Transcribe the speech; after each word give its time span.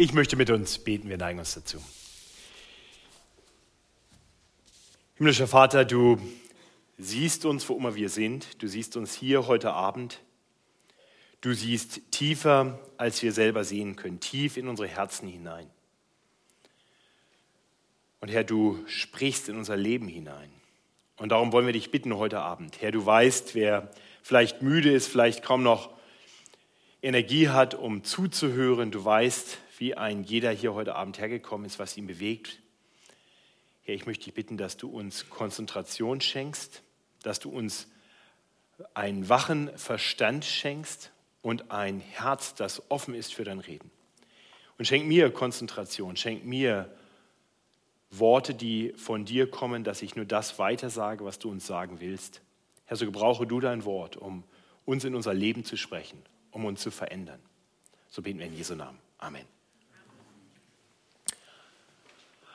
Ich 0.00 0.12
möchte 0.12 0.36
mit 0.36 0.48
uns 0.48 0.78
beten, 0.78 1.08
wir 1.08 1.16
neigen 1.16 1.40
uns 1.40 1.54
dazu. 1.54 1.82
Himmlischer 5.16 5.48
Vater, 5.48 5.84
du 5.84 6.20
siehst 6.98 7.44
uns, 7.44 7.68
wo 7.68 7.76
immer 7.76 7.96
wir 7.96 8.08
sind. 8.08 8.62
Du 8.62 8.68
siehst 8.68 8.96
uns 8.96 9.12
hier 9.12 9.48
heute 9.48 9.72
Abend. 9.72 10.20
Du 11.40 11.52
siehst 11.52 12.12
tiefer, 12.12 12.78
als 12.96 13.20
wir 13.24 13.32
selber 13.32 13.64
sehen 13.64 13.96
können, 13.96 14.20
tief 14.20 14.56
in 14.56 14.68
unsere 14.68 14.86
Herzen 14.86 15.26
hinein. 15.26 15.68
Und 18.20 18.28
Herr, 18.28 18.44
du 18.44 18.78
sprichst 18.86 19.48
in 19.48 19.56
unser 19.56 19.76
Leben 19.76 20.06
hinein. 20.06 20.52
Und 21.16 21.30
darum 21.30 21.50
wollen 21.50 21.66
wir 21.66 21.72
dich 21.72 21.90
bitten 21.90 22.14
heute 22.14 22.38
Abend. 22.38 22.80
Herr, 22.80 22.92
du 22.92 23.04
weißt, 23.04 23.56
wer 23.56 23.90
vielleicht 24.22 24.62
müde 24.62 24.92
ist, 24.92 25.08
vielleicht 25.08 25.42
kaum 25.42 25.64
noch 25.64 25.90
Energie 27.02 27.48
hat, 27.48 27.74
um 27.74 28.04
zuzuhören. 28.04 28.92
Du 28.92 29.04
weißt, 29.04 29.58
wie 29.78 29.94
ein 29.94 30.24
jeder 30.24 30.50
hier 30.50 30.74
heute 30.74 30.94
Abend 30.94 31.18
hergekommen 31.18 31.66
ist, 31.66 31.78
was 31.78 31.96
ihn 31.96 32.06
bewegt. 32.06 32.60
Herr, 33.82 33.94
ich 33.94 34.06
möchte 34.06 34.24
dich 34.24 34.34
bitten, 34.34 34.56
dass 34.56 34.76
du 34.76 34.88
uns 34.88 35.30
Konzentration 35.30 36.20
schenkst, 36.20 36.82
dass 37.22 37.40
du 37.40 37.50
uns 37.50 37.88
einen 38.94 39.28
wachen 39.28 39.76
Verstand 39.76 40.44
schenkst 40.44 41.10
und 41.42 41.70
ein 41.70 42.00
Herz, 42.00 42.54
das 42.54 42.90
offen 42.90 43.14
ist 43.14 43.34
für 43.34 43.44
dein 43.44 43.60
Reden. 43.60 43.90
Und 44.76 44.84
schenk 44.84 45.06
mir 45.06 45.30
Konzentration, 45.30 46.16
schenk 46.16 46.44
mir 46.44 46.94
Worte, 48.10 48.54
die 48.54 48.92
von 48.96 49.24
dir 49.24 49.50
kommen, 49.50 49.84
dass 49.84 50.02
ich 50.02 50.16
nur 50.16 50.24
das 50.24 50.58
weitersage, 50.58 51.24
was 51.24 51.38
du 51.38 51.50
uns 51.50 51.66
sagen 51.66 52.00
willst. 52.00 52.40
Herr, 52.86 52.96
so 52.96 53.04
gebrauche 53.04 53.46
du 53.46 53.60
dein 53.60 53.84
Wort, 53.84 54.16
um 54.16 54.44
uns 54.84 55.04
in 55.04 55.14
unser 55.14 55.34
Leben 55.34 55.64
zu 55.64 55.76
sprechen, 55.76 56.22
um 56.50 56.64
uns 56.64 56.80
zu 56.80 56.90
verändern. 56.90 57.40
So 58.08 58.22
beten 58.22 58.38
wir 58.38 58.46
in 58.46 58.54
Jesu 58.54 58.74
Namen. 58.74 58.98
Amen. 59.18 59.57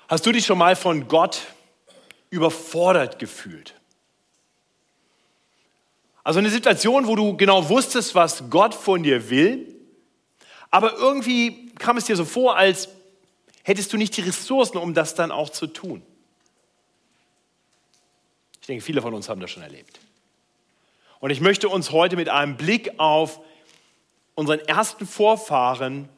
Hast 0.08 0.26
du 0.26 0.32
dich 0.32 0.46
schon 0.46 0.58
mal 0.58 0.76
von 0.76 1.08
Gott 1.08 1.42
überfordert 2.30 3.20
gefühlt? 3.20 3.74
Also 6.24 6.40
eine 6.40 6.50
Situation, 6.50 7.08
wo 7.08 7.16
du 7.16 7.36
genau 7.36 7.68
wusstest, 7.70 8.16
was 8.16 8.50
Gott 8.50 8.74
von 8.74 9.04
dir 9.04 9.30
will, 9.30 9.74
aber 10.72 10.94
irgendwie 10.98 11.72
kam 11.78 11.98
es 11.98 12.06
dir 12.06 12.16
so 12.16 12.26
vor, 12.26 12.58
als 12.58 12.90
hättest 13.64 13.94
du 13.94 13.98
nicht 13.98 14.16
die 14.18 14.22
Ressourcen, 14.22 14.78
um 14.78 14.94
das 14.94 15.16
dann 15.16 15.32
auch 15.32 15.50
zu 15.50 15.68
tun. 15.68 16.02
Ich 18.62 18.68
denke, 18.68 18.84
viele 18.84 19.02
von 19.02 19.14
uns 19.14 19.30
haben 19.30 19.42
das 19.42 19.52
schon 19.52 19.64
erlebt. 19.64 20.00
Und 21.20 21.30
ich 21.30 21.42
möchte 21.42 21.70
uns 21.70 21.92
heute 21.92 22.16
mit 22.16 22.30
einem 22.30 22.58
Blick 22.58 22.98
auf 22.98 23.40
unseren 24.36 24.60
ersten 24.60 25.06
Vorfahren 25.06 26.10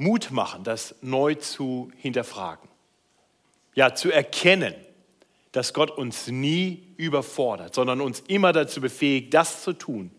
Mut 0.00 0.30
machen, 0.30 0.64
das 0.64 0.94
neu 1.02 1.34
zu 1.34 1.92
hinterfragen. 1.96 2.68
Ja, 3.74 3.94
zu 3.94 4.10
erkennen, 4.10 4.74
dass 5.52 5.74
Gott 5.74 5.90
uns 5.90 6.28
nie 6.28 6.82
überfordert, 6.96 7.74
sondern 7.74 8.00
uns 8.00 8.20
immer 8.26 8.52
dazu 8.52 8.80
befähigt, 8.80 9.34
das 9.34 9.62
zu 9.62 9.74
tun, 9.74 10.10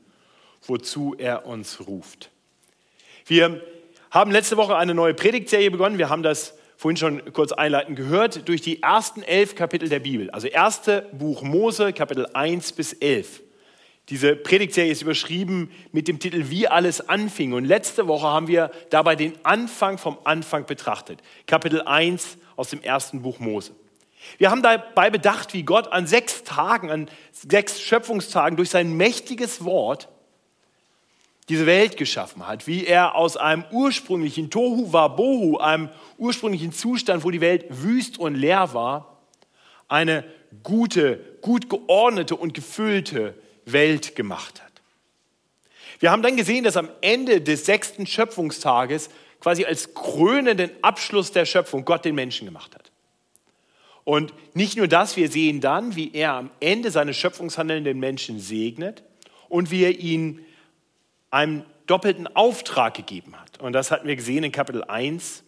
wozu 0.68 1.16
er 1.18 1.48
uns 1.48 1.88
ruft. 1.88 2.30
Wir 3.26 3.60
haben 4.12 4.30
letzte 4.30 4.56
Woche 4.56 4.78
eine 4.78 4.94
neue 4.94 5.16
Predigtserie 5.16 5.72
begonnen. 5.72 5.98
Wir 5.98 6.10
haben 6.10 6.22
das 6.24 6.54
vorhin 6.78 6.98
schon 6.98 7.34
kurz 7.34 7.52
einleitend 7.52 7.98
gehört, 7.98 8.48
durch 8.48 8.62
die 8.62 8.84
ersten 8.84 9.24
elf 9.24 9.56
Kapitel 9.56 9.90
der 9.90 10.00
Bibel. 10.00 10.30
Also 10.30 10.48
erste 10.48 11.10
Buch 11.14 11.42
Mose, 11.42 11.92
Kapitel 11.92 12.28
1 12.34 12.74
bis 12.74 12.94
11. 12.94 13.41
Diese 14.12 14.36
Predigtserie 14.36 14.92
ist 14.92 15.02
überschrieben 15.02 15.72
mit 15.94 16.10
dem 16.10 16.20
Titel 16.20 16.50
Wie 16.50 16.68
alles 16.68 17.08
anfing. 17.08 17.54
Und 17.54 17.64
letzte 17.64 18.08
Woche 18.10 18.28
haben 18.28 18.50
wir 18.50 18.70
dabei 18.90 19.16
den 19.16 19.34
Anfang 19.44 19.98
vom 19.98 20.18
Anfang 20.26 20.66
betrachtet. 20.66 21.22
Kapitel 21.48 21.82
1 21.82 22.38
aus 22.58 22.70
dem 22.70 22.82
ersten 22.82 23.22
Buch 23.22 23.40
Mose. 23.40 23.72
Wir 24.38 24.52
haben 24.52 24.62
dabei 24.62 25.10
bedacht, 25.10 25.54
wie 25.54 25.64
Gott 25.64 25.94
an 25.94 26.08
sechs 26.08 26.44
Tagen, 26.44 26.92
an 26.92 27.10
sechs 27.32 27.80
Schöpfungstagen 27.80 28.58
durch 28.58 28.70
sein 28.70 28.98
mächtiges 28.98 29.64
Wort 29.64 30.10
diese 31.48 31.66
Welt 31.66 31.96
geschaffen 31.96 32.46
hat, 32.46 32.68
wie 32.68 32.86
er 32.86 33.16
aus 33.16 33.38
einem 33.38 33.64
ursprünglichen 33.72 34.50
Tohu 34.50 34.92
Wabohu, 34.92 35.58
einem 35.58 35.88
ursprünglichen 36.18 36.74
Zustand, 36.74 37.24
wo 37.24 37.32
die 37.32 37.42
Welt 37.42 37.66
wüst 37.70 38.20
und 38.20 38.36
leer 38.36 38.74
war, 38.74 39.22
eine 39.88 40.26
gute, 40.64 41.38
gut 41.40 41.70
geordnete 41.70 42.36
und 42.36 42.54
gefüllte 42.54 43.36
Welt 43.66 44.16
gemacht 44.16 44.62
hat. 44.62 44.72
Wir 46.00 46.12
haben 46.12 46.24
dann 46.24 46.36
gesehen, 46.36 46.64
dass 46.64 46.78
am 46.78 46.90
Ende 47.02 47.42
des 47.42 47.66
sechsten 47.66 48.08
Schöpfungstages 48.08 49.10
quasi 49.40 49.66
als 49.66 49.94
krönenden 49.94 50.72
Abschluss 50.82 51.32
der 51.32 51.46
Schöpfung 51.46 51.86
Gott 51.86 52.06
den 52.06 52.16
Menschen 52.16 52.46
gemacht 52.46 52.74
hat. 52.76 52.92
Und 54.04 54.34
nicht 54.56 54.78
nur 54.78 54.88
das, 54.88 55.16
wir 55.16 55.30
sehen 55.30 55.62
dann, 55.62 55.96
wie 55.96 56.12
er 56.14 56.34
am 56.34 56.52
Ende 56.60 56.90
seines 56.90 57.18
Schöpfungshandeln 57.18 57.84
den 57.84 58.00
Menschen 58.00 58.40
segnet 58.40 59.04
und 59.48 59.70
wie 59.70 59.84
er 59.84 60.00
ihn 60.00 60.44
einen 61.30 61.66
doppelten 61.86 62.28
Auftrag 62.36 62.96
gegeben 62.96 63.40
hat. 63.40 63.60
Und 63.60 63.74
das 63.74 63.92
hatten 63.92 64.08
wir 64.08 64.16
gesehen 64.16 64.44
in 64.44 64.52
Kapitel 64.52 64.84
1, 64.84 65.44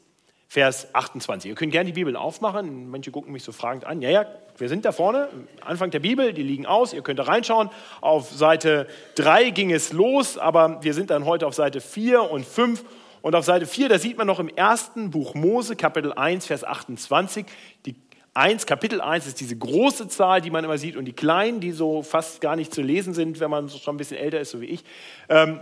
Vers 0.53 0.93
28. 0.93 1.49
Ihr 1.49 1.55
könnt 1.55 1.71
gerne 1.71 1.87
die 1.87 1.93
Bibeln 1.93 2.15
aufmachen. 2.15 2.87
Manche 2.87 3.09
gucken 3.09 3.33
mich 3.33 3.41
so 3.41 3.51
fragend 3.51 3.85
an. 3.85 4.03
Ja, 4.03 4.11
ja, 4.11 4.27
wir 4.59 4.69
sind 4.69 4.85
da 4.85 4.91
vorne, 4.91 5.29
Anfang 5.61 5.89
der 5.89 5.99
Bibel, 5.99 6.31
die 6.31 6.43
liegen 6.43 6.67
aus. 6.67 6.93
Ihr 6.93 7.01
könnt 7.01 7.17
da 7.17 7.23
reinschauen. 7.23 7.71
Auf 8.01 8.29
Seite 8.29 8.85
3 9.15 9.49
ging 9.49 9.71
es 9.71 9.93
los, 9.93 10.37
aber 10.37 10.83
wir 10.83 10.93
sind 10.93 11.09
dann 11.09 11.25
heute 11.25 11.47
auf 11.47 11.55
Seite 11.55 11.81
4 11.81 12.29
und 12.29 12.45
5. 12.45 12.85
Und 13.23 13.33
auf 13.33 13.45
Seite 13.45 13.65
4, 13.65 13.89
da 13.89 13.97
sieht 13.97 14.15
man 14.15 14.27
noch 14.27 14.39
im 14.39 14.47
ersten 14.47 15.09
Buch 15.09 15.33
Mose, 15.33 15.75
Kapitel 15.75 16.13
1, 16.13 16.45
Vers 16.45 16.63
28, 16.63 17.47
die 17.87 17.95
1, 18.35 18.67
Kapitel 18.67 19.01
1 19.01 19.25
ist 19.25 19.39
diese 19.39 19.57
große 19.57 20.07
Zahl, 20.07 20.39
die 20.39 20.51
man 20.51 20.63
immer 20.63 20.77
sieht, 20.77 20.97
und 20.97 21.05
die 21.05 21.13
kleinen, 21.13 21.61
die 21.61 21.71
so 21.71 22.03
fast 22.03 22.41
gar 22.41 22.55
nicht 22.55 22.71
zu 22.71 22.83
lesen 22.83 23.15
sind, 23.15 23.39
wenn 23.39 23.49
man 23.49 23.69
schon 23.69 23.95
ein 23.95 23.97
bisschen 23.97 24.17
älter 24.17 24.39
ist, 24.39 24.51
so 24.51 24.61
wie 24.61 24.67
ich, 24.67 24.83
ähm, 25.29 25.61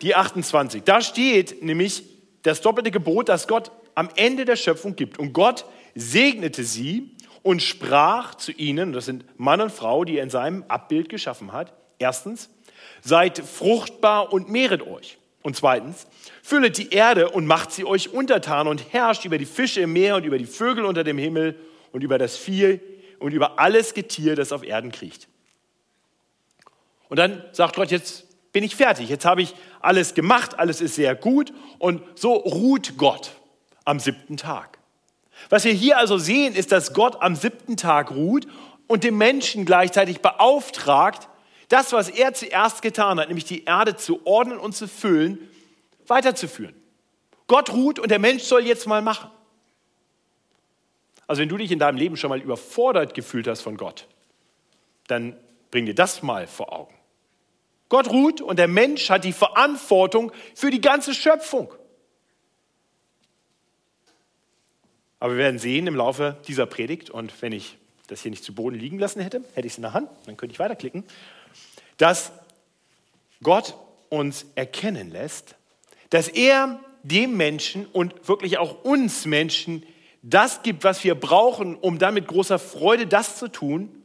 die 0.00 0.14
28. 0.14 0.84
Da 0.84 1.00
steht 1.00 1.60
nämlich 1.64 2.04
das 2.44 2.60
doppelte 2.60 2.92
Gebot, 2.92 3.28
das 3.28 3.48
Gott 3.48 3.72
am 3.94 4.08
Ende 4.16 4.44
der 4.44 4.56
Schöpfung 4.56 4.96
gibt. 4.96 5.18
Und 5.18 5.32
Gott 5.32 5.64
segnete 5.94 6.64
sie 6.64 7.10
und 7.42 7.62
sprach 7.62 8.34
zu 8.36 8.52
ihnen, 8.52 8.92
das 8.92 9.06
sind 9.06 9.24
Mann 9.38 9.60
und 9.60 9.72
Frau, 9.72 10.04
die 10.04 10.18
er 10.18 10.22
in 10.22 10.30
seinem 10.30 10.64
Abbild 10.68 11.08
geschaffen 11.08 11.52
hat. 11.52 11.72
Erstens, 11.98 12.48
seid 13.02 13.38
fruchtbar 13.38 14.32
und 14.32 14.48
mehret 14.48 14.86
euch. 14.86 15.18
Und 15.42 15.56
zweitens, 15.56 16.06
füllet 16.42 16.78
die 16.78 16.90
Erde 16.90 17.30
und 17.30 17.46
macht 17.46 17.72
sie 17.72 17.84
euch 17.84 18.12
untertan 18.12 18.68
und 18.68 18.92
herrscht 18.92 19.24
über 19.24 19.38
die 19.38 19.44
Fische 19.44 19.80
im 19.80 19.92
Meer 19.92 20.16
und 20.16 20.24
über 20.24 20.38
die 20.38 20.46
Vögel 20.46 20.84
unter 20.84 21.02
dem 21.02 21.18
Himmel 21.18 21.58
und 21.90 22.04
über 22.04 22.16
das 22.16 22.36
Vieh 22.36 22.80
und 23.18 23.32
über 23.32 23.58
alles 23.58 23.92
Getier, 23.94 24.36
das 24.36 24.52
auf 24.52 24.62
Erden 24.62 24.92
kriecht. 24.92 25.28
Und 27.08 27.18
dann 27.18 27.44
sagt 27.52 27.74
Gott, 27.74 27.90
jetzt 27.90 28.24
bin 28.52 28.62
ich 28.62 28.76
fertig, 28.76 29.08
jetzt 29.08 29.24
habe 29.24 29.42
ich 29.42 29.54
alles 29.80 30.14
gemacht, 30.14 30.58
alles 30.58 30.80
ist 30.80 30.94
sehr 30.94 31.14
gut 31.14 31.52
und 31.78 32.02
so 32.14 32.34
ruht 32.34 32.96
Gott 32.96 33.32
am 33.84 34.00
siebten 34.00 34.36
Tag. 34.36 34.78
Was 35.50 35.64
wir 35.64 35.72
hier 35.72 35.98
also 35.98 36.18
sehen, 36.18 36.54
ist, 36.54 36.72
dass 36.72 36.92
Gott 36.92 37.20
am 37.20 37.34
siebten 37.34 37.76
Tag 37.76 38.10
ruht 38.10 38.46
und 38.86 39.04
dem 39.04 39.18
Menschen 39.18 39.64
gleichzeitig 39.64 40.20
beauftragt, 40.20 41.28
das, 41.68 41.92
was 41.92 42.08
er 42.08 42.34
zuerst 42.34 42.82
getan 42.82 43.18
hat, 43.18 43.28
nämlich 43.28 43.46
die 43.46 43.64
Erde 43.64 43.96
zu 43.96 44.26
ordnen 44.26 44.58
und 44.58 44.76
zu 44.76 44.86
füllen, 44.86 45.38
weiterzuführen. 46.06 46.74
Gott 47.46 47.72
ruht 47.72 47.98
und 47.98 48.10
der 48.10 48.18
Mensch 48.18 48.42
soll 48.42 48.66
jetzt 48.66 48.86
mal 48.86 49.02
machen. 49.02 49.30
Also 51.26 51.40
wenn 51.40 51.48
du 51.48 51.56
dich 51.56 51.70
in 51.70 51.78
deinem 51.78 51.96
Leben 51.96 52.16
schon 52.16 52.28
mal 52.28 52.40
überfordert 52.40 53.14
gefühlt 53.14 53.46
hast 53.48 53.62
von 53.62 53.76
Gott, 53.76 54.06
dann 55.06 55.36
bring 55.70 55.86
dir 55.86 55.94
das 55.94 56.22
mal 56.22 56.46
vor 56.46 56.72
Augen. 56.72 56.94
Gott 57.88 58.10
ruht 58.10 58.40
und 58.40 58.58
der 58.58 58.68
Mensch 58.68 59.10
hat 59.10 59.24
die 59.24 59.32
Verantwortung 59.32 60.32
für 60.54 60.70
die 60.70 60.80
ganze 60.80 61.14
Schöpfung. 61.14 61.72
Aber 65.22 65.34
wir 65.34 65.38
werden 65.38 65.60
sehen 65.60 65.86
im 65.86 65.94
Laufe 65.94 66.36
dieser 66.48 66.66
Predigt, 66.66 67.08
und 67.08 67.42
wenn 67.42 67.52
ich 67.52 67.76
das 68.08 68.22
hier 68.22 68.32
nicht 68.32 68.42
zu 68.42 68.56
Boden 68.56 68.76
liegen 68.76 68.98
lassen 68.98 69.20
hätte, 69.20 69.44
hätte 69.54 69.68
ich 69.68 69.74
es 69.74 69.78
in 69.78 69.82
der 69.82 69.92
Hand, 69.92 70.10
dann 70.26 70.36
könnte 70.36 70.52
ich 70.52 70.58
weiterklicken, 70.58 71.04
dass 71.96 72.32
Gott 73.40 73.76
uns 74.08 74.46
erkennen 74.56 75.12
lässt, 75.12 75.54
dass 76.10 76.26
er 76.26 76.80
dem 77.04 77.36
Menschen 77.36 77.86
und 77.86 78.26
wirklich 78.26 78.58
auch 78.58 78.82
uns 78.82 79.24
Menschen 79.24 79.86
das 80.22 80.64
gibt, 80.64 80.82
was 80.82 81.04
wir 81.04 81.14
brauchen, 81.14 81.76
um 81.76 82.00
dann 82.00 82.14
mit 82.14 82.26
großer 82.26 82.58
Freude 82.58 83.06
das 83.06 83.38
zu 83.38 83.46
tun, 83.46 84.02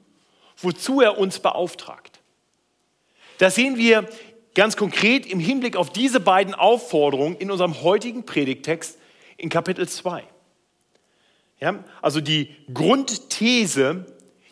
wozu 0.58 1.02
er 1.02 1.18
uns 1.18 1.40
beauftragt. 1.40 2.20
Das 3.40 3.56
sehen 3.56 3.78
wir 3.78 4.08
ganz 4.54 4.78
konkret 4.78 5.26
im 5.26 5.40
Hinblick 5.40 5.78
auf 5.78 5.90
diese 5.90 6.20
beiden 6.20 6.54
Aufforderungen 6.54 7.38
in 7.38 7.50
unserem 7.50 7.82
heutigen 7.82 8.24
Predigtext 8.24 9.00
in 9.36 9.50
Kapitel 9.50 9.90
2. 9.90 10.24
Ja, 11.60 11.84
also 12.02 12.22
die 12.22 12.56
Grundthese, 12.74 14.06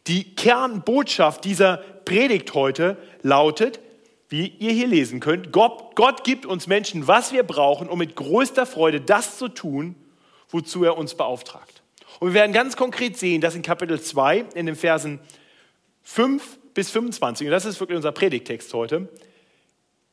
die 0.07 0.35
Kernbotschaft 0.35 1.45
dieser 1.45 1.77
Predigt 1.77 2.53
heute 2.53 2.97
lautet, 3.21 3.79
wie 4.29 4.47
ihr 4.47 4.71
hier 4.71 4.87
lesen 4.87 5.19
könnt, 5.19 5.51
Gott, 5.51 5.95
Gott 5.95 6.23
gibt 6.23 6.45
uns 6.45 6.67
Menschen, 6.67 7.07
was 7.07 7.31
wir 7.31 7.43
brauchen, 7.43 7.87
um 7.87 7.99
mit 7.99 8.15
größter 8.15 8.65
Freude 8.65 9.01
das 9.01 9.37
zu 9.37 9.47
tun, 9.49 9.95
wozu 10.49 10.83
er 10.83 10.97
uns 10.97 11.15
beauftragt. 11.15 11.83
Und 12.19 12.29
wir 12.29 12.33
werden 12.33 12.53
ganz 12.53 12.75
konkret 12.75 13.17
sehen, 13.17 13.41
dass 13.41 13.55
in 13.55 13.61
Kapitel 13.61 14.01
2, 14.01 14.45
in 14.55 14.65
den 14.65 14.75
Versen 14.75 15.19
5 16.03 16.59
bis 16.73 16.89
25, 16.89 17.47
und 17.47 17.51
das 17.51 17.65
ist 17.65 17.79
wirklich 17.79 17.97
unser 17.97 18.11
Predigtext 18.11 18.73
heute, 18.73 19.09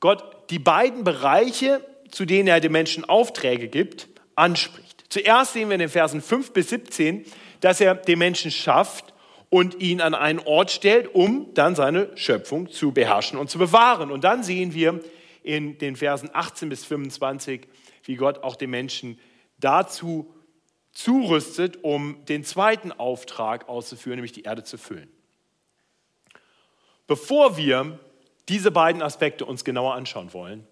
Gott 0.00 0.50
die 0.50 0.58
beiden 0.58 1.04
Bereiche, 1.04 1.80
zu 2.10 2.24
denen 2.24 2.48
er 2.48 2.60
den 2.60 2.72
Menschen 2.72 3.04
Aufträge 3.04 3.68
gibt, 3.68 4.08
anspricht. 4.34 4.81
Zuerst 5.12 5.52
sehen 5.52 5.68
wir 5.68 5.74
in 5.74 5.80
den 5.80 5.90
Versen 5.90 6.22
5 6.22 6.54
bis 6.54 6.70
17, 6.70 7.26
dass 7.60 7.82
er 7.82 7.94
den 7.96 8.18
Menschen 8.18 8.50
schafft 8.50 9.12
und 9.50 9.78
ihn 9.82 10.00
an 10.00 10.14
einen 10.14 10.38
Ort 10.38 10.70
stellt, 10.70 11.14
um 11.14 11.52
dann 11.52 11.74
seine 11.74 12.16
Schöpfung 12.16 12.70
zu 12.70 12.92
beherrschen 12.92 13.38
und 13.38 13.50
zu 13.50 13.58
bewahren. 13.58 14.10
Und 14.10 14.24
dann 14.24 14.42
sehen 14.42 14.72
wir 14.72 15.00
in 15.42 15.76
den 15.76 15.96
Versen 15.96 16.30
18 16.32 16.70
bis 16.70 16.86
25, 16.86 17.68
wie 18.04 18.16
Gott 18.16 18.42
auch 18.42 18.56
den 18.56 18.70
Menschen 18.70 19.20
dazu 19.58 20.32
zurüstet, 20.92 21.84
um 21.84 22.24
den 22.24 22.42
zweiten 22.42 22.90
Auftrag 22.90 23.68
auszuführen, 23.68 24.16
nämlich 24.16 24.32
die 24.32 24.44
Erde 24.44 24.64
zu 24.64 24.78
füllen. 24.78 25.10
Bevor 27.06 27.58
wir 27.58 27.98
diese 28.48 28.70
beiden 28.70 29.02
Aspekte 29.02 29.44
uns 29.44 29.62
genauer 29.62 29.92
anschauen 29.92 30.32
wollen, 30.32 30.66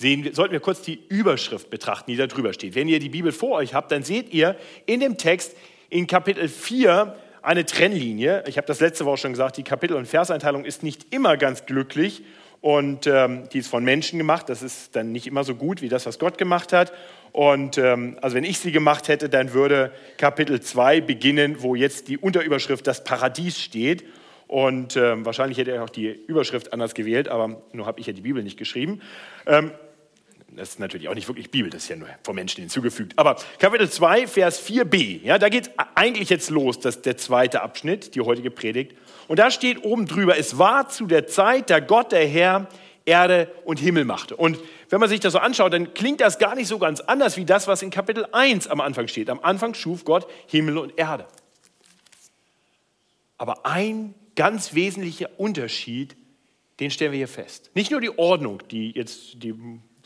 sehen, 0.00 0.32
sollten 0.32 0.52
wir 0.52 0.60
kurz 0.60 0.80
die 0.82 1.00
Überschrift 1.08 1.70
betrachten, 1.70 2.12
die 2.12 2.16
da 2.16 2.28
drüber 2.28 2.52
steht. 2.52 2.76
Wenn 2.76 2.86
ihr 2.86 3.00
die 3.00 3.08
Bibel 3.08 3.32
vor 3.32 3.56
euch 3.58 3.74
habt, 3.74 3.90
dann 3.90 4.04
seht 4.04 4.32
ihr 4.32 4.54
in 4.86 5.00
dem 5.00 5.18
Text 5.18 5.56
in 5.90 6.06
Kapitel 6.06 6.48
4 6.48 7.16
eine 7.42 7.66
Trennlinie. 7.66 8.44
Ich 8.46 8.58
habe 8.58 8.66
das 8.68 8.78
letzte 8.78 9.04
Woche 9.06 9.16
schon 9.16 9.32
gesagt, 9.32 9.56
die 9.56 9.64
Kapitel- 9.64 9.96
und 9.96 10.06
Verseinteilung 10.06 10.64
ist 10.64 10.84
nicht 10.84 11.12
immer 11.12 11.36
ganz 11.36 11.66
glücklich 11.66 12.22
und 12.60 13.08
ähm, 13.08 13.48
die 13.52 13.58
ist 13.58 13.66
von 13.66 13.82
Menschen 13.82 14.18
gemacht. 14.18 14.48
Das 14.48 14.62
ist 14.62 14.94
dann 14.94 15.10
nicht 15.10 15.26
immer 15.26 15.42
so 15.42 15.56
gut 15.56 15.82
wie 15.82 15.88
das, 15.88 16.06
was 16.06 16.20
Gott 16.20 16.38
gemacht 16.38 16.72
hat. 16.72 16.92
Und 17.32 17.76
ähm, 17.76 18.18
also 18.22 18.36
wenn 18.36 18.44
ich 18.44 18.60
sie 18.60 18.70
gemacht 18.70 19.08
hätte, 19.08 19.28
dann 19.28 19.52
würde 19.52 19.90
Kapitel 20.16 20.60
2 20.60 21.00
beginnen, 21.00 21.56
wo 21.60 21.74
jetzt 21.74 22.06
die 22.06 22.18
Unterüberschrift 22.18 22.86
das 22.86 23.02
Paradies 23.02 23.58
steht. 23.58 24.04
Und 24.46 24.96
ähm, 24.96 25.26
wahrscheinlich 25.26 25.58
hätte 25.58 25.72
er 25.72 25.82
auch 25.82 25.90
die 25.90 26.08
Überschrift 26.08 26.72
anders 26.72 26.94
gewählt, 26.94 27.28
aber 27.28 27.60
nur 27.72 27.84
habe 27.84 28.00
ich 28.00 28.06
ja 28.06 28.12
die 28.12 28.22
Bibel 28.22 28.42
nicht 28.42 28.56
geschrieben. 28.56 29.02
Das 30.58 30.70
ist 30.70 30.80
natürlich 30.80 31.08
auch 31.08 31.14
nicht 31.14 31.28
wirklich 31.28 31.52
Bibel, 31.52 31.70
das 31.70 31.84
ist 31.84 31.88
ja 31.88 31.94
nur 31.94 32.08
von 32.24 32.34
Menschen 32.34 32.60
hinzugefügt. 32.60 33.12
Aber 33.16 33.36
Kapitel 33.60 33.88
2, 33.88 34.26
Vers 34.26 34.60
4b, 34.66 35.22
ja, 35.22 35.38
da 35.38 35.48
geht 35.48 35.70
eigentlich 35.94 36.30
jetzt 36.30 36.50
los, 36.50 36.80
das 36.80 37.00
der 37.00 37.16
zweite 37.16 37.62
Abschnitt, 37.62 38.16
die 38.16 38.20
heutige 38.20 38.50
Predigt. 38.50 38.96
Und 39.28 39.38
da 39.38 39.52
steht 39.52 39.84
oben 39.84 40.06
drüber, 40.06 40.36
es 40.36 40.58
war 40.58 40.88
zu 40.88 41.06
der 41.06 41.28
Zeit, 41.28 41.70
da 41.70 41.78
Gott, 41.78 42.10
der 42.10 42.26
Herr, 42.26 42.68
Erde 43.04 43.52
und 43.64 43.78
Himmel 43.78 44.04
machte. 44.04 44.34
Und 44.34 44.58
wenn 44.88 44.98
man 44.98 45.08
sich 45.08 45.20
das 45.20 45.32
so 45.32 45.38
anschaut, 45.38 45.72
dann 45.72 45.94
klingt 45.94 46.20
das 46.20 46.40
gar 46.40 46.56
nicht 46.56 46.66
so 46.66 46.80
ganz 46.80 46.98
anders 47.00 47.36
wie 47.36 47.44
das, 47.44 47.68
was 47.68 47.80
in 47.82 47.90
Kapitel 47.90 48.26
1 48.32 48.66
am 48.66 48.80
Anfang 48.80 49.06
steht. 49.06 49.30
Am 49.30 49.38
Anfang 49.40 49.74
schuf 49.74 50.04
Gott 50.04 50.26
Himmel 50.48 50.76
und 50.76 50.98
Erde. 50.98 51.28
Aber 53.36 53.64
ein 53.64 54.12
ganz 54.34 54.74
wesentlicher 54.74 55.30
Unterschied, 55.38 56.16
den 56.80 56.90
stellen 56.90 57.12
wir 57.12 57.18
hier 57.18 57.28
fest. 57.28 57.70
Nicht 57.74 57.92
nur 57.92 58.00
die 58.00 58.18
Ordnung, 58.18 58.60
die 58.70 58.90
jetzt 58.90 59.42
die 59.42 59.54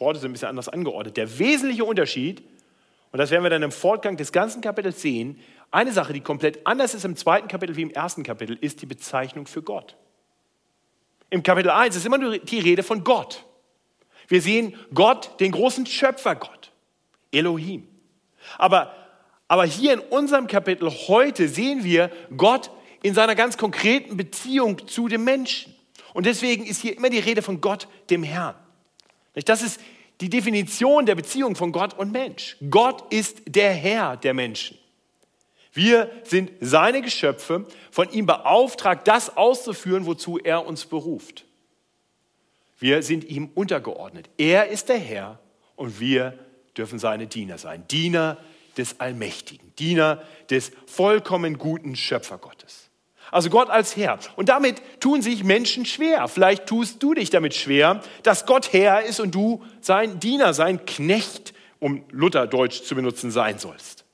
Worte 0.03 0.21
sind 0.21 0.31
ein 0.31 0.33
bisschen 0.33 0.49
anders 0.49 0.69
angeordnet. 0.69 1.17
Der 1.17 1.39
wesentliche 1.39 1.85
Unterschied, 1.85 2.43
und 3.13 3.19
das 3.19 3.31
werden 3.31 3.43
wir 3.43 3.51
dann 3.51 3.63
im 3.63 3.73
Fortgang 3.73 4.17
des 4.17 4.33
ganzen 4.33 4.61
Kapitels 4.61 5.01
sehen, 5.01 5.39
eine 5.71 5.93
Sache, 5.93 6.13
die 6.13 6.21
komplett 6.21 6.67
anders 6.67 6.95
ist 6.95 7.05
im 7.05 7.17
zweiten 7.17 7.49
Kapitel 7.49 7.77
wie 7.77 7.83
im 7.83 7.91
ersten 7.91 8.23
Kapitel, 8.23 8.59
ist 8.61 8.83
die 8.83 8.87
Bezeichnung 8.87 9.47
für 9.47 9.63
Gott. 9.63 9.97
Im 11.31 11.43
Kapitel 11.43 11.71
1 11.71 11.97
ist 11.97 12.05
immer 12.05 12.19
nur 12.19 12.39
die 12.39 12.61
Rede 12.61 12.83
von 12.83 13.05
Gott. 13.05 13.45
Wir 14.29 14.43
sehen 14.43 14.75
Gott, 14.93 15.41
den 15.41 15.53
großen 15.53 15.87
Schöpfergott, 15.87 16.73
Elohim. 17.31 17.89
Aber, 18.59 18.95
aber 19.49 19.65
hier 19.65 19.95
in 19.95 20.01
unserem 20.01 20.47
Kapitel 20.47 20.91
heute 21.09 21.49
sehen 21.49 21.85
wir 21.85 22.11
Gott 22.37 22.71
in 23.03 23.15
seiner 23.15 23.35
ganz 23.35 23.57
konkreten 23.57 24.17
Beziehung 24.17 24.87
zu 24.87 25.09
dem 25.09 25.25
Menschen. 25.25 25.75
Und 26.13 26.27
deswegen 26.27 26.67
ist 26.67 26.83
hier 26.83 26.97
immer 26.97 27.09
die 27.11 27.19
Rede 27.19 27.43
von 27.43 27.61
Gott, 27.61 27.89
dem 28.11 28.23
Herrn. 28.23 28.55
Das 29.35 29.63
ist 29.63 29.81
die 30.21 30.29
Definition 30.29 31.07
der 31.07 31.15
Beziehung 31.15 31.57
von 31.57 31.73
Gott 31.73 31.99
und 31.99 32.13
Mensch. 32.13 32.57
Gott 32.71 33.13
ist 33.13 33.43
der 33.47 33.73
Herr 33.73 34.17
der 34.17 34.35
Menschen. 34.35 34.79
Wir 35.73 36.11
sind 36.25 36.53
seine 36.61 37.01
Geschöpfe, 37.01 37.67
von 37.91 38.11
ihm 38.11 38.27
beauftragt, 38.27 39.09
das 39.09 39.37
auszuführen, 39.37 40.05
wozu 40.05 40.39
er 40.39 40.67
uns 40.67 40.85
beruft. 40.85 41.47
Wir 42.79 43.03
sind 43.03 43.25
ihm 43.25 43.51
untergeordnet. 43.55 44.29
Er 44.37 44.69
ist 44.69 44.89
der 44.89 44.99
Herr 44.99 45.39
und 45.77 45.99
wir 45.99 46.39
dürfen 46.77 46.99
seine 46.99 47.27
Diener 47.27 47.57
sein. 47.57 47.87
Diener 47.89 48.39
des 48.77 49.01
Allmächtigen, 49.01 49.73
Diener 49.79 50.23
des 50.51 50.73
vollkommen 50.87 51.59
guten 51.59 51.97
Schöpfergottes. 51.97 52.82
Also 53.33 53.49
Gott 53.49 53.71
als 53.71 53.97
Herr. 53.97 54.19
Und 54.37 54.51
damit 54.51 54.83
tun 55.01 55.23
sich 55.23 55.43
Menschen 55.43 55.87
schwer. 55.87 56.29
Vielleicht 56.29 56.67
tust 56.67 57.03
du 57.03 57.15
dich 57.15 57.31
damit 57.31 57.55
schwer, 57.55 58.03
dass 58.23 58.45
Gott 58.45 58.75
Herr 58.75 59.03
ist 59.03 59.21
und 59.21 59.35
du 59.35 59.65
sein 59.81 60.21
Diener, 60.21 60.53
sein 60.53 60.85
Knecht, 60.85 61.55
um 61.81 62.05
Lutherdeutsch 62.11 62.83
zu 62.83 62.95
benutzen, 62.95 63.31
sein 63.31 63.59
sollst. 63.59 64.05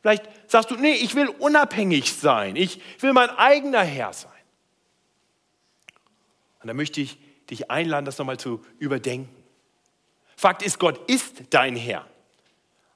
Vielleicht 0.00 0.24
sagst 0.48 0.72
du, 0.72 0.74
nee, 0.74 0.94
ich 0.94 1.14
will 1.14 1.28
unabhängig 1.28 2.12
sein. 2.14 2.56
Ich 2.56 2.80
will 2.98 3.12
mein 3.12 3.30
eigener 3.30 3.84
Herr 3.84 4.12
sein. 4.12 4.32
Und 6.60 6.66
da 6.66 6.74
möchte 6.74 7.00
ich 7.00 7.18
dich 7.48 7.70
einladen, 7.70 8.04
das 8.04 8.18
nochmal 8.18 8.38
zu 8.38 8.60
überdenken. 8.80 9.32
Fakt 10.36 10.62
ist, 10.62 10.80
Gott 10.80 11.08
ist 11.08 11.44
dein 11.50 11.76
Herr. 11.76 12.04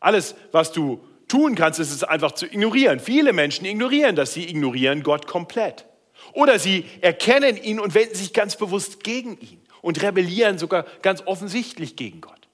Alles, 0.01 0.35
was 0.51 0.73
du 0.73 1.07
tun 1.29 1.55
kannst, 1.55 1.79
ist 1.81 1.93
es 1.93 2.05
einfach 2.05 2.33
zu 2.33 2.47
ignorieren. 2.47 3.01
Viele 3.01 3.33
Menschen 3.33 3.65
ignorieren 3.67 4.17
das, 4.17 4.35
sie 4.35 4.49
ignorieren 4.49 5.03
Gott 5.03 5.27
komplett. 5.27 5.87
Oder 6.33 6.59
sie 6.59 6.85
erkennen 7.01 7.57
ihn 7.57 7.81
und 7.81 7.95
wenden 7.95 8.15
sich 8.15 8.33
ganz 8.33 8.57
bewusst 8.57 9.03
gegen 9.03 9.39
ihn 9.41 9.61
und 9.83 10.03
rebellieren 10.03 10.59
sogar 10.59 10.85
ganz 11.03 11.23
offensichtlich 11.27 11.97
gegen 11.97 12.21
Gott. 12.21 12.49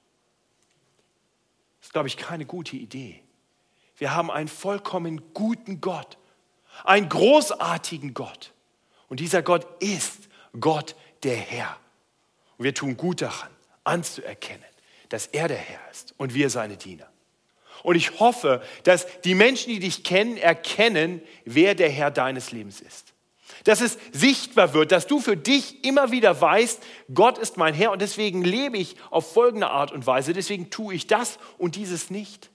Das 1.79 1.87
ist, 1.87 1.93
glaube 1.93 2.07
ich, 2.07 2.17
keine 2.17 2.45
gute 2.45 2.75
Idee. 2.75 3.21
Wir 3.97 4.15
haben 4.15 4.31
einen 4.31 4.47
vollkommen 4.47 5.21
guten 5.33 5.81
Gott, 5.81 6.17
einen 6.83 7.09
großartigen 7.09 8.13
Gott. 8.13 8.53
Und 9.07 9.19
dieser 9.19 9.43
Gott 9.43 9.67
ist 9.81 10.29
Gott 10.59 10.95
der 11.23 11.35
Herr. 11.35 11.77
Und 12.57 12.65
wir 12.65 12.73
tun 12.73 12.97
gut 12.97 13.21
daran, 13.21 13.49
anzuerkennen, 13.83 14.63
dass 15.09 15.27
er 15.27 15.47
der 15.47 15.57
Herr 15.57 15.79
ist 15.91 16.13
und 16.17 16.33
wir 16.33 16.49
seine 16.49 16.77
Diener. 16.77 17.12
Und 17.83 17.95
ich 17.95 18.19
hoffe, 18.19 18.61
dass 18.83 19.05
die 19.21 19.35
Menschen, 19.35 19.69
die 19.69 19.79
dich 19.79 20.03
kennen, 20.03 20.37
erkennen, 20.37 21.21
wer 21.45 21.75
der 21.75 21.89
Herr 21.89 22.11
deines 22.11 22.51
Lebens 22.51 22.81
ist. 22.81 23.13
Dass 23.65 23.81
es 23.81 23.97
sichtbar 24.11 24.73
wird, 24.73 24.91
dass 24.91 25.05
du 25.05 25.19
für 25.19 25.37
dich 25.37 25.85
immer 25.85 26.11
wieder 26.11 26.39
weißt, 26.39 26.81
Gott 27.13 27.37
ist 27.37 27.57
mein 27.57 27.73
Herr 27.73 27.91
und 27.91 28.01
deswegen 28.01 28.43
lebe 28.43 28.77
ich 28.77 28.95
auf 29.09 29.31
folgende 29.33 29.69
Art 29.69 29.91
und 29.91 30.07
Weise, 30.07 30.33
deswegen 30.33 30.69
tue 30.69 30.95
ich 30.95 31.07
das 31.07 31.37
und 31.57 31.75
dieses 31.75 32.09
nicht. 32.09 32.49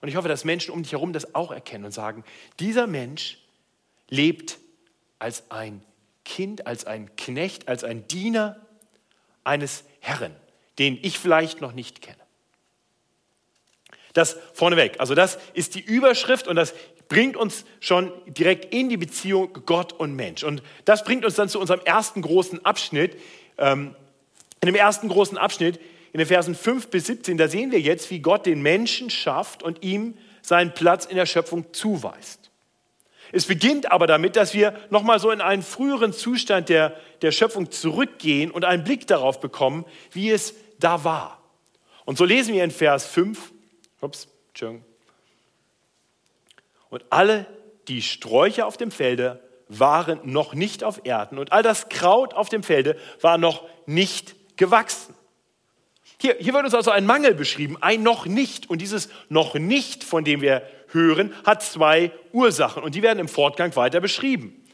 Und 0.00 0.08
ich 0.08 0.16
hoffe, 0.16 0.28
dass 0.28 0.44
Menschen 0.44 0.72
um 0.72 0.82
dich 0.82 0.92
herum 0.92 1.12
das 1.12 1.34
auch 1.34 1.50
erkennen 1.50 1.84
und 1.84 1.92
sagen, 1.92 2.24
dieser 2.58 2.86
Mensch 2.86 3.38
lebt 4.08 4.58
als 5.18 5.50
ein 5.50 5.82
Kind, 6.24 6.66
als 6.66 6.84
ein 6.84 7.14
Knecht, 7.16 7.68
als 7.68 7.84
ein 7.84 8.06
Diener 8.08 8.60
eines 9.44 9.84
Herrn, 10.00 10.34
den 10.78 10.98
ich 11.02 11.18
vielleicht 11.18 11.60
noch 11.60 11.72
nicht 11.72 12.02
kenne. 12.02 12.27
Das 14.18 14.36
vorneweg. 14.52 14.96
Also 14.98 15.14
das 15.14 15.38
ist 15.54 15.76
die 15.76 15.80
Überschrift 15.80 16.48
und 16.48 16.56
das 16.56 16.74
bringt 17.08 17.36
uns 17.36 17.64
schon 17.78 18.10
direkt 18.26 18.74
in 18.74 18.88
die 18.88 18.96
Beziehung 18.96 19.50
Gott 19.64 19.92
und 19.92 20.16
Mensch. 20.16 20.42
Und 20.42 20.60
das 20.84 21.04
bringt 21.04 21.24
uns 21.24 21.36
dann 21.36 21.48
zu 21.48 21.60
unserem 21.60 21.80
ersten 21.84 22.20
großen 22.20 22.64
Abschnitt. 22.64 23.16
Ähm, 23.58 23.94
in 24.60 24.66
dem 24.66 24.74
ersten 24.74 25.08
großen 25.08 25.38
Abschnitt, 25.38 25.78
in 26.12 26.18
den 26.18 26.26
Versen 26.26 26.56
5 26.56 26.88
bis 26.88 27.06
17, 27.06 27.38
da 27.38 27.46
sehen 27.46 27.70
wir 27.70 27.80
jetzt, 27.80 28.10
wie 28.10 28.18
Gott 28.18 28.44
den 28.44 28.60
Menschen 28.60 29.08
schafft 29.08 29.62
und 29.62 29.84
ihm 29.84 30.18
seinen 30.42 30.74
Platz 30.74 31.04
in 31.04 31.14
der 31.14 31.26
Schöpfung 31.26 31.72
zuweist. 31.72 32.50
Es 33.30 33.44
beginnt 33.44 33.92
aber 33.92 34.08
damit, 34.08 34.34
dass 34.34 34.52
wir 34.52 34.74
nochmal 34.90 35.20
so 35.20 35.30
in 35.30 35.40
einen 35.40 35.62
früheren 35.62 36.12
Zustand 36.12 36.70
der, 36.70 36.96
der 37.22 37.30
Schöpfung 37.30 37.70
zurückgehen 37.70 38.50
und 38.50 38.64
einen 38.64 38.82
Blick 38.82 39.06
darauf 39.06 39.38
bekommen, 39.38 39.84
wie 40.10 40.30
es 40.30 40.54
da 40.80 41.04
war. 41.04 41.40
Und 42.04 42.18
so 42.18 42.24
lesen 42.24 42.52
wir 42.52 42.64
in 42.64 42.72
Vers 42.72 43.06
5, 43.06 43.52
Ups, 44.00 44.28
Entschuldigung. 44.48 44.84
Und 46.90 47.04
alle 47.10 47.46
die 47.88 48.02
Sträucher 48.02 48.66
auf 48.66 48.76
dem 48.76 48.90
Felde 48.90 49.42
waren 49.68 50.20
noch 50.24 50.54
nicht 50.54 50.84
auf 50.84 51.02
Erden 51.04 51.38
und 51.38 51.52
all 51.52 51.62
das 51.62 51.88
Kraut 51.88 52.34
auf 52.34 52.48
dem 52.48 52.62
Felde 52.62 52.96
war 53.20 53.36
noch 53.38 53.66
nicht 53.86 54.34
gewachsen. 54.56 55.14
Hier, 56.20 56.36
hier 56.40 56.52
wird 56.52 56.64
uns 56.64 56.74
also 56.74 56.90
ein 56.90 57.06
Mangel 57.06 57.34
beschrieben, 57.34 57.76
ein 57.80 58.02
noch 58.02 58.26
nicht. 58.26 58.68
Und 58.68 58.80
dieses 58.80 59.08
noch 59.28 59.54
nicht, 59.54 60.02
von 60.02 60.24
dem 60.24 60.40
wir 60.40 60.62
hören, 60.88 61.32
hat 61.44 61.62
zwei 61.62 62.10
Ursachen 62.32 62.82
und 62.82 62.94
die 62.94 63.02
werden 63.02 63.20
im 63.20 63.28
Fortgang 63.28 63.74
weiter 63.76 64.00
beschrieben. 64.00 64.64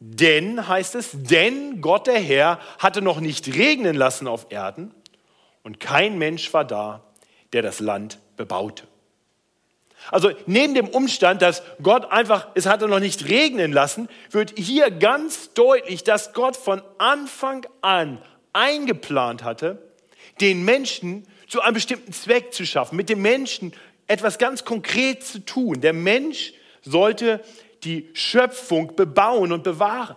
Denn, 0.00 0.66
heißt 0.66 0.94
es, 0.94 1.10
denn 1.12 1.80
Gott 1.80 2.06
der 2.06 2.18
Herr 2.18 2.60
hatte 2.78 3.02
noch 3.02 3.20
nicht 3.20 3.48
regnen 3.54 3.96
lassen 3.96 4.26
auf 4.26 4.46
Erden 4.50 4.92
und 5.62 5.80
kein 5.80 6.18
Mensch 6.18 6.52
war 6.52 6.64
da, 6.64 7.04
der 7.52 7.62
das 7.62 7.80
Land 7.80 8.18
bebaute. 8.38 8.84
Also 10.10 10.30
neben 10.46 10.74
dem 10.74 10.88
Umstand, 10.88 11.42
dass 11.42 11.62
Gott 11.82 12.10
einfach, 12.10 12.48
es 12.54 12.66
hatte 12.66 12.88
noch 12.88 13.00
nicht 13.00 13.28
regnen 13.28 13.72
lassen, 13.72 14.08
wird 14.30 14.54
hier 14.56 14.90
ganz 14.90 15.52
deutlich, 15.52 16.04
dass 16.04 16.32
Gott 16.32 16.56
von 16.56 16.80
Anfang 16.96 17.66
an 17.82 18.22
eingeplant 18.52 19.44
hatte, 19.44 19.82
den 20.40 20.64
Menschen 20.64 21.26
zu 21.48 21.60
einem 21.60 21.74
bestimmten 21.74 22.12
Zweck 22.12 22.54
zu 22.54 22.64
schaffen, 22.64 22.96
mit 22.96 23.08
dem 23.08 23.20
Menschen 23.20 23.74
etwas 24.06 24.38
ganz 24.38 24.64
konkret 24.64 25.24
zu 25.24 25.44
tun. 25.44 25.80
Der 25.80 25.92
Mensch 25.92 26.54
sollte 26.82 27.42
die 27.84 28.08
Schöpfung 28.14 28.96
bebauen 28.96 29.52
und 29.52 29.62
bewahren. 29.62 30.16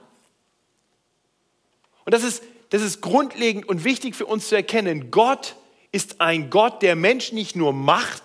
Und 2.06 2.13
das 2.13 2.24
ist, 2.24 2.44
das 2.70 2.82
ist 2.82 3.01
grundlegend 3.01 3.68
und 3.68 3.84
wichtig 3.84 4.16
für 4.16 4.25
uns 4.25 4.48
zu 4.48 4.56
erkennen. 4.56 5.12
Gott 5.12 5.56
ist 5.91 6.21
ein 6.21 6.50
Gott, 6.50 6.81
der 6.81 6.95
Menschen 6.95 7.36
nicht 7.36 7.55
nur 7.55 7.74
macht, 7.74 8.24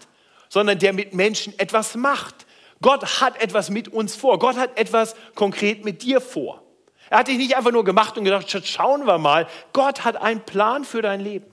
sondern 0.49 0.79
der 0.79 0.93
mit 0.93 1.15
Menschen 1.15 1.59
etwas 1.59 1.95
macht. 1.95 2.47
Gott 2.81 3.21
hat 3.21 3.41
etwas 3.41 3.71
mit 3.71 3.89
uns 3.89 4.15
vor. 4.15 4.39
Gott 4.39 4.57
hat 4.57 4.79
etwas 4.79 5.17
konkret 5.35 5.85
mit 5.85 6.03
dir 6.03 6.21
vor. 6.21 6.63
Er 7.11 7.19
hat 7.19 7.29
dich 7.29 7.39
nicht 7.39 7.57
einfach 7.57 7.73
nur 7.73 7.85
gemacht 7.85 8.19
und 8.19 8.25
gedacht, 8.25 8.51
schauen 8.67 9.07
wir 9.07 9.19
mal. 9.19 9.47
Gott 9.73 10.05
hat 10.05 10.17
einen 10.17 10.41
Plan 10.41 10.85
für 10.85 11.03
dein 11.03 11.21
Leben. 11.21 11.47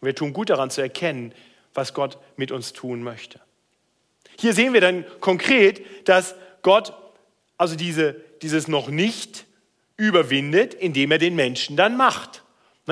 Wir 0.00 0.14
tun 0.14 0.32
gut 0.32 0.50
daran 0.50 0.70
zu 0.70 0.80
erkennen, 0.80 1.32
was 1.74 1.94
Gott 1.94 2.18
mit 2.36 2.52
uns 2.52 2.72
tun 2.72 3.02
möchte. 3.02 3.40
Hier 4.38 4.52
sehen 4.52 4.72
wir 4.72 4.80
dann 4.80 5.04
konkret, 5.20 6.08
dass 6.08 6.34
Gott 6.62 6.92
also 7.58 7.74
diese, 7.74 8.14
dieses 8.42 8.68
noch 8.68 8.88
nicht 8.88 9.46
überwindet, 9.96 10.74
indem 10.74 11.10
er 11.10 11.18
den 11.18 11.34
Menschen 11.34 11.76
dann 11.76 11.96
macht. 11.96 12.42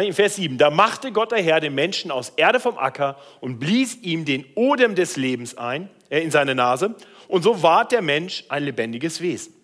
In 0.02 0.12
Vers 0.12 0.36
7, 0.36 0.58
da 0.58 0.70
machte 0.70 1.12
Gott 1.12 1.30
der 1.30 1.40
Herr 1.40 1.60
den 1.60 1.74
Menschen 1.74 2.10
aus 2.10 2.30
Erde 2.36 2.58
vom 2.58 2.76
Acker 2.78 3.16
und 3.40 3.60
blies 3.60 3.96
ihm 4.02 4.24
den 4.24 4.44
Odem 4.56 4.96
des 4.96 5.16
Lebens 5.16 5.56
ein, 5.56 5.88
äh, 6.10 6.20
in 6.20 6.32
seine 6.32 6.56
Nase, 6.56 6.96
und 7.28 7.42
so 7.42 7.62
ward 7.62 7.92
der 7.92 8.02
Mensch 8.02 8.44
ein 8.48 8.64
lebendiges 8.64 9.20
Wesen. 9.20 9.54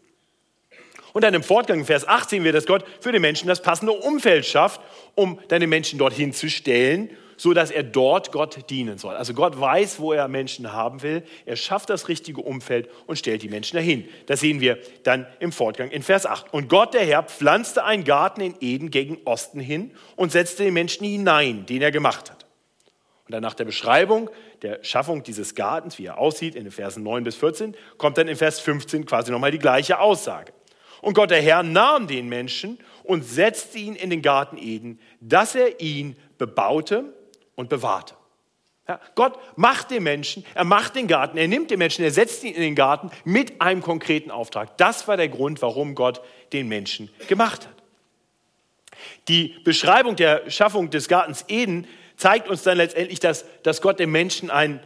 Und 1.13 1.25
dann 1.25 1.35
im 1.35 1.43
Fortgang, 1.43 1.81
in 1.81 1.85
Vers 1.85 2.07
8, 2.07 2.31
sehen 2.31 2.45
wir, 2.45 2.53
dass 2.53 2.67
Gott 2.67 2.85
für 3.01 3.11
den 3.11 3.23
Menschen 3.23 3.49
das 3.49 3.61
passende 3.61 3.93
Umfeld 3.93 4.47
schafft, 4.47 4.81
um 5.17 5.41
dann 5.49 5.61
den 5.61 5.69
Menschen 5.69 5.99
dorthin 5.99 6.33
zu 6.33 6.49
stellen 6.49 7.11
so 7.41 7.55
dass 7.55 7.71
er 7.71 7.83
dort 7.83 8.33
Gott 8.33 8.69
dienen 8.69 8.99
soll. 8.99 9.17
Also 9.17 9.33
Gott 9.33 9.59
weiß, 9.59 9.99
wo 9.99 10.13
er 10.13 10.29
Menschen 10.29 10.75
haben 10.75 11.01
will. 11.01 11.23
Er 11.47 11.57
schafft 11.57 11.89
das 11.89 12.09
richtige 12.09 12.43
Umfeld 12.43 12.91
und 13.07 13.17
stellt 13.17 13.41
die 13.41 13.49
Menschen 13.49 13.77
dahin. 13.77 14.07
Das 14.27 14.41
sehen 14.41 14.61
wir 14.61 14.79
dann 15.05 15.27
im 15.39 15.51
Fortgang 15.51 15.91
in 15.91 16.03
Vers 16.03 16.27
8. 16.27 16.53
Und 16.53 16.69
Gott, 16.69 16.93
der 16.93 17.07
Herr, 17.07 17.23
pflanzte 17.23 17.83
einen 17.83 18.05
Garten 18.05 18.43
in 18.43 18.57
Eden 18.61 18.91
gegen 18.91 19.17
Osten 19.25 19.59
hin 19.59 19.93
und 20.17 20.33
setzte 20.33 20.65
den 20.65 20.75
Menschen 20.75 21.07
hinein, 21.07 21.65
den 21.65 21.81
er 21.81 21.91
gemacht 21.91 22.31
hat. 22.31 22.45
Und 23.25 23.33
dann 23.33 23.43
nach 23.43 23.55
der 23.55 23.65
Beschreibung 23.65 24.29
der 24.61 24.85
Schaffung 24.85 25.23
dieses 25.23 25.55
Gartens, 25.55 25.99
wie 25.99 26.05
er 26.05 26.19
aussieht, 26.19 26.55
in 26.55 26.65
den 26.65 26.73
Versen 26.73 27.03
9 27.03 27.25
bis 27.25 27.37
14, 27.37 27.75
kommt 27.97 28.19
dann 28.19 28.29
in 28.29 28.37
Vers 28.37 28.61
15 28.61 29.07
quasi 29.07 29.33
nochmal 29.33 29.51
die 29.51 29.59
gleiche 29.59 29.99
Aussage. 29.99 30.53
Und 31.01 31.15
Gott, 31.15 31.31
der 31.31 31.41
Herr, 31.41 31.63
nahm 31.63 32.07
den 32.07 32.29
Menschen 32.29 32.79
und 33.03 33.25
setzte 33.25 33.79
ihn 33.79 33.95
in 33.95 34.11
den 34.11 34.21
Garten 34.21 34.59
Eden, 34.59 35.01
dass 35.23 35.55
er 35.55 35.81
ihn 35.81 36.17
bebaute 36.37 37.15
und 37.61 37.69
bewahrte. 37.69 38.15
Ja, 38.89 38.99
Gott 39.15 39.39
macht 39.55 39.93
den 39.93 40.03
Menschen, 40.03 40.45
er 40.55 40.65
macht 40.65 40.97
den 40.97 41.07
Garten, 41.07 41.39
er 41.39 41.47
nimmt 41.47 41.71
den 41.71 41.79
Menschen, 41.79 42.05
er 42.05 42.11
setzt 42.11 42.43
ihn 42.43 42.55
in 42.55 42.63
den 42.63 42.75
Garten 42.75 43.11
mit 43.25 43.61
einem 43.61 43.83
konkreten 43.83 44.33
Auftrag. 44.33 44.77
Das 44.79 45.07
war 45.07 45.17
der 45.17 45.29
Grund, 45.29 45.63
warum 45.63 45.95
Gott 45.95 46.23
den 46.53 46.67
Menschen 46.67 47.09
gemacht 47.29 47.69
hat. 47.69 47.75
Die 49.29 49.57
Beschreibung 49.63 50.17
der 50.17 50.51
Schaffung 50.51 50.91
des 50.91 51.07
Gartens 51.07 51.45
Eden 51.47 51.87
zeigt 52.17 52.49
uns 52.49 52.63
dann 52.65 52.79
letztendlich, 52.79 53.21
dass, 53.21 53.45
dass 53.63 53.81
Gott 53.81 54.01
dem 54.01 54.11
Menschen 54.11 54.51
ein, 54.51 54.81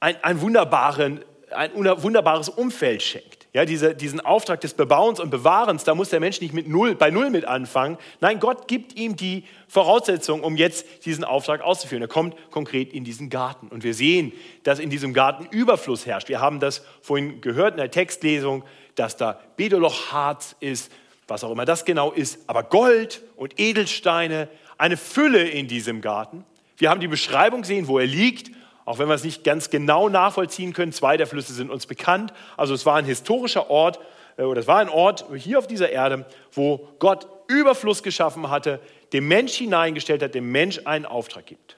ein, 0.00 0.22
ein, 0.22 0.40
wunderbaren, 0.40 1.24
ein 1.50 1.72
wunderbares 1.74 2.48
Umfeld 2.48 3.02
schenkt. 3.02 3.39
Ja, 3.52 3.64
diese, 3.64 3.96
diesen 3.96 4.20
Auftrag 4.20 4.60
des 4.60 4.74
Bebauens 4.74 5.18
und 5.18 5.30
Bewahrens, 5.30 5.82
da 5.82 5.96
muss 5.96 6.10
der 6.10 6.20
Mensch 6.20 6.40
nicht 6.40 6.54
mit 6.54 6.68
null, 6.68 6.94
bei 6.94 7.10
Null 7.10 7.30
mit 7.30 7.46
anfangen. 7.46 7.98
Nein, 8.20 8.38
Gott 8.38 8.68
gibt 8.68 8.96
ihm 8.96 9.16
die 9.16 9.44
Voraussetzungen, 9.66 10.44
um 10.44 10.56
jetzt 10.56 11.04
diesen 11.04 11.24
Auftrag 11.24 11.60
auszuführen. 11.60 12.02
Er 12.02 12.08
kommt 12.08 12.36
konkret 12.52 12.92
in 12.92 13.02
diesen 13.02 13.28
Garten. 13.28 13.66
Und 13.66 13.82
wir 13.82 13.94
sehen, 13.94 14.32
dass 14.62 14.78
in 14.78 14.88
diesem 14.88 15.12
Garten 15.12 15.46
Überfluss 15.50 16.06
herrscht. 16.06 16.28
Wir 16.28 16.40
haben 16.40 16.60
das 16.60 16.84
vorhin 17.02 17.40
gehört 17.40 17.72
in 17.72 17.78
der 17.78 17.90
Textlesung, 17.90 18.62
dass 18.94 19.16
da 19.16 19.40
Bedolochharz 19.56 20.54
ist, 20.60 20.92
was 21.26 21.42
auch 21.42 21.50
immer 21.50 21.64
das 21.64 21.84
genau 21.84 22.12
ist, 22.12 22.38
aber 22.48 22.62
Gold 22.62 23.22
und 23.36 23.58
Edelsteine, 23.58 24.48
eine 24.78 24.96
Fülle 24.96 25.42
in 25.42 25.66
diesem 25.66 26.00
Garten. 26.00 26.44
Wir 26.76 26.88
haben 26.88 27.00
die 27.00 27.08
Beschreibung 27.08 27.62
gesehen, 27.62 27.88
wo 27.88 27.98
er 27.98 28.06
liegt 28.06 28.50
auch 28.84 28.98
wenn 28.98 29.08
wir 29.08 29.14
es 29.14 29.24
nicht 29.24 29.44
ganz 29.44 29.70
genau 29.70 30.08
nachvollziehen 30.08 30.72
können. 30.72 30.92
Zwei 30.92 31.16
der 31.16 31.26
Flüsse 31.26 31.52
sind 31.52 31.70
uns 31.70 31.86
bekannt. 31.86 32.32
Also 32.56 32.74
es 32.74 32.86
war 32.86 32.96
ein 32.96 33.04
historischer 33.04 33.70
Ort, 33.70 34.00
äh, 34.36 34.42
oder 34.42 34.60
es 34.60 34.66
war 34.66 34.78
ein 34.78 34.88
Ort 34.88 35.24
hier 35.36 35.58
auf 35.58 35.66
dieser 35.66 35.90
Erde, 35.90 36.26
wo 36.52 36.88
Gott 36.98 37.28
Überfluss 37.48 38.02
geschaffen 38.02 38.50
hatte, 38.50 38.80
dem 39.12 39.28
Mensch 39.28 39.54
hineingestellt 39.54 40.22
hat, 40.22 40.34
dem 40.34 40.50
Mensch 40.50 40.80
einen 40.84 41.04
Auftrag 41.04 41.46
gibt. 41.46 41.76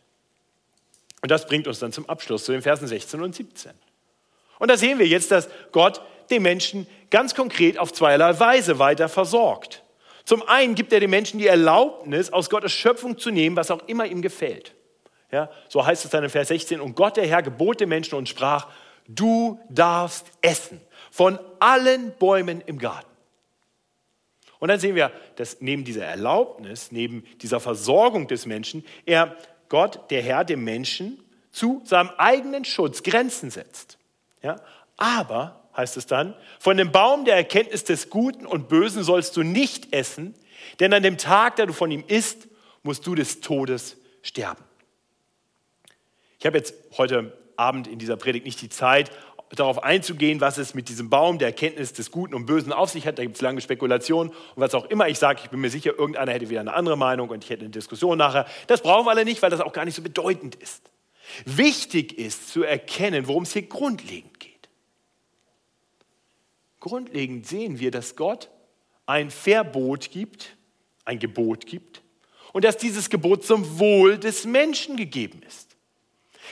Und 1.23 1.31
das 1.31 1.47
bringt 1.47 1.67
uns 1.67 1.79
dann 1.79 1.93
zum 1.93 2.09
Abschluss, 2.09 2.45
zu 2.45 2.53
den 2.53 2.63
Versen 2.63 2.87
16 2.87 3.23
und 3.23 3.35
17. 3.35 3.73
Und 4.59 4.71
da 4.71 4.77
sehen 4.77 4.99
wir 4.99 5.07
jetzt, 5.07 5.31
dass 5.31 5.49
Gott 5.71 6.03
den 6.31 6.43
Menschen 6.43 6.87
ganz 7.11 7.35
konkret 7.35 7.79
auf 7.79 7.93
zweierlei 7.93 8.39
Weise 8.39 8.79
weiter 8.79 9.09
versorgt. 9.09 9.83
Zum 10.25 10.47
einen 10.49 10.75
gibt 10.75 10.93
er 10.93 11.01
den 11.01 11.11
Menschen 11.11 11.39
die 11.39 11.47
Erlaubnis, 11.47 12.33
aus 12.33 12.49
Gottes 12.49 12.73
Schöpfung 12.73 13.19
zu 13.19 13.31
nehmen, 13.31 13.57
was 13.57 13.71
auch 13.71 13.87
immer 13.89 14.07
ihm 14.07 14.23
gefällt. 14.23 14.75
Ja, 15.33 15.51
so 15.69 15.85
heißt 15.85 16.05
es 16.05 16.11
dann 16.11 16.23
in 16.23 16.31
Vers 16.31 16.49
16. 16.49 16.81
Und 16.81 16.95
Gott, 16.95 17.17
der 17.17 17.27
Herr, 17.27 17.43
gebot 17.43 17.81
den 17.81 17.89
Menschen 17.89 18.17
und 18.17 18.29
sprach, 18.29 18.69
du 19.09 19.59
darfst 19.71 20.27
essen 20.43 20.81
von 21.11 21.39
allen 21.59 22.13
Bäumen 22.19 22.61
im 22.61 22.79
Garten. 22.79 23.09
Und 24.59 24.69
dann 24.69 24.79
sehen 24.79 24.95
wir, 24.95 25.11
dass 25.37 25.61
neben 25.61 25.85
dieser 25.85 26.05
Erlaubnis, 26.05 26.93
neben 26.93 27.25
dieser 27.41 27.59
Versorgung 27.59 28.29
des 28.29 28.47
Menschen, 28.47 28.85
er, 29.07 29.37
Gott, 29.69 30.11
der 30.11 30.23
Herr, 30.23 30.45
dem 30.45 30.63
Menschen 30.63 31.19
zu 31.51 31.83
seinem 31.85 32.11
eigenen 32.19 32.65
Schutz 32.65 33.03
Grenzen 33.03 33.51
setzt. 33.51 33.99
Ja? 34.43 34.61
Aber, 34.99 35.63
heißt 35.77 35.97
es 35.97 36.07
dann, 36.07 36.37
von 36.61 36.77
dem 36.77 36.93
Baum 36.93 37.25
der 37.25 37.37
Erkenntnis 37.37 37.85
des 37.85 38.11
Guten 38.11 38.47
und 38.47 38.69
Bösen 38.69 39.03
sollst 39.03 39.37
du 39.37 39.43
nicht 39.43 39.93
essen, 39.95 40.35
denn 40.79 40.93
an 40.93 41.03
dem 41.03 41.19
Tag, 41.19 41.57
da 41.57 41.67
du 41.67 41.73
von 41.73 41.91
ihm 41.91 42.05
isst, 42.07 42.47
musst 42.83 43.07
du 43.07 43.15
des 43.15 43.41
Todes 43.41 43.97
sterben. 44.23 44.63
Ich 46.43 46.47
habe 46.47 46.59
jetzt 46.59 46.75
heute 46.99 47.39
Abend 47.55 47.87
in 47.87 48.01
dieser 48.01 48.17
Predigt 48.17 48.45
nicht 48.47 48.61
die 48.63 48.69
Zeit, 48.69 49.13
darauf 49.51 49.85
einzugehen, 49.85 50.41
was 50.41 50.59
es 50.59 50.75
mit 50.75 50.89
diesem 50.89 51.09
Baum 51.09 51.39
der 51.39 51.47
Erkenntnis 51.47 51.93
des 51.93 52.11
Guten 52.11 52.35
und 52.35 52.47
Bösen 52.47 52.73
auf 52.73 52.91
sich 52.91 53.07
hat. 53.07 53.17
Da 53.17 53.23
gibt 53.23 53.37
es 53.37 53.43
lange 53.43 53.61
Spekulationen 53.61 54.31
und 54.33 54.37
was 54.57 54.75
auch 54.75 54.87
immer 54.87 55.07
ich 55.07 55.21
sage. 55.21 55.39
Ich 55.45 55.51
bin 55.51 55.61
mir 55.61 55.71
sicher, 55.71 55.97
irgendeiner 55.97 56.33
hätte 56.33 56.51
wieder 56.51 56.59
eine 56.59 56.75
andere 56.75 56.99
Meinung 56.99 57.29
und 57.29 57.45
ich 57.45 57.51
hätte 57.51 57.61
eine 57.61 57.71
Diskussion 57.71 58.19
nachher. 58.19 58.47
Das 58.67 58.83
brauchen 58.83 59.07
wir 59.07 59.13
alle 59.13 59.25
nicht, 59.25 59.41
weil 59.41 59.51
das 59.51 59.61
auch 59.61 59.73
gar 59.73 59.85
nicht 59.85 59.95
so 59.95 60.03
bedeutend 60.03 60.57
ist. 60.57 60.91
Wichtig 61.45 62.19
ist 62.19 62.49
zu 62.49 62.65
erkennen, 62.65 63.29
worum 63.29 63.45
es 63.45 63.53
hier 63.53 63.63
grundlegend 63.63 64.41
geht. 64.41 64.69
Grundlegend 66.81 67.47
sehen 67.47 67.79
wir, 67.79 67.93
dass 67.93 68.17
Gott 68.17 68.51
ein 69.07 69.31
Verbot 69.31 70.11
gibt, 70.11 70.57
ein 71.05 71.21
Gebot 71.21 71.67
gibt 71.67 72.03
und 72.53 72.65
dass 72.65 72.79
dieses 72.79 73.11
Gebot 73.11 73.45
zum 73.45 73.79
Wohl 73.79 74.19
des 74.19 74.45
Menschen 74.45 74.97
gegeben 74.97 75.41
ist. 75.47 75.72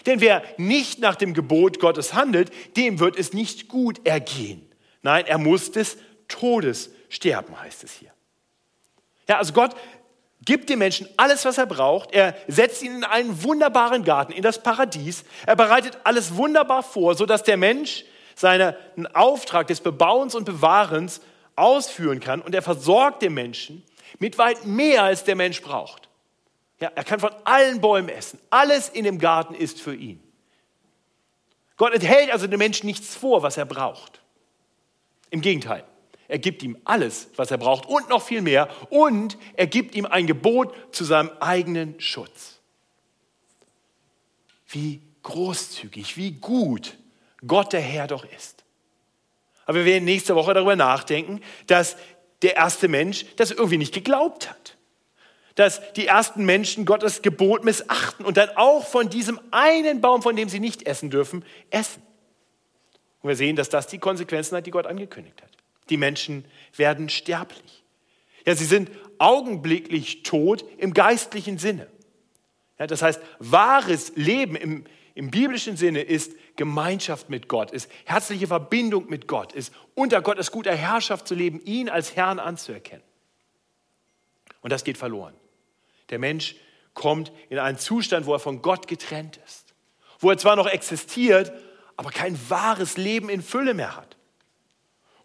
Denn 0.07 0.21
wer 0.21 0.42
nicht 0.57 0.99
nach 0.99 1.16
dem 1.16 1.35
Gebot 1.35 1.80
Gottes 1.80 2.14
handelt, 2.14 2.50
dem 2.76 2.99
wird 3.00 3.19
es 3.19 3.33
nicht 3.33 3.69
gut 3.69 4.07
ergehen. 4.07 4.71
Nein, 5.02 5.26
er 5.26 5.38
muss 5.38 5.73
des 5.73 5.97
Todes 6.28 6.90
sterben, 7.09 7.61
heißt 7.61 7.85
es 7.85 7.92
hier. 7.92 8.11
Ja, 9.28 9.38
also 9.38 9.52
Gott 9.52 9.75
gibt 10.45 10.69
dem 10.71 10.78
Menschen 10.78 11.09
alles, 11.16 11.45
was 11.45 11.59
er 11.59 11.66
braucht. 11.66 12.12
Er 12.12 12.35
setzt 12.49 12.83
ihn 12.83 12.97
in 12.97 13.04
einen 13.04 13.42
wunderbaren 13.42 14.04
Garten, 14.04 14.33
in 14.33 14.42
das 14.42 14.62
Paradies. 14.62 15.25
Er 15.47 15.57
bereitet 15.57 15.99
alles 16.04 16.37
wunderbar 16.37 16.83
vor, 16.83 17.14
sodass 17.14 17.42
der 17.42 17.57
Mensch 17.57 18.04
seinen 18.35 18.75
Auftrag 19.14 19.66
des 19.66 19.80
Bebauens 19.80 20.35
und 20.35 20.45
Bewahrens 20.45 21.21
ausführen 21.57 22.21
kann. 22.21 22.40
Und 22.40 22.54
er 22.54 22.62
versorgt 22.62 23.23
den 23.23 23.35
Menschen 23.35 23.85
mit 24.19 24.38
weit 24.38 24.64
mehr, 24.64 25.04
als 25.04 25.25
der 25.25 25.37
Mensch 25.37 25.62
braucht. 25.62 26.10
Ja, 26.80 26.90
er 26.94 27.04
kann 27.04 27.20
von 27.20 27.32
allen 27.44 27.80
Bäumen 27.80 28.08
essen. 28.08 28.38
Alles 28.49 28.88
in 28.88 29.04
dem 29.04 29.18
Garten 29.18 29.54
ist 29.54 29.80
für 29.80 29.94
ihn. 29.94 30.20
Gott 31.76 31.92
enthält 31.92 32.30
also 32.30 32.46
dem 32.46 32.58
Menschen 32.58 32.87
nichts 32.87 33.14
vor, 33.14 33.42
was 33.42 33.56
er 33.56 33.66
braucht. 33.66 34.20
Im 35.30 35.40
Gegenteil, 35.40 35.84
er 36.28 36.38
gibt 36.38 36.62
ihm 36.62 36.78
alles, 36.84 37.28
was 37.37 37.50
er 37.50 37.58
braucht 37.58 37.87
und 37.87 38.08
noch 38.08 38.22
viel 38.22 38.42
mehr. 38.42 38.68
Und 38.90 39.37
er 39.54 39.66
gibt 39.66 39.94
ihm 39.94 40.06
ein 40.06 40.26
Gebot 40.26 40.75
zu 40.92 41.04
seinem 41.04 41.30
eigenen 41.40 42.00
Schutz. 42.00 42.60
Wie 44.68 45.00
großzügig, 45.22 46.16
wie 46.16 46.32
gut 46.32 46.96
Gott 47.46 47.72
der 47.72 47.80
Herr 47.80 48.06
doch 48.06 48.25
ist. 48.25 48.64
Aber 49.66 49.78
wir 49.78 49.84
werden 49.84 50.04
nächste 50.04 50.34
Woche 50.34 50.54
darüber 50.54 50.76
nachdenken, 50.76 51.40
dass 51.66 51.96
der 52.42 52.56
erste 52.56 52.88
Mensch 52.88 53.26
das 53.37 53.50
irgendwie 53.50 53.78
nicht 53.78 53.92
geglaubt 53.92 54.49
hat. 54.49 54.76
Dass 55.54 55.92
die 55.95 56.07
ersten 56.07 56.45
Menschen 56.45 56.85
Gottes 56.85 57.23
Gebot 57.23 57.64
missachten 57.64 58.25
und 58.25 58.37
dann 58.37 58.50
auch 58.57 58.87
von 58.87 59.11
diesem 59.11 59.40
einen 59.50 60.00
Baum, 60.00 60.23
von 60.23 60.37
dem 60.37 60.49
sie 60.49 60.61
nicht 60.61 60.85
essen 60.87 61.11
dürfen, 61.11 61.45
essen. 61.71 62.02
Und 63.23 63.28
wir 63.28 63.37
sehen, 63.37 63.57
dass 63.57 63.69
das 63.69 63.87
die 63.87 63.99
Konsequenzen 63.99 64.57
hat, 64.57 64.66
die 64.66 64.71
Gott 64.71 64.87
angekündigt 64.87 65.42
hat. 65.42 65.50
Die 65.90 65.97
Menschen 65.97 66.45
werden 66.76 67.09
sterblich. 67.09 67.83
Ja, 68.47 68.54
sie 68.54 68.64
sind 68.64 68.90
augenblicklich 69.19 70.23
tot 70.23 70.64
im 70.78 70.95
geistlichen 70.95 71.59
Sinne. 71.59 71.87
Ja, 72.78 72.87
das 72.87 73.02
heißt, 73.02 73.21
wahres 73.38 74.12
Leben 74.16 74.57
im, 74.57 74.85
im 75.14 75.30
biblischen 75.30 75.76
Sinne 75.76 76.00
ist 76.00 76.33
Gemeinschaft 76.57 77.28
mit 77.28 77.49
Gott, 77.49 77.71
ist 77.71 77.90
herzliche 78.04 78.47
Verbindung 78.47 79.09
mit 79.09 79.26
Gott, 79.26 79.52
ist 79.52 79.75
unter 79.95 80.23
Gottes 80.23 80.50
guter 80.50 80.75
Herrschaft 80.75 81.28
zu 81.28 81.35
leben, 81.35 81.61
ihn 81.64 81.88
als 81.88 82.16
Herrn 82.16 82.38
anzuerkennen. 82.38 83.04
Und 84.62 84.71
das 84.71 84.85
geht 84.85 84.97
verloren. 84.97 85.35
Der 86.11 86.19
Mensch 86.19 86.57
kommt 86.95 87.33
in 87.49 87.59
einen 87.59 87.79
Zustand, 87.79 88.26
wo 88.26 88.33
er 88.33 88.40
von 88.40 88.62
Gott 88.62 88.87
getrennt 88.88 89.38
ist, 89.47 89.75
wo 90.19 90.31
er 90.31 90.38
zwar 90.38 90.57
noch 90.57 90.67
existiert, 90.67 91.52
aber 91.97 92.11
kein 92.11 92.38
wahres 92.49 92.97
Leben 92.97 93.29
in 93.29 93.43
Fülle 93.43 93.75
mehr 93.75 93.97
hat. 93.97 94.17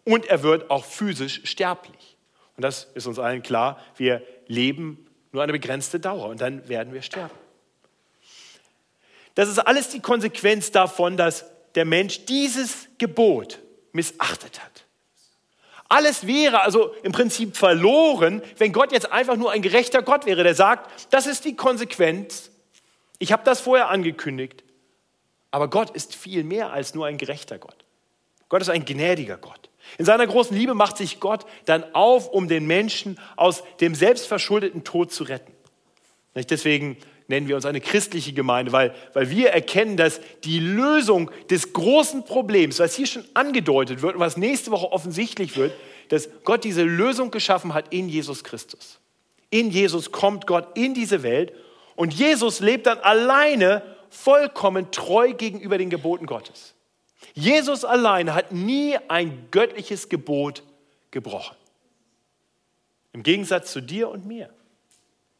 Und 0.04 0.26
er 0.26 0.42
wird 0.42 0.70
auch 0.70 0.84
physisch 0.84 1.42
sterblich. 1.44 2.16
Und 2.56 2.62
das 2.62 2.84
ist 2.94 3.06
uns 3.06 3.18
allen 3.18 3.42
klar. 3.42 3.82
Wir 3.96 4.22
leben 4.46 5.06
nur 5.32 5.42
eine 5.42 5.52
begrenzte 5.52 6.00
Dauer 6.00 6.28
und 6.28 6.40
dann 6.40 6.68
werden 6.68 6.92
wir 6.94 7.02
sterben. 7.02 7.34
Das 9.34 9.48
ist 9.48 9.58
alles 9.58 9.90
die 9.90 10.00
Konsequenz 10.00 10.70
davon, 10.70 11.16
dass 11.16 11.44
der 11.74 11.84
Mensch 11.84 12.24
dieses 12.24 12.88
Gebot 12.96 13.58
missachtet 13.92 14.62
hat. 14.62 14.75
Alles 15.88 16.26
wäre 16.26 16.62
also 16.62 16.92
im 17.02 17.12
Prinzip 17.12 17.56
verloren, 17.56 18.42
wenn 18.58 18.72
Gott 18.72 18.92
jetzt 18.92 19.12
einfach 19.12 19.36
nur 19.36 19.52
ein 19.52 19.62
gerechter 19.62 20.02
Gott 20.02 20.26
wäre, 20.26 20.42
der 20.42 20.54
sagt, 20.54 21.12
das 21.12 21.26
ist 21.26 21.44
die 21.44 21.54
Konsequenz. 21.54 22.50
Ich 23.18 23.32
habe 23.32 23.44
das 23.44 23.60
vorher 23.60 23.88
angekündigt. 23.88 24.64
Aber 25.50 25.68
Gott 25.68 25.90
ist 25.90 26.14
viel 26.14 26.44
mehr 26.44 26.72
als 26.72 26.94
nur 26.94 27.06
ein 27.06 27.18
gerechter 27.18 27.58
Gott. 27.58 27.84
Gott 28.48 28.62
ist 28.62 28.68
ein 28.68 28.84
gnädiger 28.84 29.38
Gott. 29.38 29.70
In 29.98 30.04
seiner 30.04 30.26
großen 30.26 30.56
Liebe 30.56 30.74
macht 30.74 30.96
sich 30.96 31.20
Gott 31.20 31.46
dann 31.64 31.84
auf, 31.94 32.28
um 32.28 32.48
den 32.48 32.66
Menschen 32.66 33.18
aus 33.36 33.62
dem 33.80 33.94
selbstverschuldeten 33.94 34.84
Tod 34.84 35.12
zu 35.12 35.24
retten. 35.24 35.52
Deswegen 36.34 36.98
nennen 37.28 37.48
wir 37.48 37.56
uns 37.56 37.66
eine 37.66 37.80
christliche 37.80 38.32
Gemeinde, 38.32 38.72
weil, 38.72 38.94
weil 39.12 39.30
wir 39.30 39.50
erkennen, 39.50 39.96
dass 39.96 40.20
die 40.44 40.60
Lösung 40.60 41.30
des 41.50 41.72
großen 41.72 42.24
Problems, 42.24 42.78
was 42.78 42.94
hier 42.94 43.06
schon 43.06 43.24
angedeutet 43.34 44.02
wird 44.02 44.14
und 44.14 44.20
was 44.20 44.36
nächste 44.36 44.70
Woche 44.70 44.92
offensichtlich 44.92 45.56
wird, 45.56 45.72
dass 46.08 46.28
Gott 46.44 46.64
diese 46.64 46.82
Lösung 46.82 47.30
geschaffen 47.30 47.74
hat 47.74 47.92
in 47.92 48.08
Jesus 48.08 48.44
Christus. 48.44 49.00
In 49.50 49.70
Jesus 49.70 50.12
kommt 50.12 50.46
Gott 50.46 50.76
in 50.76 50.94
diese 50.94 51.22
Welt 51.22 51.52
und 51.96 52.14
Jesus 52.14 52.60
lebt 52.60 52.86
dann 52.86 52.98
alleine 52.98 53.82
vollkommen 54.10 54.90
treu 54.92 55.32
gegenüber 55.32 55.78
den 55.78 55.90
Geboten 55.90 56.26
Gottes. 56.26 56.74
Jesus 57.34 57.84
alleine 57.84 58.34
hat 58.34 58.52
nie 58.52 58.96
ein 59.08 59.48
göttliches 59.50 60.08
Gebot 60.08 60.62
gebrochen. 61.10 61.56
Im 63.12 63.22
Gegensatz 63.22 63.72
zu 63.72 63.80
dir 63.80 64.08
und 64.08 64.26
mir. 64.26 64.50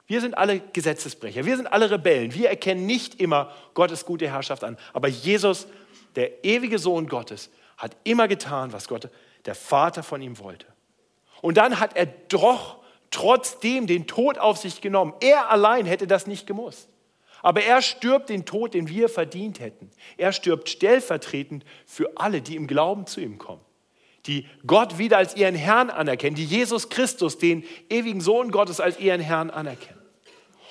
Wir 0.07 0.21
sind 0.21 0.39
alle 0.39 0.61
Gesetzesbrecher, 0.61 1.45
wir 1.45 1.57
sind 1.57 1.67
alle 1.67 1.91
Rebellen, 1.91 2.33
wir 2.35 2.49
erkennen 2.49 2.87
nicht 2.87 3.21
immer 3.21 3.53
Gottes 3.75 4.05
gute 4.05 4.29
Herrschaft 4.31 4.63
an. 4.63 4.77
Aber 4.93 5.09
Jesus, 5.09 5.67
der 6.15 6.45
ewige 6.45 6.79
Sohn 6.79 7.09
Gottes, 7.09 7.51
hat 7.77 7.97
immer 8.05 8.29
getan, 8.29 8.73
was 8.73 8.89
Gott, 8.89 9.09
der 9.47 9.55
Vater 9.55 10.03
von 10.03 10.23
ihm 10.23 10.39
wollte. 10.39 10.67
Und 11.43 11.57
dann 11.57 11.81
hat 11.81 11.97
er 11.97 12.07
doch 12.07 12.83
trotzdem 13.11 13.87
den 13.87 14.07
Tod 14.07 14.39
auf 14.39 14.59
sich 14.59 14.81
genommen. 14.81 15.13
Er 15.21 15.51
allein 15.51 15.87
hätte 15.87 16.07
das 16.07 16.27
nicht 16.27 16.47
gemusst. 16.47 16.89
Aber 17.43 17.63
er 17.63 17.83
stirbt 17.83 18.29
den 18.29 18.45
Tod, 18.45 18.75
den 18.75 18.89
wir 18.89 19.09
verdient 19.09 19.61
hätten. 19.61 19.91
Er 20.17 20.33
stirbt 20.33 20.69
stellvertretend 20.69 21.65
für 21.85 22.11
alle, 22.17 22.41
die 22.41 22.57
im 22.57 22.67
Glauben 22.67 23.07
zu 23.07 23.21
ihm 23.21 23.39
kommen 23.39 23.61
die 24.27 24.47
Gott 24.67 24.99
wieder 24.99 25.19
als 25.19 25.37
ihren 25.37 25.55
Herrn 25.55 25.91
anerkennen, 25.91 26.37
die 26.37 26.45
Jesus 26.45 26.89
Christus, 26.89 27.39
den 27.39 27.65
ewigen 27.89 28.21
Sohn 28.21 28.51
Gottes, 28.51 28.81
als 28.81 28.99
ihren 28.99 29.21
Herrn 29.21 29.51
anerkennen. 29.51 29.96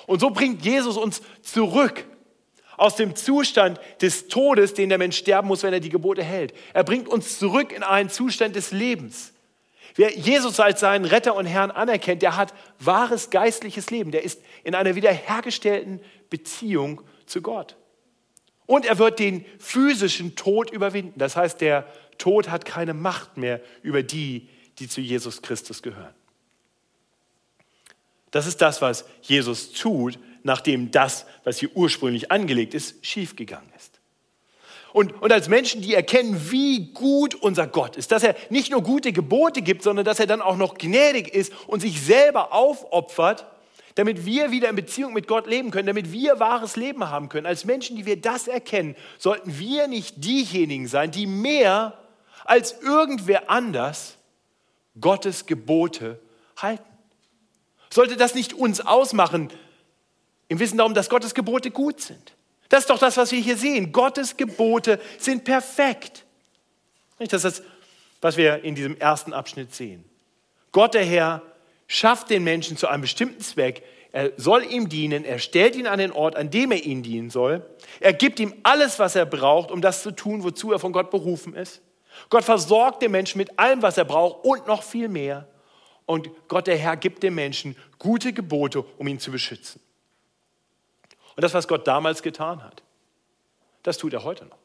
Und 0.06 0.20
so 0.20 0.30
bringt 0.30 0.64
Jesus 0.64 0.96
uns 0.96 1.22
zurück 1.42 2.04
aus 2.76 2.96
dem 2.96 3.16
Zustand 3.16 3.80
des 4.00 4.28
Todes, 4.28 4.74
den 4.74 4.88
der 4.88 4.98
Mensch 4.98 5.16
sterben 5.16 5.48
muss, 5.48 5.62
wenn 5.62 5.72
er 5.72 5.80
die 5.80 5.88
Gebote 5.88 6.22
hält. 6.22 6.52
Er 6.74 6.84
bringt 6.84 7.08
uns 7.08 7.38
zurück 7.38 7.72
in 7.72 7.82
einen 7.82 8.10
Zustand 8.10 8.54
des 8.54 8.70
Lebens. 8.72 9.32
Wer 9.94 10.16
Jesus 10.16 10.60
als 10.60 10.80
seinen 10.80 11.06
Retter 11.06 11.34
und 11.34 11.46
Herrn 11.46 11.70
anerkennt, 11.70 12.20
der 12.20 12.36
hat 12.36 12.52
wahres 12.78 13.30
geistliches 13.30 13.90
Leben. 13.90 14.10
Der 14.10 14.22
ist 14.22 14.42
in 14.62 14.74
einer 14.74 14.94
wiederhergestellten 14.94 16.00
Beziehung 16.28 17.00
zu 17.24 17.40
Gott. 17.40 17.76
Und 18.66 18.84
er 18.84 18.98
wird 18.98 19.18
den 19.18 19.46
physischen 19.58 20.36
Tod 20.36 20.70
überwinden. 20.70 21.18
Das 21.18 21.36
heißt, 21.36 21.60
der 21.60 21.86
Tod 22.18 22.50
hat 22.50 22.64
keine 22.66 22.92
Macht 22.92 23.38
mehr 23.38 23.60
über 23.82 24.02
die, 24.02 24.48
die 24.78 24.88
zu 24.88 25.00
Jesus 25.00 25.40
Christus 25.40 25.82
gehören. 25.82 26.14
Das 28.30 28.46
ist 28.46 28.60
das, 28.60 28.82
was 28.82 29.04
Jesus 29.22 29.72
tut, 29.72 30.18
nachdem 30.42 30.90
das, 30.90 31.26
was 31.44 31.58
hier 31.58 31.70
ursprünglich 31.74 32.30
angelegt 32.30 32.74
ist, 32.74 33.04
schiefgegangen 33.04 33.70
ist. 33.76 34.00
Und, 34.92 35.20
und 35.20 35.30
als 35.30 35.48
Menschen, 35.48 35.82
die 35.82 35.92
erkennen, 35.92 36.50
wie 36.50 36.92
gut 36.94 37.34
unser 37.34 37.66
Gott 37.66 37.96
ist, 37.96 38.12
dass 38.12 38.22
er 38.22 38.34
nicht 38.48 38.70
nur 38.70 38.82
gute 38.82 39.12
Gebote 39.12 39.60
gibt, 39.60 39.82
sondern 39.82 40.06
dass 40.06 40.20
er 40.20 40.26
dann 40.26 40.40
auch 40.40 40.56
noch 40.56 40.78
gnädig 40.78 41.28
ist 41.28 41.52
und 41.66 41.80
sich 41.80 42.00
selber 42.00 42.54
aufopfert, 42.54 43.44
damit 43.96 44.24
wir 44.24 44.50
wieder 44.52 44.70
in 44.70 44.76
Beziehung 44.76 45.12
mit 45.12 45.26
Gott 45.28 45.46
leben 45.46 45.70
können, 45.70 45.86
damit 45.86 46.12
wir 46.12 46.40
wahres 46.40 46.76
Leben 46.76 47.10
haben 47.10 47.28
können. 47.28 47.46
Als 47.46 47.64
Menschen, 47.64 47.96
die 47.96 48.06
wir 48.06 48.18
das 48.18 48.48
erkennen, 48.48 48.96
sollten 49.18 49.58
wir 49.58 49.86
nicht 49.86 50.24
diejenigen 50.24 50.86
sein, 50.86 51.10
die 51.10 51.26
mehr 51.26 51.98
als 52.44 52.80
irgendwer 52.80 53.50
anders 53.50 54.16
Gottes 54.98 55.44
Gebote 55.44 56.20
halten. 56.56 56.95
Sollte 57.96 58.18
das 58.18 58.34
nicht 58.34 58.52
uns 58.52 58.82
ausmachen, 58.82 59.48
im 60.48 60.58
Wissen 60.58 60.76
darum, 60.76 60.92
dass 60.92 61.08
Gottes 61.08 61.32
Gebote 61.32 61.70
gut 61.70 61.98
sind? 62.02 62.34
Das 62.68 62.80
ist 62.80 62.90
doch 62.90 62.98
das, 62.98 63.16
was 63.16 63.32
wir 63.32 63.40
hier 63.40 63.56
sehen. 63.56 63.90
Gottes 63.90 64.36
Gebote 64.36 65.00
sind 65.16 65.44
perfekt. 65.44 66.26
Das 67.18 67.32
ist 67.32 67.44
das, 67.46 67.62
was 68.20 68.36
wir 68.36 68.64
in 68.64 68.74
diesem 68.74 68.98
ersten 68.98 69.32
Abschnitt 69.32 69.74
sehen. 69.74 70.04
Gott, 70.72 70.92
der 70.92 71.06
Herr, 71.06 71.40
schafft 71.86 72.28
den 72.28 72.44
Menschen 72.44 72.76
zu 72.76 72.86
einem 72.86 73.00
bestimmten 73.00 73.40
Zweck. 73.40 73.82
Er 74.12 74.32
soll 74.36 74.70
ihm 74.70 74.90
dienen. 74.90 75.24
Er 75.24 75.38
stellt 75.38 75.74
ihn 75.74 75.86
an 75.86 75.98
den 75.98 76.12
Ort, 76.12 76.36
an 76.36 76.50
dem 76.50 76.72
er 76.72 76.84
ihn 76.84 77.02
dienen 77.02 77.30
soll. 77.30 77.64
Er 78.00 78.12
gibt 78.12 78.38
ihm 78.40 78.52
alles, 78.62 78.98
was 78.98 79.16
er 79.16 79.24
braucht, 79.24 79.70
um 79.70 79.80
das 79.80 80.02
zu 80.02 80.10
tun, 80.10 80.44
wozu 80.44 80.70
er 80.70 80.78
von 80.78 80.92
Gott 80.92 81.10
berufen 81.10 81.54
ist. 81.54 81.80
Gott 82.28 82.44
versorgt 82.44 83.00
den 83.00 83.12
Menschen 83.12 83.38
mit 83.38 83.58
allem, 83.58 83.80
was 83.80 83.96
er 83.96 84.04
braucht 84.04 84.44
und 84.44 84.66
noch 84.66 84.82
viel 84.82 85.08
mehr. 85.08 85.48
Und 86.06 86.30
Gott, 86.48 86.68
der 86.68 86.76
Herr, 86.76 86.96
gibt 86.96 87.22
dem 87.22 87.34
Menschen 87.34 87.76
gute 87.98 88.32
Gebote, 88.32 88.82
um 88.98 89.08
ihn 89.08 89.18
zu 89.18 89.30
beschützen. 89.32 89.80
Und 91.34 91.42
das, 91.42 91.52
was 91.52 91.68
Gott 91.68 91.86
damals 91.86 92.22
getan 92.22 92.62
hat, 92.62 92.82
das 93.82 93.98
tut 93.98 94.12
er 94.12 94.24
heute 94.24 94.46
noch. 94.46 94.58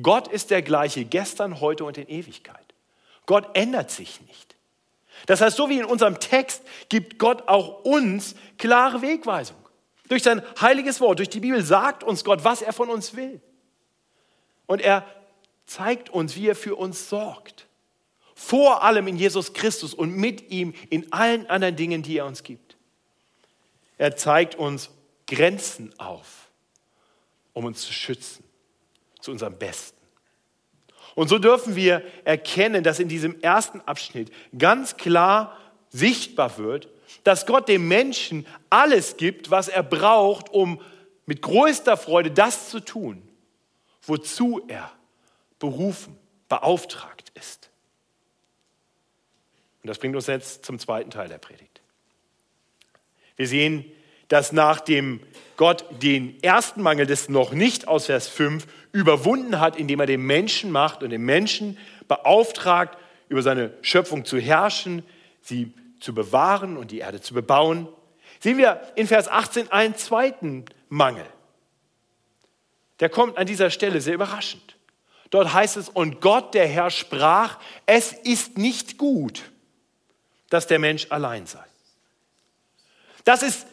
Gott 0.00 0.28
ist 0.28 0.50
der 0.50 0.62
gleiche 0.62 1.04
gestern, 1.04 1.60
heute 1.60 1.84
und 1.84 1.98
in 1.98 2.08
Ewigkeit. 2.08 2.74
Gott 3.26 3.48
ändert 3.54 3.90
sich 3.90 4.20
nicht. 4.22 4.56
Das 5.26 5.40
heißt, 5.40 5.56
so 5.56 5.68
wie 5.68 5.78
in 5.78 5.84
unserem 5.84 6.18
Text 6.18 6.62
gibt 6.88 7.18
Gott 7.18 7.48
auch 7.48 7.84
uns 7.84 8.34
klare 8.58 9.02
Wegweisung. 9.02 9.56
Durch 10.08 10.22
sein 10.22 10.42
heiliges 10.60 11.00
Wort, 11.00 11.18
durch 11.18 11.30
die 11.30 11.40
Bibel 11.40 11.62
sagt 11.62 12.02
uns 12.02 12.24
Gott, 12.24 12.44
was 12.44 12.62
er 12.62 12.72
von 12.72 12.90
uns 12.90 13.14
will. 13.14 13.40
Und 14.66 14.80
er 14.80 15.06
zeigt 15.66 16.10
uns, 16.10 16.36
wie 16.36 16.48
er 16.48 16.56
für 16.56 16.74
uns 16.74 17.08
sorgt. 17.08 17.66
Vor 18.44 18.82
allem 18.82 19.06
in 19.06 19.16
Jesus 19.16 19.52
Christus 19.52 19.94
und 19.94 20.16
mit 20.16 20.50
ihm 20.50 20.74
in 20.90 21.12
allen 21.12 21.46
anderen 21.46 21.76
Dingen, 21.76 22.02
die 22.02 22.18
er 22.18 22.26
uns 22.26 22.42
gibt. 22.42 22.76
Er 23.98 24.16
zeigt 24.16 24.56
uns 24.56 24.90
Grenzen 25.28 25.94
auf, 25.96 26.50
um 27.52 27.66
uns 27.66 27.82
zu 27.82 27.92
schützen, 27.92 28.42
zu 29.20 29.30
unserem 29.30 29.56
Besten. 29.56 29.96
Und 31.14 31.28
so 31.28 31.38
dürfen 31.38 31.76
wir 31.76 32.02
erkennen, 32.24 32.82
dass 32.82 32.98
in 32.98 33.08
diesem 33.08 33.40
ersten 33.42 33.80
Abschnitt 33.82 34.32
ganz 34.58 34.96
klar 34.96 35.56
sichtbar 35.90 36.58
wird, 36.58 36.88
dass 37.22 37.46
Gott 37.46 37.68
dem 37.68 37.86
Menschen 37.86 38.44
alles 38.70 39.16
gibt, 39.16 39.52
was 39.52 39.68
er 39.68 39.84
braucht, 39.84 40.48
um 40.48 40.80
mit 41.26 41.42
größter 41.42 41.96
Freude 41.96 42.32
das 42.32 42.70
zu 42.70 42.80
tun, 42.80 43.22
wozu 44.02 44.62
er 44.66 44.90
berufen, 45.60 46.18
beauftragt 46.48 47.30
ist. 47.34 47.71
Und 49.82 49.88
das 49.88 49.98
bringt 49.98 50.14
uns 50.14 50.26
jetzt 50.26 50.64
zum 50.64 50.78
zweiten 50.78 51.10
Teil 51.10 51.28
der 51.28 51.38
Predigt. 51.38 51.80
Wir 53.36 53.48
sehen, 53.48 53.84
dass 54.28 54.52
nachdem 54.52 55.20
Gott 55.56 55.84
den 56.02 56.42
ersten 56.42 56.82
Mangel 56.82 57.06
des 57.06 57.28
noch 57.28 57.52
nicht 57.52 57.88
aus 57.88 58.06
Vers 58.06 58.28
5 58.28 58.66
überwunden 58.92 59.60
hat, 59.60 59.76
indem 59.76 60.00
er 60.00 60.06
den 60.06 60.22
Menschen 60.22 60.70
macht 60.70 61.02
und 61.02 61.10
den 61.10 61.22
Menschen 61.22 61.76
beauftragt, 62.08 62.96
über 63.28 63.42
seine 63.42 63.72
Schöpfung 63.82 64.24
zu 64.24 64.38
herrschen, 64.38 65.02
sie 65.40 65.72
zu 66.00 66.14
bewahren 66.14 66.76
und 66.76 66.90
die 66.90 66.98
Erde 66.98 67.20
zu 67.20 67.34
bebauen, 67.34 67.88
sehen 68.40 68.58
wir 68.58 68.80
in 68.96 69.06
Vers 69.06 69.28
18 69.28 69.70
einen 69.70 69.96
zweiten 69.96 70.64
Mangel. 70.88 71.26
Der 73.00 73.08
kommt 73.08 73.38
an 73.38 73.46
dieser 73.46 73.70
Stelle 73.70 74.00
sehr 74.00 74.14
überraschend. 74.14 74.76
Dort 75.30 75.52
heißt 75.52 75.76
es, 75.76 75.88
und 75.88 76.20
Gott, 76.20 76.54
der 76.54 76.68
Herr, 76.68 76.90
sprach, 76.90 77.58
es 77.86 78.12
ist 78.12 78.58
nicht 78.58 78.98
gut, 78.98 79.51
dass 80.52 80.66
der 80.66 80.78
Mensch 80.78 81.06
allein 81.08 81.46
sei. 81.46 81.64
Das 83.24 83.42
ist, 83.42 83.66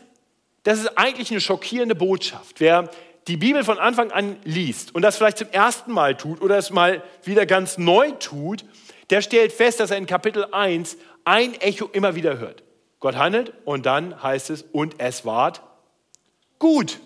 das 0.63 0.79
ist 0.79 0.97
eigentlich 0.97 1.29
eine 1.31 1.41
schockierende 1.41 1.95
Botschaft. 1.95 2.59
Wer 2.59 2.89
die 3.27 3.35
Bibel 3.35 3.65
von 3.65 3.77
Anfang 3.77 4.11
an 4.11 4.37
liest 4.45 4.95
und 4.95 5.01
das 5.01 5.17
vielleicht 5.17 5.39
zum 5.39 5.49
ersten 5.51 5.91
Mal 5.91 6.15
tut 6.15 6.41
oder 6.41 6.57
es 6.57 6.69
mal 6.69 7.03
wieder 7.23 7.45
ganz 7.45 7.77
neu 7.77 8.11
tut, 8.11 8.63
der 9.09 9.21
stellt 9.21 9.51
fest, 9.51 9.81
dass 9.81 9.91
er 9.91 9.97
in 9.97 10.05
Kapitel 10.05 10.45
1 10.51 10.95
ein 11.25 11.53
Echo 11.59 11.87
immer 11.91 12.15
wieder 12.15 12.37
hört. 12.37 12.63
Gott 13.01 13.15
handelt 13.15 13.51
und 13.65 13.85
dann 13.85 14.23
heißt 14.23 14.49
es, 14.49 14.61
und 14.61 14.95
es 14.99 15.25
ward 15.25 15.61
gut. 16.59 16.99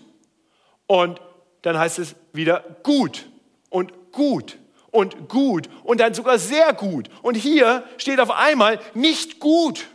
Und 0.86 1.20
dann 1.62 1.78
heißt 1.78 1.98
es 1.98 2.14
wieder 2.32 2.64
gut 2.82 3.26
und 3.70 3.92
gut 4.12 4.58
und 4.94 5.28
gut 5.28 5.68
und 5.82 6.00
dann 6.00 6.14
sogar 6.14 6.38
sehr 6.38 6.72
gut. 6.72 7.08
Und 7.22 7.34
hier 7.34 7.82
steht 7.98 8.20
auf 8.20 8.30
einmal 8.30 8.78
nicht 8.94 9.40
gut. 9.40 9.86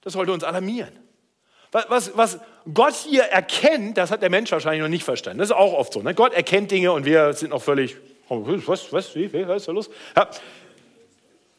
Das 0.00 0.14
sollte 0.14 0.32
uns 0.32 0.42
alarmieren. 0.42 0.92
Was, 1.70 2.16
was, 2.16 2.38
Gott 2.72 2.94
hier 2.94 3.24
erkennt, 3.24 3.98
das 3.98 4.10
hat 4.10 4.22
der 4.22 4.30
Mensch 4.30 4.50
wahrscheinlich 4.52 4.80
noch 4.80 4.88
nicht 4.88 5.04
verstanden. 5.04 5.40
Das 5.40 5.48
ist 5.50 5.56
auch 5.56 5.74
oft 5.74 5.92
so. 5.92 6.00
Ne? 6.00 6.14
Gott 6.14 6.32
erkennt 6.32 6.70
Dinge 6.70 6.92
und 6.92 7.04
wir 7.04 7.32
sind 7.34 7.50
noch 7.50 7.62
völlig, 7.62 7.96
oh, 8.28 8.42
was, 8.66 8.92
was, 8.92 9.14
wie, 9.14 9.32
was 9.46 9.62
ist 9.62 9.68
da 9.68 9.72
los? 9.72 9.90
Ja. 10.16 10.30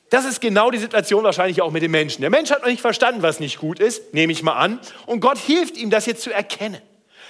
Das 0.10 0.26
ist 0.26 0.40
genau 0.40 0.72
die 0.72 0.78
Situation 0.78 1.24
wahrscheinlich 1.24 1.62
auch 1.62 1.72
mit 1.72 1.84
dem 1.84 1.92
Menschen. 1.92 2.22
Der 2.22 2.30
Mensch 2.30 2.50
hat 2.50 2.62
noch 2.62 2.70
nicht 2.70 2.82
verstanden, 2.82 3.22
was 3.22 3.40
nicht 3.40 3.60
gut 3.60 3.80
ist, 3.80 4.14
nehme 4.14 4.32
ich 4.32 4.42
mal 4.42 4.54
an. 4.54 4.80
Und 5.06 5.20
Gott 5.20 5.38
hilft 5.38 5.78
ihm, 5.78 5.90
das 5.90 6.06
jetzt 6.06 6.22
zu 6.22 6.32
erkennen. 6.32 6.82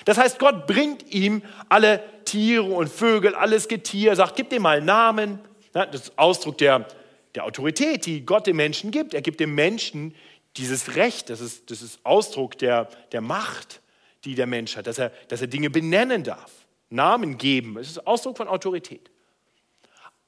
Das 0.06 0.18
heißt, 0.18 0.39
Gott 0.39 0.68
bringt 0.68 1.12
ihm 1.12 1.41
alle 1.68 2.02
Tiere 2.26 2.63
und 2.63 2.89
Vögel, 2.89 3.36
alles 3.36 3.68
Getier, 3.68 4.15
sagt, 4.15 4.36
gib 4.36 4.50
dem 4.50 4.62
mal 4.62 4.82
Namen. 4.82 5.39
Das 5.74 5.94
ist 5.94 6.18
Ausdruck 6.18 6.58
der, 6.60 6.88
der 7.34 7.44
Autorität, 7.44 8.06
die 8.06 8.26
Gott 8.26 8.48
dem 8.48 8.56
Menschen 8.56 8.91
gibt. 8.91 9.13
Er 9.13 9.22
gibt 9.22 9.39
dem 9.39 9.54
Menschen 9.56 10.15
dieses 10.58 10.96
Recht, 10.96 11.30
das 11.30 11.41
ist, 11.41 11.70
das 11.70 11.82
ist 11.82 12.00
Ausdruck 12.04 12.58
der, 12.58 12.88
der 13.12 13.22
Macht, 13.22 13.82
die 14.24 14.36
der 14.36 14.48
Mensch 14.48 14.78
hat, 14.78 14.88
dass 14.88 14.98
er, 14.98 15.12
dass 15.28 15.41
er 15.41 15.48
Dinge 15.48 15.70
benennen 15.70 16.24
darf, 16.24 16.52
Namen 16.89 17.38
geben. 17.38 17.78
Es 17.78 17.89
ist 17.89 18.08
Ausdruck 18.08 18.38
von 18.38 18.48
Autorität. 18.48 19.12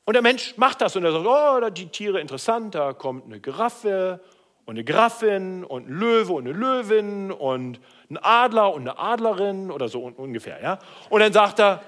Und 0.06 0.13
der 0.13 0.22
Mensch 0.22 0.56
macht 0.58 0.82
das 0.82 0.96
und 0.96 1.04
er 1.04 1.12
sagt, 1.12 1.26
oh, 1.26 1.70
die 1.70 1.88
Tiere 1.88 2.20
interessant, 2.20 2.76
da 2.76 2.94
kommt 2.94 3.26
eine 3.26 3.40
Giraffe 3.40 4.22
und 4.68 4.76
eine 4.76 4.84
Giraffin 4.84 5.64
und 5.64 5.88
ein 5.88 5.94
Löwe 5.94 6.34
und 6.34 6.46
eine 6.46 6.56
Löwin 6.56 7.32
und 7.32 7.80
ein 8.10 8.18
Adler 8.18 8.74
und 8.74 8.82
eine 8.82 9.00
Adlerin 9.00 9.72
oder 9.72 9.88
so 9.88 10.02
ungefähr. 10.02 10.62
Ja? 10.62 10.80
Und 11.10 11.22
dann 11.22 11.32
sagt 11.32 11.60
er, 11.62 11.82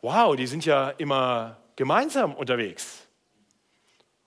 wow, 0.00 0.34
die 0.34 0.48
sind 0.48 0.64
ja 0.64 0.90
immer 0.90 1.58
gemeinsam 1.76 2.34
unterwegs. 2.34 3.06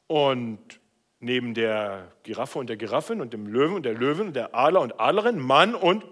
Und 0.08 0.80
neben 1.20 1.54
der 1.54 2.14
Giraffe 2.24 2.60
und 2.60 2.68
der 2.68 2.78
Giraffin 2.78 3.20
und 3.20 3.34
dem 3.34 3.46
Löwen 3.48 3.76
und 3.76 3.84
der 3.84 3.94
Löwin 3.94 4.28
und 4.28 4.36
der 4.36 4.56
Adler 4.56 4.80
und 4.80 4.98
Adlerin 4.98 5.38
Mann 5.38 5.76
und 5.76 6.06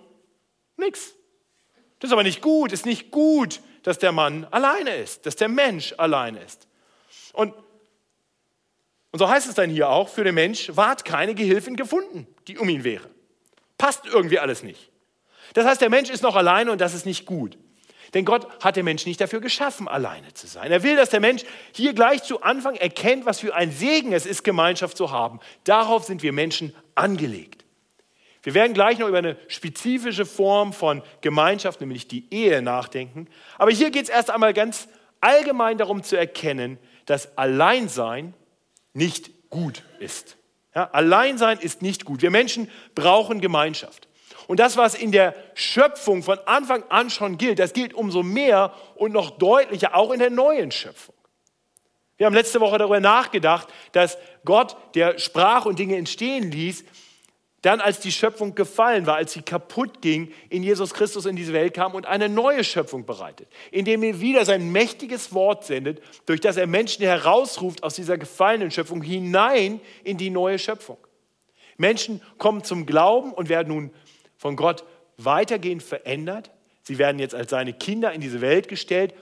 nix. 0.76 1.16
Das 2.00 2.10
ist 2.10 2.14
aber 2.14 2.24
nicht 2.24 2.42
gut, 2.42 2.74
ist 2.74 2.86
nicht 2.86 3.10
gut, 3.10 3.62
dass 3.84 4.00
der 4.00 4.12
Mann 4.12 4.48
alleine 4.52 4.98
ist, 4.98 5.26
dass 5.26 5.38
der 5.38 5.48
Mensch 5.48 5.96
alleine 5.98 6.42
ist. 6.42 6.68
Und, 7.32 7.54
und 9.14 9.20
so 9.20 9.30
heißt 9.30 9.48
es 9.48 9.54
dann 9.54 9.70
hier 9.70 9.90
auch, 9.90 10.10
für 10.10 10.24
den 10.24 10.34
Mensch 10.34 10.72
ward 10.74 11.06
keine 11.06 11.36
Gehilfin 11.36 11.76
gefunden, 11.76 12.26
die 12.48 12.58
um 12.58 12.68
ihn 12.68 12.84
wäre. 12.84 13.08
Passt 13.78 14.08
irgendwie 14.08 14.40
alles 14.40 14.64
nicht. 14.64 14.90
Das 15.54 15.68
heißt, 15.68 15.82
der 15.82 15.92
Mensch 15.92 16.10
ist 16.10 16.24
noch 16.24 16.36
alleine 16.36 16.72
und 16.72 16.82
das 16.82 16.96
ist 16.96 17.06
nicht 17.06 17.28
gut. 17.28 17.60
Denn 18.16 18.26
Gott 18.26 18.48
hat 18.64 18.76
den 18.76 18.86
Mensch 18.86 19.06
nicht 19.06 19.22
dafür 19.22 19.40
geschaffen, 19.40 19.88
alleine 19.88 20.34
zu 20.34 20.48
sein. 20.48 20.72
Er 20.72 20.82
will, 20.82 20.96
dass 20.96 21.12
der 21.12 21.20
Mensch 21.20 21.44
hier 21.74 21.94
gleich 21.94 22.24
zu 22.24 22.42
Anfang 22.42 22.74
erkennt, 22.76 23.28
was 23.28 23.40
für 23.40 23.54
ein 23.54 23.72
Segen 23.72 24.14
es 24.14 24.26
ist, 24.26 24.44
Gemeinschaft 24.44 24.98
zu 24.98 25.12
haben. 25.12 25.40
Darauf 25.64 26.06
sind 26.06 26.24
wir 26.24 26.34
Menschen 26.34 26.76
angelegt. 26.96 27.66
Wir 28.42 28.56
werden 28.56 28.74
gleich 28.74 28.98
noch 28.98 29.08
über 29.08 29.20
eine 29.20 29.38
spezifische 29.48 30.26
Form 30.26 30.74
von 30.74 31.04
Gemeinschaft, 31.22 31.82
nämlich 31.82 32.08
die 32.08 32.26
Ehe, 32.34 32.64
nachdenken. 32.64 33.28
Aber 33.60 33.70
hier 33.70 33.92
geht 33.92 34.06
es 34.06 34.10
erst 34.10 34.32
einmal 34.32 34.56
ganz 34.56 34.88
allgemein 35.22 35.78
darum 35.78 36.02
zu 36.02 36.18
erkennen, 36.18 36.80
dass 37.06 37.38
Alleinsein 37.38 38.34
nicht 38.94 39.50
gut 39.50 39.84
ist. 40.00 40.38
Ja, 40.76 40.90
Alleinsein 40.92 41.60
ist 41.60 41.82
nicht 41.82 42.06
gut. 42.06 42.22
Wir 42.22 42.32
Menschen 42.32 42.70
brauchen 42.96 43.42
Gemeinschaft. 43.42 44.08
Und 44.48 44.60
das, 44.60 44.76
was 44.76 44.96
in 44.96 45.12
der 45.12 45.36
Schöpfung 45.54 46.24
von 46.24 46.40
Anfang 46.46 46.84
an 46.90 47.10
schon 47.10 47.38
gilt, 47.38 47.60
das 47.60 47.74
gilt 47.74 47.94
umso 47.94 48.24
mehr 48.24 48.74
und 48.96 49.14
noch 49.14 49.32
deutlicher 49.32 49.96
auch 49.96 50.12
in 50.12 50.20
der 50.20 50.30
neuen 50.30 50.72
Schöpfung. 50.72 51.16
Wir 52.18 52.26
haben 52.26 52.34
letzte 52.34 52.60
Woche 52.60 52.78
darüber 52.78 53.00
nachgedacht, 53.00 53.68
dass 53.92 54.18
Gott, 54.46 54.76
der 54.96 55.18
sprach 55.20 55.66
und 55.66 55.80
Dinge 55.80 55.96
entstehen 55.98 56.52
ließ, 56.52 56.84
dann 57.64 57.80
als 57.80 58.02
die 58.02 58.12
Schöpfung 58.12 58.56
gefallen 58.56 59.08
war, 59.08 59.16
als 59.16 59.34
sie 59.34 59.42
kaputt 59.42 60.02
ging, 60.02 60.32
in 60.50 60.64
Jesus 60.64 60.94
Christus 60.94 61.26
in 61.26 61.38
diese 61.38 61.54
Welt 61.54 61.74
kam 61.74 61.96
und 61.96 62.06
eine 62.06 62.28
neue 62.28 62.64
Schöpfung 62.64 63.06
bereitet, 63.06 63.48
indem 63.72 64.04
er 64.04 64.20
wieder 64.20 64.46
sein 64.46 64.72
mächtiges 64.72 65.34
Wort 65.34 65.66
sendet, 65.66 66.02
durch 66.26 66.42
das 66.42 66.58
er 66.58 66.68
Menschen 66.68 67.06
herausruft 67.06 67.82
aus 67.82 67.96
dieser 67.96 68.18
gefallenen 68.18 68.70
Schöpfung 68.70 69.02
hinein 69.02 69.80
in 70.04 70.18
die 70.18 70.30
neue 70.30 70.60
Schöpfung. 70.60 70.98
Menschen 71.78 72.22
kommen 72.38 72.66
zum 72.66 72.86
Glauben 72.86 73.32
und 73.32 73.48
werden 73.48 73.70
nun 73.70 73.92
von 74.38 74.58
Gott 74.58 74.84
weitergehend 75.18 75.84
verändert. 75.84 76.52
Sie 76.82 76.98
werden 76.98 77.18
jetzt 77.18 77.34
als 77.34 77.52
seine 77.52 77.72
Kinder 77.72 78.12
in 78.12 78.20
diese 78.20 78.42
Welt 78.42 78.68
gestellt, 78.68 79.14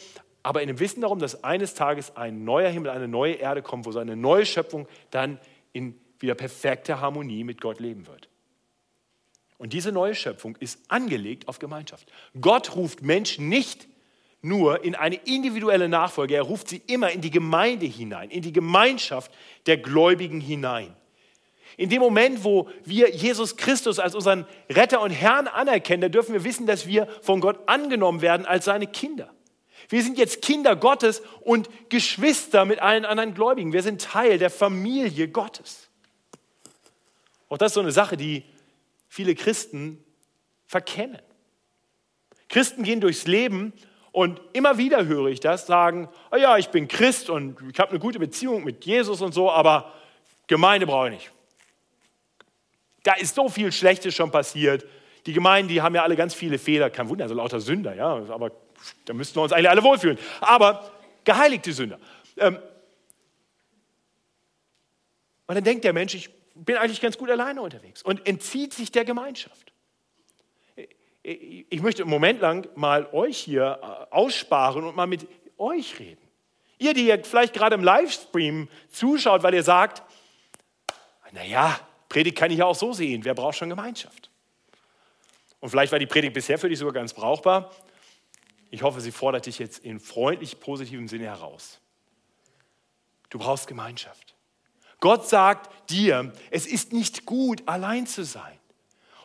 aber 0.42 0.64
in 0.64 0.68
dem 0.68 0.80
Wissen 0.80 1.02
darum, 1.02 1.20
dass 1.20 1.44
eines 1.44 1.76
Tages 1.76 2.18
ein 2.18 2.44
neuer 2.44 2.70
Himmel, 2.70 2.90
eine 2.90 3.08
neue 3.08 3.36
Erde 3.36 3.62
kommt, 3.62 3.86
wo 3.86 3.92
seine 3.92 4.16
neue 4.16 4.48
Schöpfung 4.48 4.88
dann 5.12 5.40
in 5.74 5.96
wieder 6.18 6.36
perfekter 6.36 7.02
Harmonie 7.02 7.44
mit 7.44 7.62
Gott 7.62 7.80
leben 7.80 8.08
wird. 8.08 8.31
Und 9.62 9.74
diese 9.74 9.92
neue 9.92 10.16
Schöpfung 10.16 10.56
ist 10.60 10.80
angelegt 10.88 11.48
auf 11.48 11.60
Gemeinschaft. 11.60 12.12
Gott 12.42 12.76
ruft 12.76 13.04
Menschen 13.04 13.48
nicht 13.48 13.88
nur 14.42 14.84
in 14.84 14.96
eine 14.96 15.18
individuelle 15.18 15.88
Nachfolge, 15.88 16.34
er 16.34 16.42
ruft 16.42 16.68
sie 16.68 16.82
immer 16.88 17.12
in 17.12 17.22
die 17.22 17.30
Gemeinde 17.30 17.86
hinein, 17.86 18.32
in 18.32 18.42
die 18.42 18.54
Gemeinschaft 18.54 19.32
der 19.68 19.78
Gläubigen 19.78 20.42
hinein. 20.42 20.96
In 21.78 21.92
dem 21.92 22.02
Moment, 22.02 22.44
wo 22.44 22.70
wir 22.86 23.12
Jesus 23.12 23.56
Christus 23.56 24.00
als 24.00 24.16
unseren 24.16 24.48
Retter 24.68 25.00
und 25.00 25.12
Herrn 25.12 25.46
anerkennen, 25.46 26.02
da 26.02 26.10
dürfen 26.10 26.34
wir 26.34 26.44
wissen, 26.44 26.66
dass 26.66 26.88
wir 26.88 27.06
von 27.22 27.40
Gott 27.40 27.60
angenommen 27.68 28.24
werden 28.24 28.48
als 28.48 28.66
seine 28.66 28.88
Kinder. 28.88 29.32
Wir 29.90 30.02
sind 30.02 30.18
jetzt 30.18 30.42
Kinder 30.42 30.76
Gottes 30.76 31.22
und 31.42 31.70
Geschwister 31.90 32.66
mit 32.66 32.80
allen 32.80 33.06
anderen 33.06 33.36
Gläubigen. 33.36 33.74
Wir 33.74 33.84
sind 33.84 34.02
Teil 34.02 34.40
der 34.40 34.50
Familie 34.50 35.28
Gottes. 35.28 35.88
Auch 37.48 37.60
das 37.60 37.74
ist 37.74 37.76
so 37.76 37.82
eine 37.82 37.92
Sache, 37.92 38.18
die 38.18 38.44
viele 39.12 39.36
Christen 39.36 40.02
verkennen. 40.66 41.22
Christen 42.48 42.84
gehen 42.84 43.02
durchs 43.02 43.28
Leben 43.28 43.74
und 44.14 44.40
immer 44.54 44.78
wieder 44.78 45.06
höre 45.06 45.28
ich 45.28 45.42
das, 45.42 45.68
sagen, 45.68 46.08
oh 46.32 46.38
ja, 46.38 46.58
ich 46.58 46.70
bin 46.70 46.88
Christ 46.88 47.30
und 47.30 47.58
ich 47.70 47.78
habe 47.78 47.90
eine 47.90 48.00
gute 48.00 48.20
Beziehung 48.20 48.64
mit 48.64 48.86
Jesus 48.86 49.22
und 49.22 49.34
so, 49.34 49.52
aber 49.52 49.94
Gemeinde 50.48 50.88
brauche 50.88 51.10
ich 51.10 51.14
nicht. 51.16 51.32
Da 53.04 53.16
ist 53.16 53.36
so 53.36 53.50
viel 53.50 53.74
Schlechtes 53.74 54.16
schon 54.16 54.32
passiert. 54.32 54.86
Die 55.26 55.34
Gemeinden, 55.34 55.68
die 55.68 55.82
haben 55.82 55.94
ja 55.94 56.04
alle 56.04 56.16
ganz 56.16 56.34
viele 56.34 56.58
Fehler. 56.58 56.90
Kein 56.90 57.10
Wunder, 57.10 57.28
so 57.28 57.36
lauter 57.36 57.60
Sünder, 57.60 57.94
ja. 57.94 58.16
Aber 58.30 58.54
da 59.04 59.14
müssten 59.14 59.36
wir 59.36 59.44
uns 59.44 59.52
eigentlich 59.52 59.70
alle 59.70 59.84
wohlfühlen. 59.84 60.18
Aber 60.40 60.90
geheiligte 61.26 61.74
Sünder. 61.74 62.00
Ähm, 62.38 62.58
und 65.48 65.56
dann 65.56 65.66
denkt 65.66 65.84
der 65.84 65.92
Mensch, 65.92 66.16
ich 66.16 66.30
bin 66.56 66.78
eigentlich 66.78 67.02
ganz 67.02 67.18
gut 67.18 67.30
alleine 67.30 67.62
unterwegs 67.62 68.02
und 68.04 68.28
entzieht 68.28 68.74
sich 68.74 68.92
der 68.92 69.06
Gemeinschaft. 69.06 69.72
Ich 71.24 71.82
möchte 71.82 72.02
einen 72.04 72.10
Moment 72.10 72.42
lang 72.42 72.68
mal 72.76 73.08
euch 73.14 73.38
hier 73.38 73.80
äh, 73.82 74.14
aussparen 74.14 74.84
und 74.84 74.96
mal 74.96 75.06
mit 75.06 75.28
euch 75.58 76.00
reden. 76.00 76.22
Ihr, 76.80 76.96
die 76.96 77.06
ihr 77.08 77.24
vielleicht 77.24 77.54
gerade 77.54 77.76
im 77.76 77.84
Livestream 77.84 78.68
zuschaut, 78.90 79.44
weil 79.44 79.54
ihr 79.54 79.64
sagt, 79.64 80.02
naja, 81.32 81.80
Predigt 82.10 82.38
kann 82.38 82.52
ich 82.52 82.58
ja 82.58 82.66
auch 82.66 82.76
so 82.76 82.92
sehen. 82.92 83.24
Wer 83.24 83.36
braucht 83.36 83.58
schon 83.58 83.70
Gemeinschaft? 83.70 84.32
Und 85.60 85.70
vielleicht 85.70 85.92
war 85.92 86.00
die 86.00 86.08
Predigt 86.08 86.34
bisher 86.34 86.58
für 86.58 86.68
dich 86.68 86.80
sogar 86.80 86.94
ganz 86.94 87.14
brauchbar. 87.14 87.72
Ich 88.72 88.82
hoffe, 88.82 89.00
sie 89.00 89.12
fordert 89.12 89.46
dich 89.46 89.60
jetzt 89.60 89.80
in 89.86 90.00
freundlich 90.00 90.60
positivem 90.60 91.08
Sinne 91.08 91.26
heraus. 91.26 91.80
Du 93.30 93.38
brauchst 93.38 93.68
Gemeinschaft. 93.68 94.36
Gott 95.02 95.28
sagt 95.28 95.90
dir, 95.90 96.32
es 96.52 96.66
ist 96.66 96.94
nicht 96.94 97.26
gut, 97.26 97.64
allein 97.66 98.08
zu 98.08 98.24
sein. 98.24 98.58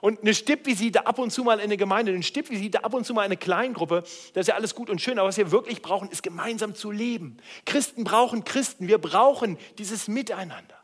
Und 0.01 0.21
eine 0.21 0.35
Stippvisite 0.35 1.07
ab 1.07 1.19
und 1.19 1.31
zu 1.31 1.45
mal 1.45 1.59
in 1.59 1.65
eine 1.65 1.77
Gemeinde, 1.77 2.13
eine 2.13 2.23
Stippvisite 2.23 2.85
ab 2.85 2.95
und 2.95 3.05
zu 3.05 3.15
mal 3.15 3.23
in 3.23 3.27
eine 3.27 3.37
Kleingruppe, 3.37 4.03
das 4.35 4.43
ist 4.43 4.49
ja 4.49 4.55
alles 4.55 4.75
gut 4.75 4.91
und 4.91 5.01
schön, 5.01 5.19
aber 5.19 5.29
was 5.29 5.37
wir 5.37 5.51
wirklich 5.51 5.83
brauchen, 5.83 6.11
ist 6.11 6.23
gemeinsam 6.23 6.75
zu 6.75 6.91
leben. 6.91 7.39
Christen 7.65 8.05
brauchen 8.05 8.45
Christen, 8.45 8.89
wir 8.89 8.99
brauchen 8.99 9.59
dieses 9.79 10.09
Miteinander. 10.09 10.77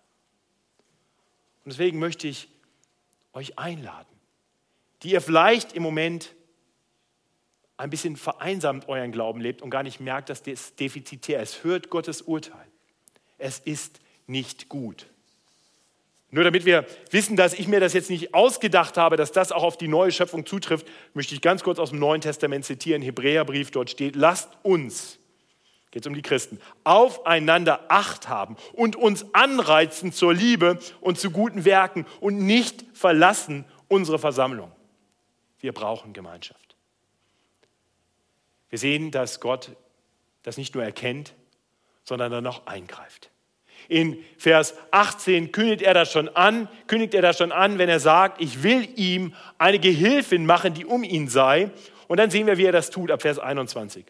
Und 1.64 1.72
deswegen 1.72 1.98
möchte 1.98 2.28
ich 2.28 2.48
euch 3.32 3.58
einladen, 3.58 4.08
die 5.02 5.12
ihr 5.12 5.20
vielleicht 5.20 5.72
im 5.72 5.82
Moment 5.82 6.34
ein 7.76 7.90
bisschen 7.90 8.16
vereinsamt 8.16 8.88
euren 8.88 9.12
Glauben 9.12 9.40
lebt 9.40 9.62
und 9.62 9.70
gar 9.70 9.82
nicht 9.82 10.00
merkt, 10.00 10.28
dass 10.28 10.42
das 10.42 10.74
defizitär 10.74 11.42
ist. 11.42 11.64
Hört 11.64 11.90
Gottes 11.90 12.22
Urteil. 12.22 12.66
Es 13.38 13.58
ist 13.58 14.00
nicht 14.26 14.68
gut. 14.68 15.06
Nur 16.34 16.44
damit 16.44 16.64
wir 16.64 16.86
wissen, 17.10 17.36
dass 17.36 17.52
ich 17.52 17.68
mir 17.68 17.78
das 17.78 17.92
jetzt 17.92 18.08
nicht 18.08 18.32
ausgedacht 18.32 18.96
habe, 18.96 19.16
dass 19.16 19.32
das 19.32 19.52
auch 19.52 19.62
auf 19.62 19.76
die 19.76 19.86
neue 19.86 20.10
Schöpfung 20.10 20.46
zutrifft, 20.46 20.86
möchte 21.12 21.34
ich 21.34 21.42
ganz 21.42 21.62
kurz 21.62 21.78
aus 21.78 21.90
dem 21.90 21.98
Neuen 21.98 22.22
Testament 22.22 22.64
zitieren, 22.64 23.02
Hebräerbrief, 23.02 23.70
dort 23.70 23.90
steht, 23.90 24.16
lasst 24.16 24.48
uns, 24.62 25.18
geht 25.90 26.02
es 26.04 26.06
um 26.06 26.14
die 26.14 26.22
Christen, 26.22 26.58
aufeinander 26.84 27.84
Acht 27.88 28.30
haben 28.30 28.56
und 28.72 28.96
uns 28.96 29.26
anreizen 29.34 30.10
zur 30.10 30.32
Liebe 30.32 30.78
und 31.02 31.18
zu 31.18 31.30
guten 31.30 31.66
Werken 31.66 32.06
und 32.18 32.38
nicht 32.38 32.82
verlassen 32.94 33.66
unsere 33.88 34.18
Versammlung. 34.18 34.72
Wir 35.60 35.72
brauchen 35.72 36.14
Gemeinschaft. 36.14 36.76
Wir 38.70 38.78
sehen, 38.78 39.10
dass 39.10 39.38
Gott 39.38 39.72
das 40.44 40.56
nicht 40.56 40.74
nur 40.74 40.82
erkennt, 40.82 41.34
sondern 42.04 42.32
dann 42.32 42.46
auch 42.46 42.66
eingreift. 42.66 43.31
In 43.88 44.18
Vers 44.38 44.74
18 44.90 45.52
kündigt 45.52 45.82
er 45.82 45.94
das 45.94 46.10
schon 46.12 46.28
an, 46.28 46.68
kündigt 46.86 47.14
er 47.14 47.22
das 47.22 47.38
schon 47.38 47.52
an, 47.52 47.78
wenn 47.78 47.88
er 47.88 48.00
sagt, 48.00 48.40
ich 48.40 48.62
will 48.62 48.88
ihm 48.96 49.34
eine 49.58 49.78
Gehilfin 49.78 50.46
machen, 50.46 50.74
die 50.74 50.86
um 50.86 51.04
ihn 51.04 51.28
sei. 51.28 51.70
Und 52.08 52.18
dann 52.18 52.30
sehen 52.30 52.46
wir, 52.46 52.58
wie 52.58 52.66
er 52.66 52.72
das 52.72 52.90
tut, 52.90 53.10
ab 53.10 53.22
Vers 53.22 53.38
21. 53.38 54.04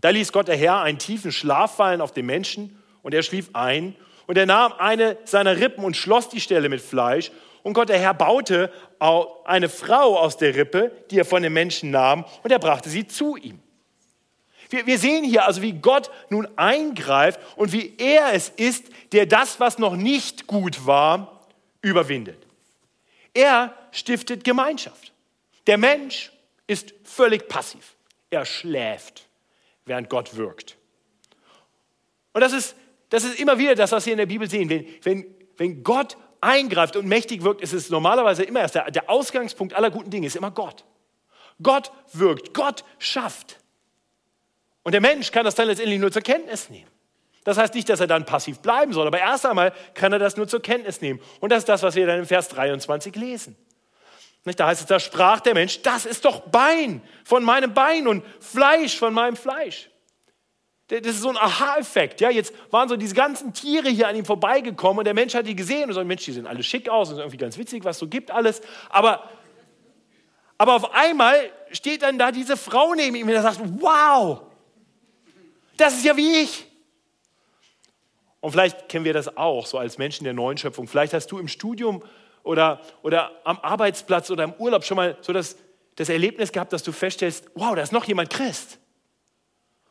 Da 0.00 0.10
ließ 0.10 0.32
Gott 0.32 0.48
der 0.48 0.56
Herr 0.56 0.80
einen 0.80 0.98
tiefen 0.98 1.32
Schlaf 1.32 1.76
fallen 1.76 2.00
auf 2.00 2.12
den 2.12 2.26
Menschen 2.26 2.82
und 3.02 3.14
er 3.14 3.22
schlief 3.22 3.50
ein 3.52 3.94
und 4.26 4.36
er 4.36 4.46
nahm 4.46 4.72
eine 4.72 5.16
seiner 5.24 5.58
Rippen 5.58 5.84
und 5.84 5.96
schloss 5.96 6.28
die 6.28 6.40
Stelle 6.40 6.68
mit 6.68 6.80
Fleisch 6.80 7.30
und 7.62 7.74
Gott 7.74 7.88
der 7.88 7.98
Herr 7.98 8.14
baute 8.14 8.72
eine 9.44 9.68
Frau 9.68 10.18
aus 10.18 10.36
der 10.36 10.56
Rippe, 10.56 10.90
die 11.10 11.18
er 11.18 11.24
von 11.24 11.42
den 11.42 11.52
Menschen 11.52 11.90
nahm 11.90 12.24
und 12.42 12.50
er 12.50 12.58
brachte 12.58 12.88
sie 12.88 13.06
zu 13.06 13.36
ihm. 13.36 13.60
Wir, 14.72 14.86
wir 14.86 14.98
sehen 14.98 15.22
hier 15.22 15.44
also, 15.44 15.60
wie 15.60 15.74
Gott 15.74 16.10
nun 16.30 16.48
eingreift 16.56 17.38
und 17.56 17.72
wie 17.72 17.94
er 17.98 18.32
es 18.32 18.48
ist, 18.48 18.86
der 19.12 19.26
das, 19.26 19.60
was 19.60 19.78
noch 19.78 19.96
nicht 19.96 20.46
gut 20.46 20.86
war, 20.86 21.46
überwindet. 21.82 22.38
Er 23.34 23.74
stiftet 23.90 24.44
Gemeinschaft. 24.44 25.12
Der 25.66 25.76
Mensch 25.76 26.32
ist 26.66 26.94
völlig 27.04 27.48
passiv. 27.48 27.94
Er 28.30 28.46
schläft, 28.46 29.26
während 29.84 30.08
Gott 30.08 30.36
wirkt. 30.36 30.76
Und 32.32 32.40
das 32.40 32.54
ist, 32.54 32.74
das 33.10 33.24
ist 33.24 33.38
immer 33.38 33.58
wieder 33.58 33.74
das, 33.74 33.92
was 33.92 34.06
wir 34.06 34.14
in 34.14 34.18
der 34.18 34.26
Bibel 34.26 34.48
sehen. 34.48 34.70
Wenn, 34.70 34.86
wenn, 35.02 35.26
wenn 35.58 35.82
Gott 35.84 36.16
eingreift 36.40 36.96
und 36.96 37.06
mächtig 37.06 37.42
wirkt, 37.42 37.60
ist 37.60 37.74
es 37.74 37.90
normalerweise 37.90 38.42
immer 38.42 38.60
erst 38.60 38.74
der, 38.74 38.90
der 38.90 39.10
Ausgangspunkt 39.10 39.74
aller 39.74 39.90
guten 39.90 40.08
Dinge, 40.08 40.26
ist 40.26 40.36
immer 40.36 40.50
Gott. 40.50 40.84
Gott 41.62 41.92
wirkt, 42.14 42.54
Gott 42.54 42.84
schafft. 42.98 43.58
Und 44.82 44.92
der 44.92 45.00
Mensch 45.00 45.30
kann 45.30 45.44
das 45.44 45.54
dann 45.54 45.68
letztendlich 45.68 46.00
nur 46.00 46.10
zur 46.10 46.22
Kenntnis 46.22 46.70
nehmen. 46.70 46.90
Das 47.44 47.58
heißt 47.58 47.74
nicht, 47.74 47.88
dass 47.88 48.00
er 48.00 48.06
dann 48.06 48.24
passiv 48.24 48.60
bleiben 48.60 48.92
soll, 48.92 49.06
aber 49.06 49.18
erst 49.18 49.46
einmal 49.46 49.72
kann 49.94 50.12
er 50.12 50.18
das 50.18 50.36
nur 50.36 50.46
zur 50.46 50.62
Kenntnis 50.62 51.00
nehmen. 51.00 51.20
Und 51.40 51.50
das 51.50 51.60
ist 51.60 51.68
das, 51.68 51.82
was 51.82 51.94
wir 51.94 52.06
dann 52.06 52.20
im 52.20 52.26
Vers 52.26 52.48
23 52.48 53.14
lesen. 53.16 53.56
Da 54.44 54.66
heißt 54.66 54.80
es, 54.80 54.86
da 54.86 54.98
sprach 54.98 55.40
der 55.40 55.54
Mensch, 55.54 55.82
das 55.82 56.04
ist 56.04 56.24
doch 56.24 56.40
Bein 56.40 57.00
von 57.24 57.44
meinem 57.44 57.74
Bein 57.74 58.08
und 58.08 58.24
Fleisch 58.40 58.96
von 58.96 59.14
meinem 59.14 59.36
Fleisch. 59.36 59.88
Das 60.88 61.00
ist 61.06 61.22
so 61.22 61.30
ein 61.30 61.36
Aha-Effekt. 61.36 62.20
Ja, 62.20 62.28
jetzt 62.28 62.52
waren 62.70 62.88
so 62.88 62.96
diese 62.96 63.14
ganzen 63.14 63.54
Tiere 63.54 63.88
hier 63.88 64.08
an 64.08 64.16
ihm 64.16 64.24
vorbeigekommen 64.24 64.98
und 64.98 65.04
der 65.04 65.14
Mensch 65.14 65.34
hat 65.34 65.46
die 65.46 65.56
gesehen 65.56 65.88
und 65.88 65.94
so, 65.94 66.04
Mensch, 66.04 66.24
die 66.24 66.32
sehen 66.32 66.46
alle 66.46 66.62
schick 66.62 66.88
aus 66.88 67.10
und 67.10 67.18
irgendwie 67.18 67.38
ganz 67.38 67.56
witzig, 67.56 67.84
was 67.84 67.98
so 67.98 68.08
gibt 68.08 68.30
alles. 68.30 68.60
Aber, 68.90 69.28
aber 70.58 70.74
auf 70.74 70.92
einmal 70.92 71.50
steht 71.70 72.02
dann 72.02 72.18
da 72.18 72.30
diese 72.30 72.56
Frau 72.56 72.94
neben 72.94 73.16
ihm 73.16 73.26
und 73.26 73.32
er 73.32 73.42
sagt, 73.42 73.60
wow, 73.80 74.42
das 75.76 75.94
ist 75.94 76.04
ja 76.04 76.16
wie 76.16 76.42
ich. 76.42 76.66
Und 78.40 78.50
vielleicht 78.50 78.88
kennen 78.88 79.04
wir 79.04 79.12
das 79.12 79.36
auch, 79.36 79.66
so 79.66 79.78
als 79.78 79.98
Menschen 79.98 80.24
der 80.24 80.32
neuen 80.32 80.58
Schöpfung. 80.58 80.88
Vielleicht 80.88 81.14
hast 81.14 81.28
du 81.28 81.38
im 81.38 81.46
Studium 81.46 82.02
oder, 82.42 82.80
oder 83.02 83.30
am 83.44 83.58
Arbeitsplatz 83.60 84.30
oder 84.30 84.42
im 84.42 84.52
Urlaub 84.54 84.84
schon 84.84 84.96
mal 84.96 85.16
so 85.20 85.32
das, 85.32 85.56
das 85.94 86.08
Erlebnis 86.08 86.50
gehabt, 86.50 86.72
dass 86.72 86.82
du 86.82 86.90
feststellst, 86.90 87.46
wow, 87.54 87.74
da 87.76 87.82
ist 87.82 87.92
noch 87.92 88.04
jemand 88.04 88.30
Christ. 88.30 88.78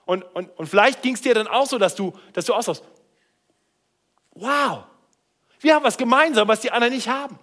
Und, 0.06 0.24
und, 0.36 0.50
und 0.58 0.68
vielleicht 0.68 1.02
ging 1.02 1.14
es 1.14 1.22
dir 1.22 1.34
dann 1.34 1.48
auch 1.48 1.66
so, 1.66 1.78
dass 1.78 1.96
du, 1.96 2.12
dass 2.34 2.44
du 2.44 2.54
aussahst, 2.54 2.84
wow, 4.34 4.84
wir 5.62 5.76
haben 5.76 5.86
was 5.86 5.98
gemeinsam, 5.98 6.48
was 6.48 6.60
die 6.60 6.72
anderen 6.72 6.94
nicht 6.94 7.08
haben. 7.08 7.40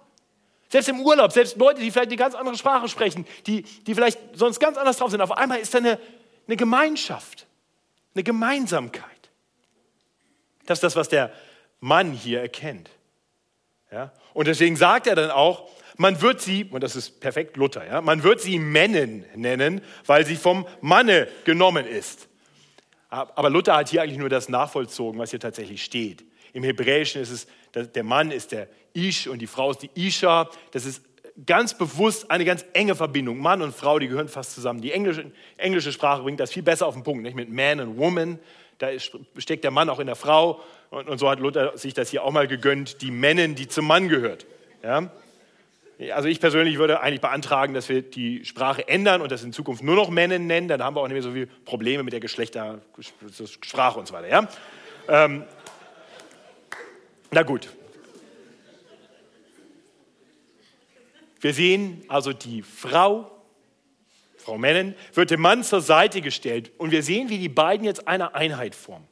Selbst 0.71 0.89
im 0.89 1.01
Urlaub, 1.01 1.31
selbst 1.31 1.57
Leute, 1.57 1.81
die 1.81 1.89
vielleicht 1.89 2.09
eine 2.09 2.17
ganz 2.17 2.35
andere 2.35 2.55
Sprache 2.55 2.87
sprechen, 2.87 3.25
die, 3.47 3.63
die 3.63 3.95
vielleicht 3.95 4.19
sonst 4.33 4.59
ganz 4.59 4.77
anders 4.77 4.97
drauf 4.97 5.09
sind, 5.09 5.21
auf 5.21 5.31
einmal 5.31 5.57
ist 5.57 5.73
da 5.73 5.79
eine, 5.79 5.99
eine 6.45 6.55
Gemeinschaft 6.55 7.47
eine 8.13 8.23
Gemeinsamkeit. 8.23 9.05
Das 10.65 10.77
ist 10.77 10.83
das, 10.83 10.95
was 10.95 11.09
der 11.09 11.31
Mann 11.79 12.11
hier 12.11 12.41
erkennt. 12.41 12.89
Ja? 13.91 14.13
Und 14.33 14.47
deswegen 14.47 14.75
sagt 14.75 15.07
er 15.07 15.15
dann 15.15 15.31
auch, 15.31 15.69
man 15.97 16.21
wird 16.21 16.41
sie, 16.41 16.65
und 16.65 16.81
das 16.81 16.95
ist 16.95 17.19
perfekt 17.19 17.57
Luther, 17.57 17.85
ja, 17.85 18.01
man 18.01 18.23
wird 18.23 18.39
sie 18.39 18.57
Männen 18.57 19.25
nennen, 19.35 19.81
weil 20.05 20.25
sie 20.25 20.37
vom 20.37 20.65
Manne 20.79 21.27
genommen 21.43 21.85
ist. 21.85 22.29
Aber 23.09 23.49
Luther 23.49 23.75
hat 23.75 23.89
hier 23.89 24.03
eigentlich 24.03 24.19
nur 24.19 24.29
das 24.29 24.49
nachvollzogen, 24.49 25.19
was 25.19 25.31
hier 25.31 25.39
tatsächlich 25.39 25.83
steht. 25.83 26.23
Im 26.53 26.63
Hebräischen 26.63 27.21
ist 27.21 27.31
es, 27.31 27.91
der 27.91 28.03
Mann 28.03 28.31
ist 28.31 28.51
der 28.51 28.67
Ish 28.93 29.27
und 29.27 29.39
die 29.39 29.47
Frau 29.47 29.71
ist 29.71 29.81
die 29.81 29.89
Isha. 29.95 30.49
Das 30.71 30.85
ist 30.85 31.01
ganz 31.45 31.77
bewusst 31.77 32.31
eine 32.31 32.45
ganz 32.45 32.65
enge 32.73 32.95
Verbindung. 32.95 33.39
Mann 33.39 33.61
und 33.61 33.75
Frau, 33.75 33.99
die 33.99 34.07
gehören 34.07 34.27
fast 34.27 34.53
zusammen. 34.53 34.81
Die 34.81 34.91
englische, 34.91 35.31
englische 35.57 35.91
Sprache 35.91 36.23
bringt 36.23 36.39
das 36.39 36.51
viel 36.51 36.63
besser 36.63 36.87
auf 36.87 36.93
den 36.95 37.03
Punkt, 37.03 37.23
nicht 37.23 37.35
mit 37.35 37.49
Man 37.49 37.79
und 37.79 37.97
Woman. 37.97 38.39
Da 38.77 38.87
steckt 39.37 39.63
der 39.63 39.71
Mann 39.71 39.89
auch 39.89 39.99
in 39.99 40.07
der 40.07 40.15
Frau. 40.15 40.61
Und, 40.89 41.07
und 41.07 41.17
so 41.17 41.29
hat 41.29 41.39
Luther 41.39 41.77
sich 41.77 41.93
das 41.93 42.09
hier 42.09 42.23
auch 42.23 42.31
mal 42.31 42.47
gegönnt, 42.47 43.01
die 43.01 43.11
Männin, 43.11 43.55
die 43.55 43.67
zum 43.67 43.85
Mann 43.85 44.07
gehört. 44.07 44.45
Ja? 44.83 45.11
Also 46.13 46.29
ich 46.29 46.39
persönlich 46.39 46.77
würde 46.77 47.01
eigentlich 47.01 47.19
beantragen, 47.19 47.73
dass 47.73 47.89
wir 47.89 48.01
die 48.01 48.45
Sprache 48.45 48.87
ändern 48.87 49.21
und 49.21 49.31
das 49.31 49.43
in 49.43 49.51
Zukunft 49.51 49.83
nur 49.83 49.95
noch 49.95 50.09
Männer 50.09 50.39
nennen. 50.39 50.69
Dann 50.69 50.81
haben 50.81 50.95
wir 50.95 51.01
auch 51.01 51.07
nicht 51.07 51.13
mehr 51.13 51.21
so 51.21 51.31
viele 51.31 51.47
Probleme 51.47 52.03
mit 52.03 52.13
der 52.13 52.21
Geschlechtersprache 52.21 53.99
und 53.99 54.07
so 54.07 54.13
weiter. 54.13 54.29
Ja? 54.29 54.47
Ähm, 55.09 55.43
na 57.31 57.43
gut, 57.43 57.69
Wir 61.39 61.53
sehen 61.53 62.03
also 62.07 62.33
die 62.33 62.61
Frau, 62.61 63.31
Frau 64.37 64.57
Mennen, 64.57 64.95
wird 65.13 65.31
dem 65.31 65.41
Mann 65.41 65.63
zur 65.63 65.81
Seite 65.81 66.21
gestellt 66.21 66.71
und 66.77 66.91
wir 66.91 67.03
sehen, 67.03 67.29
wie 67.29 67.37
die 67.37 67.49
beiden 67.49 67.85
jetzt 67.85 68.07
eine 68.07 68.35
Einheit 68.35 68.75
formen. 68.75 69.07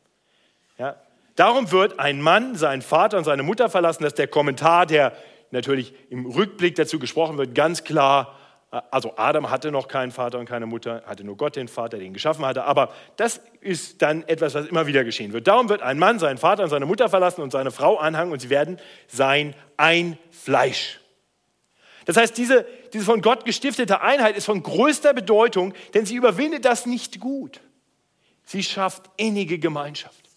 Ja? 0.77 0.95
Darum 1.35 1.71
wird 1.71 1.99
ein 1.99 2.21
Mann 2.21 2.55
seinen 2.55 2.81
Vater 2.81 3.17
und 3.17 3.23
seine 3.23 3.43
Mutter 3.43 3.69
verlassen. 3.69 4.03
Das 4.03 4.13
ist 4.13 4.19
der 4.19 4.27
Kommentar, 4.27 4.85
der 4.85 5.13
natürlich 5.51 5.93
im 6.09 6.25
Rückblick 6.25 6.75
dazu 6.75 6.99
gesprochen 6.99 7.37
wird, 7.37 7.55
ganz 7.55 7.83
klar. 7.83 8.35
Äh, 8.71 8.81
also 8.91 9.13
Adam 9.17 9.49
hatte 9.49 9.71
noch 9.71 9.87
keinen 9.87 10.11
Vater 10.11 10.39
und 10.39 10.45
keine 10.45 10.65
Mutter, 10.65 11.03
hatte 11.05 11.23
nur 11.23 11.37
Gott 11.37 11.55
den 11.55 11.67
Vater, 11.67 11.97
den 11.99 12.13
geschaffen 12.13 12.45
hatte. 12.45 12.63
Aber 12.63 12.91
das 13.17 13.39
ist 13.61 14.01
dann 14.01 14.27
etwas, 14.27 14.55
was 14.55 14.65
immer 14.65 14.87
wieder 14.87 15.03
geschehen 15.03 15.31
wird. 15.31 15.47
Darum 15.47 15.69
wird 15.69 15.81
ein 15.81 15.99
Mann 15.99 16.19
seinen 16.19 16.37
Vater 16.37 16.63
und 16.63 16.69
seine 16.69 16.85
Mutter 16.85 17.07
verlassen 17.07 17.41
und 17.41 17.51
seine 17.51 17.71
Frau 17.71 17.97
anhangen 17.97 18.33
und 18.33 18.39
sie 18.39 18.49
werden 18.49 18.79
sein 19.07 19.53
ein 19.77 20.17
Fleisch. 20.31 20.99
Das 22.08 22.15
heißt, 22.15 22.38
diese, 22.38 22.65
diese 22.93 23.04
von 23.04 23.22
Gott 23.22 23.43
gestiftete 23.43 24.00
Einheit 24.02 24.38
ist 24.38 24.46
von 24.46 24.63
größter 24.63 25.13
Bedeutung, 25.13 25.74
denn 25.93 26.06
sie 26.06 26.15
überwindet 26.15 26.63
das 26.63 26.86
nicht 26.86 27.20
gut. 27.20 27.60
Sie 28.46 28.63
schafft 28.63 29.04
innige 29.17 29.60
Gemeinschaft. 29.60 30.30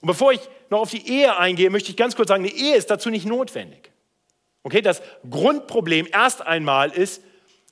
Und 0.00 0.08
bevor 0.08 0.32
ich 0.32 0.40
noch 0.70 0.80
auf 0.80 0.90
die 0.90 1.08
Ehe 1.08 1.38
eingehe, 1.38 1.70
möchte 1.70 1.90
ich 1.90 1.96
ganz 1.96 2.16
kurz 2.16 2.28
sagen, 2.28 2.42
die 2.42 2.54
Ehe 2.54 2.74
ist 2.74 2.90
dazu 2.90 3.10
nicht 3.10 3.26
notwendig. 3.26 3.92
Okay, 4.64 4.82
das 4.82 5.02
Grundproblem 5.30 6.08
erst 6.12 6.42
einmal 6.42 6.90
ist, 6.90 7.22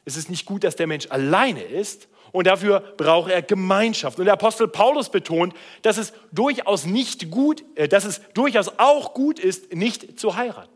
es 0.04 0.16
ist 0.16 0.30
nicht 0.30 0.46
gut, 0.46 0.62
dass 0.62 0.76
der 0.76 0.86
Mensch 0.86 1.08
alleine 1.10 1.62
ist 1.62 2.06
und 2.30 2.46
dafür 2.46 2.80
braucht 2.96 3.32
er 3.32 3.42
Gemeinschaft. 3.42 4.20
Und 4.20 4.26
der 4.26 4.34
Apostel 4.34 4.68
Paulus 4.68 5.10
betont, 5.10 5.52
dass 5.82 5.98
es 5.98 6.12
durchaus 6.30 6.86
nicht 6.86 7.28
gut, 7.28 7.64
äh, 7.74 7.88
dass 7.88 8.04
es 8.04 8.20
durchaus 8.34 8.78
auch 8.78 9.14
gut 9.14 9.40
ist, 9.40 9.74
nicht 9.74 10.20
zu 10.20 10.36
heiraten. 10.36 10.70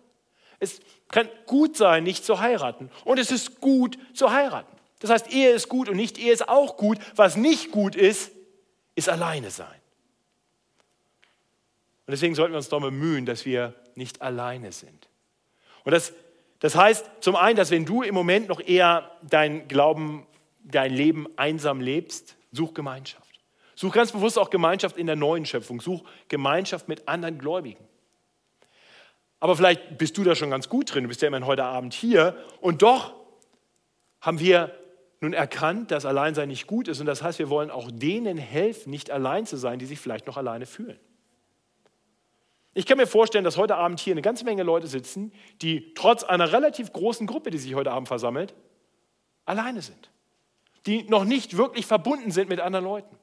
Es 0.58 0.80
kann 1.08 1.28
gut 1.46 1.76
sein, 1.76 2.04
nicht 2.04 2.24
zu 2.24 2.40
heiraten. 2.40 2.90
Und 3.04 3.18
es 3.18 3.30
ist 3.30 3.60
gut 3.60 3.98
zu 4.14 4.30
heiraten. 4.32 4.76
Das 4.98 5.10
heißt, 5.10 5.32
Ehe 5.32 5.50
ist 5.50 5.68
gut 5.68 5.88
und 5.88 5.96
nicht 5.96 6.18
Ehe 6.18 6.32
ist 6.32 6.48
auch 6.48 6.76
gut. 6.76 6.98
Was 7.14 7.36
nicht 7.36 7.70
gut 7.70 7.94
ist, 7.94 8.32
ist 8.94 9.08
alleine 9.08 9.50
sein. 9.50 9.68
Und 12.06 12.12
deswegen 12.12 12.34
sollten 12.34 12.52
wir 12.52 12.58
uns 12.58 12.68
doch 12.68 12.80
bemühen, 12.80 13.26
dass 13.26 13.44
wir 13.44 13.74
nicht 13.94 14.22
alleine 14.22 14.72
sind. 14.72 15.08
Und 15.84 15.92
das, 15.92 16.12
Das 16.60 16.74
heißt 16.74 17.04
zum 17.20 17.36
einen, 17.36 17.56
dass 17.56 17.70
wenn 17.70 17.84
du 17.84 18.02
im 18.02 18.14
Moment 18.14 18.48
noch 18.48 18.60
eher 18.60 19.10
dein 19.22 19.68
Glauben, 19.68 20.26
dein 20.64 20.92
Leben 20.92 21.26
einsam 21.36 21.80
lebst, 21.80 22.36
such 22.52 22.74
Gemeinschaft. 22.74 23.40
Such 23.74 23.92
ganz 23.92 24.12
bewusst 24.12 24.38
auch 24.38 24.50
Gemeinschaft 24.50 24.96
in 24.96 25.06
der 25.06 25.16
neuen 25.16 25.44
Schöpfung. 25.44 25.80
Such 25.80 26.02
Gemeinschaft 26.28 26.88
mit 26.88 27.06
anderen 27.06 27.38
Gläubigen. 27.38 27.85
Aber 29.40 29.56
vielleicht 29.56 29.98
bist 29.98 30.16
du 30.16 30.24
da 30.24 30.34
schon 30.34 30.50
ganz 30.50 30.68
gut 30.68 30.94
drin. 30.94 31.04
Du 31.04 31.08
bist 31.08 31.22
ja 31.22 31.28
immerhin 31.28 31.46
heute 31.46 31.64
Abend 31.64 31.94
hier. 31.94 32.36
Und 32.60 32.82
doch 32.82 33.14
haben 34.20 34.40
wir 34.40 34.72
nun 35.20 35.32
erkannt, 35.32 35.90
dass 35.90 36.06
Alleinsein 36.06 36.48
nicht 36.48 36.66
gut 36.66 36.88
ist. 36.88 37.00
Und 37.00 37.06
das 37.06 37.22
heißt, 37.22 37.38
wir 37.38 37.50
wollen 37.50 37.70
auch 37.70 37.90
denen 37.92 38.38
helfen, 38.38 38.90
nicht 38.90 39.10
allein 39.10 39.46
zu 39.46 39.56
sein, 39.56 39.78
die 39.78 39.86
sich 39.86 39.98
vielleicht 39.98 40.26
noch 40.26 40.36
alleine 40.36 40.66
fühlen. 40.66 40.98
Ich 42.74 42.84
kann 42.84 42.98
mir 42.98 43.06
vorstellen, 43.06 43.44
dass 43.44 43.56
heute 43.56 43.76
Abend 43.76 44.00
hier 44.00 44.12
eine 44.12 44.20
ganze 44.20 44.44
Menge 44.44 44.62
Leute 44.62 44.86
sitzen, 44.86 45.32
die 45.62 45.94
trotz 45.94 46.24
einer 46.24 46.52
relativ 46.52 46.92
großen 46.92 47.26
Gruppe, 47.26 47.50
die 47.50 47.56
sich 47.56 47.74
heute 47.74 47.90
Abend 47.90 48.08
versammelt, 48.08 48.54
alleine 49.46 49.80
sind. 49.80 50.10
Die 50.84 51.04
noch 51.04 51.24
nicht 51.24 51.56
wirklich 51.56 51.86
verbunden 51.86 52.30
sind 52.30 52.50
mit 52.50 52.60
anderen 52.60 52.84
Leuten. 52.84 53.16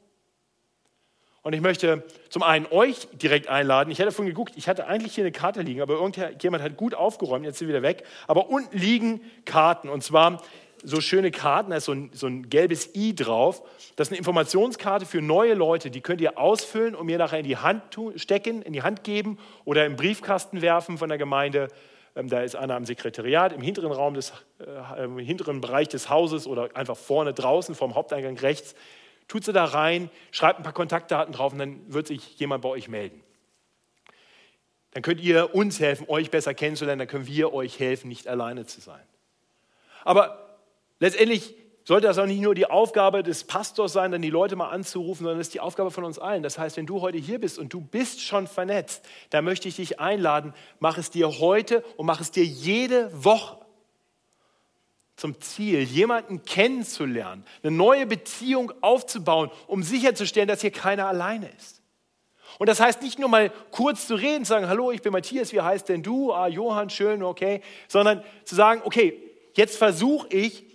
Und 1.43 1.51
ich 1.53 1.61
möchte 1.61 2.03
zum 2.29 2.41
einen 2.41 2.65
euch 2.71 3.07
direkt 3.11 3.49
einladen. 3.49 3.91
Ich 3.91 3.99
hatte 3.99 4.11
vorhin 4.11 4.33
geguckt, 4.33 4.53
ich 4.55 4.69
hatte 4.69 4.87
eigentlich 4.87 5.13
hier 5.13 5.25
eine 5.25 5.33
Karte 5.33 5.61
liegen, 5.61 5.81
aber 5.81 5.95
irgendjemand 5.95 6.63
hat 6.63 6.77
gut 6.77 6.95
aufgeräumt, 6.95 7.45
jetzt 7.45 7.59
sind 7.59 7.67
wir 7.67 7.75
wieder 7.75 7.83
weg. 7.83 8.03
Aber 8.27 8.49
unten 8.49 8.77
liegen 8.77 9.21
Karten 9.43 9.89
und 9.89 10.03
zwar 10.03 10.41
so 10.83 11.01
schöne 11.01 11.31
Karten, 11.31 11.71
da 11.71 11.77
ist 11.77 11.85
so 11.85 11.91
ein, 11.93 12.11
so 12.13 12.27
ein 12.27 12.49
gelbes 12.49 12.95
i 12.95 13.13
drauf. 13.13 13.61
Das 13.95 14.07
ist 14.07 14.11
eine 14.11 14.19
Informationskarte 14.19 15.05
für 15.05 15.21
neue 15.21 15.53
Leute, 15.53 15.91
die 15.91 16.01
könnt 16.01 16.21
ihr 16.21 16.37
ausfüllen 16.37 16.95
und 16.95 17.05
mir 17.05 17.17
nachher 17.17 17.39
in 17.39 17.45
die 17.45 17.57
Hand 17.57 17.83
stecken, 18.15 18.61
in 18.61 18.73
die 18.73 18.81
Hand 18.81 19.03
geben 19.03 19.37
oder 19.65 19.85
im 19.85 19.97
Briefkasten 19.97 20.61
werfen 20.61 20.97
von 20.97 21.09
der 21.09 21.17
Gemeinde. 21.17 21.67
Ähm, 22.15 22.29
da 22.29 22.41
ist 22.41 22.55
einer 22.55 22.75
am 22.75 22.85
Sekretariat 22.85 23.53
im 23.53 23.61
hinteren 23.61 23.91
Raum 23.91 24.13
des 24.13 24.33
äh, 24.59 25.03
im 25.03 25.17
hinteren 25.19 25.61
Bereich 25.61 25.89
des 25.89 26.09
Hauses 26.09 26.47
oder 26.47 26.69
einfach 26.75 26.97
vorne 26.97 27.33
draußen 27.33 27.75
vom 27.75 27.95
Haupteingang 27.95 28.37
rechts. 28.37 28.75
Tut 29.27 29.45
sie 29.45 29.53
da 29.53 29.65
rein, 29.65 30.09
schreibt 30.31 30.59
ein 30.59 30.63
paar 30.63 30.73
Kontaktdaten 30.73 31.33
drauf 31.33 31.53
und 31.53 31.59
dann 31.59 31.93
wird 31.93 32.07
sich 32.07 32.37
jemand 32.39 32.61
bei 32.61 32.69
euch 32.69 32.87
melden. 32.87 33.21
Dann 34.91 35.01
könnt 35.01 35.21
ihr 35.21 35.55
uns 35.55 35.79
helfen, 35.79 36.07
euch 36.07 36.29
besser 36.29 36.53
kennenzulernen, 36.53 36.99
dann 36.99 37.07
können 37.07 37.27
wir 37.27 37.53
euch 37.53 37.79
helfen, 37.79 38.09
nicht 38.09 38.27
alleine 38.27 38.65
zu 38.65 38.79
sein. 38.79 39.01
Aber 40.03 40.43
Letztendlich 41.03 41.53
sollte 41.83 42.07
das 42.07 42.17
auch 42.17 42.25
nicht 42.25 42.39
nur 42.39 42.55
die 42.55 42.65
Aufgabe 42.65 43.23
des 43.23 43.43
Pastors 43.43 43.91
sein, 43.91 44.13
dann 44.13 44.21
die 44.21 44.29
Leute 44.29 44.55
mal 44.55 44.69
anzurufen, 44.69 45.25
sondern 45.25 45.41
es 45.41 45.47
ist 45.47 45.53
die 45.53 45.59
Aufgabe 45.59 45.91
von 45.91 46.05
uns 46.05 46.17
allen. 46.17 46.43
Das 46.43 46.57
heißt, 46.57 46.77
wenn 46.77 46.85
du 46.85 47.01
heute 47.01 47.17
hier 47.17 47.41
bist 47.41 47.59
und 47.59 47.73
du 47.73 47.81
bist 47.81 48.21
schon 48.21 48.47
vernetzt, 48.47 49.03
dann 49.31 49.43
möchte 49.43 49.67
ich 49.67 49.75
dich 49.75 49.99
einladen, 49.99 50.53
mach 50.79 50.97
es 50.97 51.09
dir 51.09 51.39
heute 51.39 51.83
und 51.97 52.05
mach 52.05 52.21
es 52.21 52.31
dir 52.31 52.45
jede 52.45 53.11
Woche 53.25 53.57
zum 55.23 55.39
Ziel, 55.39 55.83
jemanden 55.83 56.43
kennenzulernen, 56.43 57.45
eine 57.63 57.71
neue 57.71 58.05
Beziehung 58.05 58.73
aufzubauen, 58.81 59.49
um 59.67 59.81
sicherzustellen, 59.81 60.49
dass 60.49 60.59
hier 60.59 60.71
keiner 60.71 61.07
alleine 61.07 61.49
ist. 61.57 61.81
Und 62.59 62.67
das 62.67 62.81
heißt 62.81 63.01
nicht 63.01 63.19
nur 63.19 63.29
mal 63.29 63.49
kurz 63.71 64.05
zu 64.05 64.15
reden, 64.15 64.43
zu 64.43 64.49
sagen, 64.49 64.67
hallo, 64.67 64.91
ich 64.91 65.01
bin 65.01 65.13
Matthias, 65.13 65.53
wie 65.53 65.61
heißt 65.61 65.87
denn 65.87 66.03
du? 66.03 66.33
Ah, 66.33 66.47
Johann, 66.47 66.89
schön, 66.89 67.23
okay. 67.23 67.61
Sondern 67.87 68.21
zu 68.43 68.55
sagen, 68.55 68.81
okay, 68.83 69.17
jetzt 69.55 69.77
versuche 69.77 70.27
ich, 70.27 70.65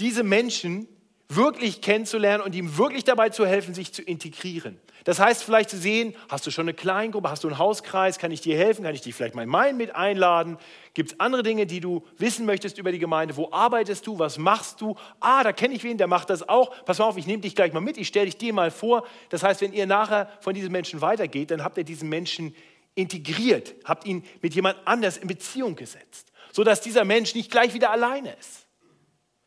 diese 0.00 0.24
Menschen 0.24 0.88
wirklich 1.36 1.80
kennenzulernen 1.80 2.42
und 2.42 2.54
ihm 2.54 2.76
wirklich 2.78 3.04
dabei 3.04 3.28
zu 3.28 3.46
helfen, 3.46 3.74
sich 3.74 3.92
zu 3.92 4.02
integrieren. 4.02 4.78
Das 5.04 5.18
heißt 5.18 5.42
vielleicht 5.42 5.70
zu 5.70 5.76
sehen, 5.76 6.14
hast 6.28 6.46
du 6.46 6.50
schon 6.50 6.64
eine 6.64 6.74
Kleingruppe, 6.74 7.28
hast 7.28 7.42
du 7.42 7.48
einen 7.48 7.58
Hauskreis, 7.58 8.18
kann 8.18 8.30
ich 8.30 8.40
dir 8.40 8.56
helfen, 8.56 8.84
kann 8.84 8.94
ich 8.94 9.00
dich 9.00 9.14
vielleicht 9.14 9.34
mal 9.34 9.42
in 9.42 9.48
meinen 9.48 9.76
mit 9.76 9.96
einladen? 9.96 10.58
Gibt 10.94 11.12
es 11.12 11.20
andere 11.20 11.42
Dinge, 11.42 11.66
die 11.66 11.80
du 11.80 12.04
wissen 12.18 12.46
möchtest 12.46 12.78
über 12.78 12.92
die 12.92 13.00
Gemeinde? 13.00 13.36
Wo 13.36 13.50
arbeitest 13.50 14.06
du? 14.06 14.18
Was 14.18 14.38
machst 14.38 14.80
du? 14.80 14.94
Ah, 15.18 15.42
da 15.42 15.52
kenne 15.52 15.74
ich 15.74 15.82
wen, 15.82 15.98
der 15.98 16.06
macht 16.06 16.30
das 16.30 16.48
auch. 16.48 16.72
Pass 16.84 16.98
mal 16.98 17.06
auf, 17.06 17.16
ich 17.16 17.26
nehme 17.26 17.42
dich 17.42 17.56
gleich 17.56 17.72
mal 17.72 17.80
mit, 17.80 17.96
ich 17.96 18.08
stelle 18.08 18.26
dich 18.26 18.36
dir 18.36 18.52
mal 18.52 18.70
vor. 18.70 19.04
Das 19.30 19.42
heißt, 19.42 19.60
wenn 19.60 19.72
ihr 19.72 19.86
nachher 19.86 20.30
von 20.40 20.54
diesen 20.54 20.70
Menschen 20.70 21.00
weitergeht, 21.00 21.50
dann 21.50 21.64
habt 21.64 21.78
ihr 21.78 21.84
diesen 21.84 22.08
Menschen 22.08 22.54
integriert, 22.94 23.74
habt 23.84 24.06
ihn 24.06 24.24
mit 24.40 24.54
jemand 24.54 24.78
anders 24.84 25.16
in 25.16 25.26
Beziehung 25.26 25.74
gesetzt, 25.74 26.32
sodass 26.52 26.80
dieser 26.80 27.04
Mensch 27.04 27.34
nicht 27.34 27.50
gleich 27.50 27.74
wieder 27.74 27.90
alleine 27.90 28.34
ist. 28.38 28.66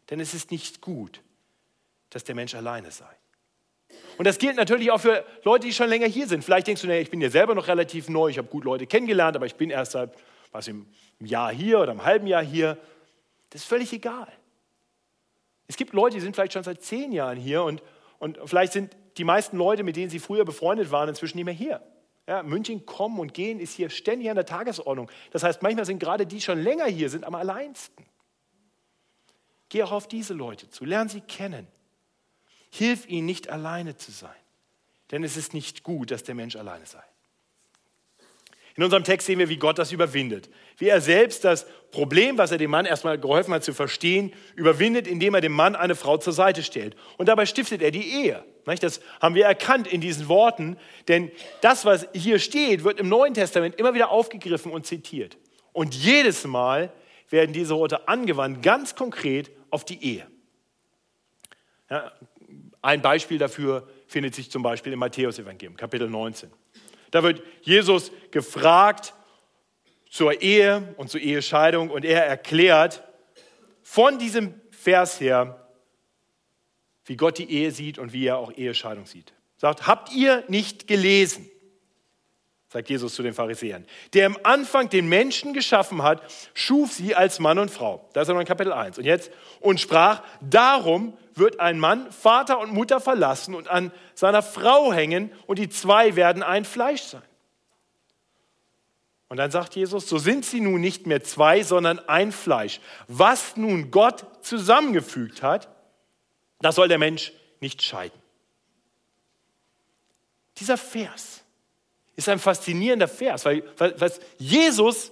Denn 0.09 0.19
es 0.19 0.33
ist 0.33 0.51
nicht 0.51 0.81
gut, 0.81 1.21
dass 2.15 2.23
der 2.23 2.33
Mensch 2.33 2.55
alleine 2.55 2.91
sei. 2.91 3.13
Und 4.17 4.25
das 4.25 4.37
gilt 4.37 4.55
natürlich 4.55 4.89
auch 4.89 5.01
für 5.01 5.25
Leute, 5.43 5.67
die 5.67 5.73
schon 5.73 5.89
länger 5.89 6.07
hier 6.07 6.29
sind. 6.29 6.45
Vielleicht 6.45 6.65
denkst 6.65 6.81
du, 6.81 6.87
nee, 6.87 7.01
ich 7.01 7.09
bin 7.09 7.19
ja 7.19 7.29
selber 7.29 7.53
noch 7.53 7.67
relativ 7.67 8.07
neu, 8.07 8.29
ich 8.29 8.37
habe 8.37 8.47
gut 8.47 8.63
Leute 8.63 8.87
kennengelernt, 8.87 9.35
aber 9.35 9.45
ich 9.45 9.55
bin 9.55 9.69
erst 9.69 9.91
seit 9.91 10.15
was, 10.53 10.69
im 10.69 10.87
Jahr 11.19 11.51
hier 11.51 11.81
oder 11.81 11.91
im 11.91 12.05
halben 12.05 12.25
Jahr 12.25 12.41
hier. 12.41 12.77
Das 13.49 13.63
ist 13.63 13.67
völlig 13.67 13.91
egal. 13.91 14.31
Es 15.67 15.75
gibt 15.75 15.91
Leute, 15.91 16.15
die 16.15 16.21
sind 16.21 16.37
vielleicht 16.37 16.53
schon 16.53 16.63
seit 16.63 16.81
zehn 16.81 17.11
Jahren 17.11 17.37
hier 17.37 17.63
und, 17.63 17.83
und 18.19 18.39
vielleicht 18.45 18.71
sind 18.71 18.95
die 19.17 19.25
meisten 19.25 19.57
Leute, 19.57 19.83
mit 19.83 19.97
denen 19.97 20.09
sie 20.09 20.19
früher 20.19 20.45
befreundet 20.45 20.91
waren, 20.91 21.09
inzwischen 21.09 21.35
nicht 21.35 21.45
mehr 21.45 21.53
hier. 21.53 21.81
Ja, 22.29 22.43
München 22.43 22.85
kommen 22.85 23.19
und 23.19 23.33
gehen 23.33 23.59
ist 23.59 23.73
hier 23.73 23.89
ständig 23.89 24.29
an 24.29 24.37
der 24.37 24.45
Tagesordnung. 24.45 25.11
Das 25.31 25.43
heißt, 25.43 25.61
manchmal 25.61 25.83
sind 25.83 25.99
gerade 25.99 26.25
die 26.25 26.39
schon 26.39 26.63
länger 26.63 26.85
hier, 26.85 27.09
sind 27.09 27.25
am 27.25 27.35
alleinsten. 27.35 28.05
Geh 29.67 29.83
auch 29.83 29.91
auf 29.91 30.07
diese 30.07 30.33
Leute 30.33 30.69
zu, 30.69 30.85
lern 30.85 31.09
sie 31.09 31.19
kennen. 31.19 31.67
Hilf 32.77 33.07
ihnen 33.07 33.25
nicht 33.25 33.49
alleine 33.49 33.95
zu 33.95 34.11
sein, 34.11 34.35
denn 35.11 35.23
es 35.23 35.37
ist 35.37 35.53
nicht 35.53 35.83
gut, 35.83 36.11
dass 36.11 36.23
der 36.23 36.35
Mensch 36.35 36.55
alleine 36.55 36.85
sei. 36.85 37.03
In 38.75 38.83
unserem 38.83 39.05
Text 39.05 39.27
sehen 39.27 39.39
wir, 39.39 39.47
wie 39.47 39.55
Gott 39.55 39.79
das 39.79 39.93
überwindet. 39.93 40.49
Wie 40.77 40.89
er 40.89 40.99
selbst 40.99 41.45
das 41.45 41.65
Problem, 41.91 42.37
was 42.37 42.51
er 42.51 42.57
dem 42.57 42.71
Mann 42.71 42.85
erstmal 42.85 43.17
geholfen 43.17 43.53
hat 43.53 43.63
zu 43.63 43.73
verstehen, 43.73 44.33
überwindet, 44.55 45.07
indem 45.07 45.33
er 45.33 45.39
dem 45.39 45.53
Mann 45.53 45.77
eine 45.77 45.95
Frau 45.95 46.17
zur 46.17 46.33
Seite 46.33 46.61
stellt. 46.61 46.97
Und 47.17 47.29
dabei 47.29 47.45
stiftet 47.45 47.81
er 47.81 47.91
die 47.91 48.25
Ehe. 48.25 48.43
Das 48.65 48.99
haben 49.21 49.35
wir 49.35 49.45
erkannt 49.45 49.87
in 49.87 50.01
diesen 50.01 50.27
Worten, 50.27 50.77
denn 51.07 51.31
das, 51.61 51.85
was 51.85 52.07
hier 52.13 52.39
steht, 52.39 52.83
wird 52.83 52.99
im 52.99 53.07
Neuen 53.07 53.33
Testament 53.33 53.75
immer 53.75 53.93
wieder 53.93 54.09
aufgegriffen 54.09 54.73
und 54.73 54.85
zitiert. 54.85 55.37
Und 55.71 55.95
jedes 55.95 56.43
Mal 56.43 56.91
werden 57.29 57.53
diese 57.53 57.75
Worte 57.75 58.09
angewandt, 58.09 58.61
ganz 58.61 58.95
konkret 58.95 59.51
auf 59.69 59.85
die 59.85 60.03
Ehe. 60.03 60.27
Ja, 61.89 62.11
ein 62.85 63.01
Beispiel 63.01 63.39
dafür 63.39 63.87
findet 64.07 64.35
sich 64.35 64.51
zum 64.51 64.61
Beispiel 64.61 64.93
im 64.93 64.99
Matthäus-Evangelium, 64.99 65.75
Kapitel 65.75 66.07
19. 66.07 66.51
Da 67.09 67.23
wird 67.23 67.41
Jesus 67.63 68.11
gefragt 68.29 69.15
zur 70.09 70.41
Ehe 70.41 70.93
und 70.97 71.09
zur 71.09 71.19
Ehescheidung 71.19 71.89
und 71.89 72.05
er 72.05 72.25
erklärt 72.25 73.03
von 73.81 74.19
diesem 74.19 74.53
Vers 74.69 75.19
her, 75.19 75.67
wie 77.05 77.17
Gott 77.17 77.39
die 77.39 77.51
Ehe 77.51 77.71
sieht 77.71 77.97
und 77.97 78.13
wie 78.13 78.27
er 78.27 78.37
auch 78.37 78.51
Ehescheidung 78.55 79.07
sieht. 79.07 79.33
Sagt, 79.57 79.87
habt 79.87 80.13
ihr 80.13 80.43
nicht 80.47 80.87
gelesen? 80.87 81.49
Sagt 82.67 82.89
Jesus 82.89 83.13
zu 83.15 83.23
den 83.23 83.33
Pharisäern, 83.33 83.85
der 84.13 84.25
im 84.25 84.37
Anfang 84.43 84.89
den 84.89 85.07
Menschen 85.07 85.53
geschaffen 85.53 86.01
hat, 86.01 86.21
schuf 86.53 86.91
sie 86.91 87.15
als 87.15 87.39
Mann 87.39 87.59
und 87.59 87.71
Frau. 87.71 88.09
Das 88.13 88.27
ist 88.27 88.33
noch 88.33 88.39
in 88.39 88.47
Kapitel 88.47 88.73
1. 88.73 88.97
Und 88.97 89.05
jetzt, 89.05 89.31
und 89.59 89.79
sprach, 89.79 90.23
darum 90.41 91.17
wird 91.35 91.59
ein 91.59 91.79
Mann 91.79 92.11
Vater 92.11 92.59
und 92.59 92.73
Mutter 92.73 92.99
verlassen 92.99 93.55
und 93.55 93.67
an 93.67 93.91
seiner 94.13 94.41
Frau 94.41 94.91
hängen 94.91 95.31
und 95.47 95.59
die 95.59 95.69
zwei 95.69 96.15
werden 96.15 96.43
ein 96.43 96.65
Fleisch 96.65 97.03
sein. 97.03 97.21
Und 99.27 99.37
dann 99.37 99.51
sagt 99.51 99.75
Jesus, 99.75 100.07
so 100.07 100.17
sind 100.17 100.45
sie 100.45 100.61
nun 100.61 100.81
nicht 100.81 101.07
mehr 101.07 101.23
zwei, 101.23 101.63
sondern 101.63 101.99
ein 102.07 102.31
Fleisch. 102.31 102.79
Was 103.07 103.57
nun 103.57 103.91
Gott 103.91 104.25
zusammengefügt 104.41 105.41
hat, 105.41 105.69
das 106.59 106.75
soll 106.75 106.87
der 106.87 106.99
Mensch 106.99 107.31
nicht 107.59 107.81
scheiden. 107.81 108.19
Dieser 110.57 110.77
Vers 110.77 111.44
ist 112.15 112.29
ein 112.29 112.39
faszinierender 112.39 113.07
Vers, 113.07 113.45
weil 113.45 113.63
was 113.77 114.19
Jesus 114.37 115.11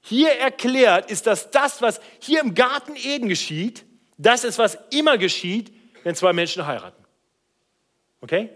hier 0.00 0.30
erklärt, 0.30 1.10
ist, 1.10 1.26
dass 1.26 1.50
das, 1.50 1.82
was 1.82 2.00
hier 2.20 2.40
im 2.40 2.54
Garten 2.54 2.94
Eden 2.94 3.28
geschieht, 3.28 3.84
das 4.18 4.44
ist, 4.44 4.58
was 4.58 4.78
immer 4.90 5.18
geschieht, 5.18 5.72
wenn 6.04 6.14
zwei 6.14 6.32
Menschen 6.32 6.66
heiraten. 6.66 7.04
Okay? 8.20 8.50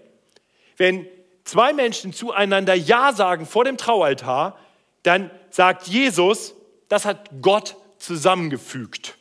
Wenn 0.76 1.06
zwei 1.44 1.72
Menschen 1.72 2.12
zueinander 2.12 2.74
Ja 2.74 3.12
sagen 3.12 3.46
vor 3.46 3.64
dem 3.64 3.76
Traualtar, 3.76 4.58
dann 5.02 5.30
sagt 5.50 5.88
Jesus, 5.88 6.54
das 6.88 7.04
hat 7.04 7.30
Gott 7.42 7.76
zusammengefügt. 7.98 9.16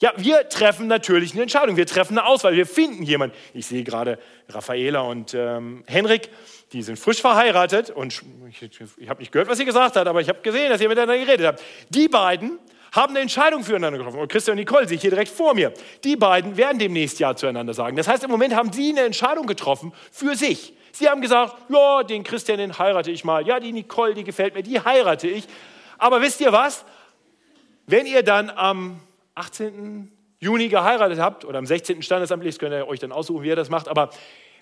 Ja, 0.00 0.12
wir 0.16 0.48
treffen 0.48 0.86
natürlich 0.86 1.32
eine 1.32 1.42
Entscheidung, 1.42 1.76
wir 1.76 1.86
treffen 1.86 2.16
eine 2.16 2.26
Auswahl, 2.26 2.54
wir 2.54 2.66
finden 2.66 3.02
jemanden. 3.02 3.34
Ich 3.52 3.66
sehe 3.66 3.82
gerade 3.82 4.18
Raffaela 4.48 5.00
und 5.00 5.34
ähm, 5.34 5.82
Henrik, 5.88 6.30
die 6.72 6.82
sind 6.82 7.00
frisch 7.00 7.20
verheiratet 7.20 7.90
und 7.90 8.22
ich, 8.48 8.62
ich 8.96 9.08
habe 9.08 9.20
nicht 9.20 9.32
gehört, 9.32 9.48
was 9.48 9.58
sie 9.58 9.64
gesagt 9.64 9.96
hat, 9.96 10.06
aber 10.06 10.20
ich 10.20 10.28
habe 10.28 10.40
gesehen, 10.40 10.70
dass 10.70 10.80
ihr 10.80 10.88
miteinander 10.88 11.18
geredet 11.18 11.46
habt. 11.46 11.62
Die 11.88 12.06
beiden 12.06 12.60
haben 12.92 13.10
eine 13.10 13.20
Entscheidung 13.20 13.64
füreinander 13.64 13.98
getroffen. 13.98 14.20
Und 14.20 14.30
Christian 14.30 14.52
und 14.52 14.60
Nicole 14.60 14.86
sehe 14.86 14.96
ich 14.96 15.02
hier 15.02 15.10
direkt 15.10 15.30
vor 15.30 15.54
mir. 15.54 15.72
Die 16.04 16.16
beiden 16.16 16.56
werden 16.56 16.78
demnächst 16.78 17.18
Ja 17.18 17.34
zueinander 17.34 17.74
sagen. 17.74 17.96
Das 17.96 18.06
heißt, 18.08 18.22
im 18.22 18.30
Moment 18.30 18.54
haben 18.54 18.72
sie 18.72 18.90
eine 18.90 19.02
Entscheidung 19.02 19.46
getroffen 19.46 19.92
für 20.10 20.36
sich. 20.36 20.74
Sie 20.92 21.08
haben 21.08 21.20
gesagt, 21.20 21.56
ja, 21.68 22.02
den 22.02 22.24
Christian, 22.24 22.58
den 22.58 22.78
heirate 22.78 23.10
ich 23.10 23.24
mal. 23.24 23.46
Ja, 23.46 23.60
die 23.60 23.72
Nicole, 23.72 24.14
die 24.14 24.24
gefällt 24.24 24.54
mir, 24.54 24.62
die 24.62 24.80
heirate 24.80 25.28
ich. 25.28 25.44
Aber 25.98 26.22
wisst 26.22 26.40
ihr 26.40 26.52
was? 26.52 26.84
Wenn 27.86 28.06
ihr 28.06 28.22
dann 28.22 28.50
am 28.50 29.00
18. 29.38 30.12
Juni 30.40 30.68
geheiratet 30.68 31.18
habt 31.18 31.44
oder 31.44 31.58
am 31.58 31.66
16. 31.66 32.02
Standesamtlich, 32.02 32.58
könnt 32.58 32.72
ihr 32.72 32.86
euch 32.86 33.00
dann 33.00 33.12
aussuchen, 33.12 33.42
wie 33.42 33.48
ihr 33.48 33.56
das 33.56 33.70
macht, 33.70 33.88
aber 33.88 34.10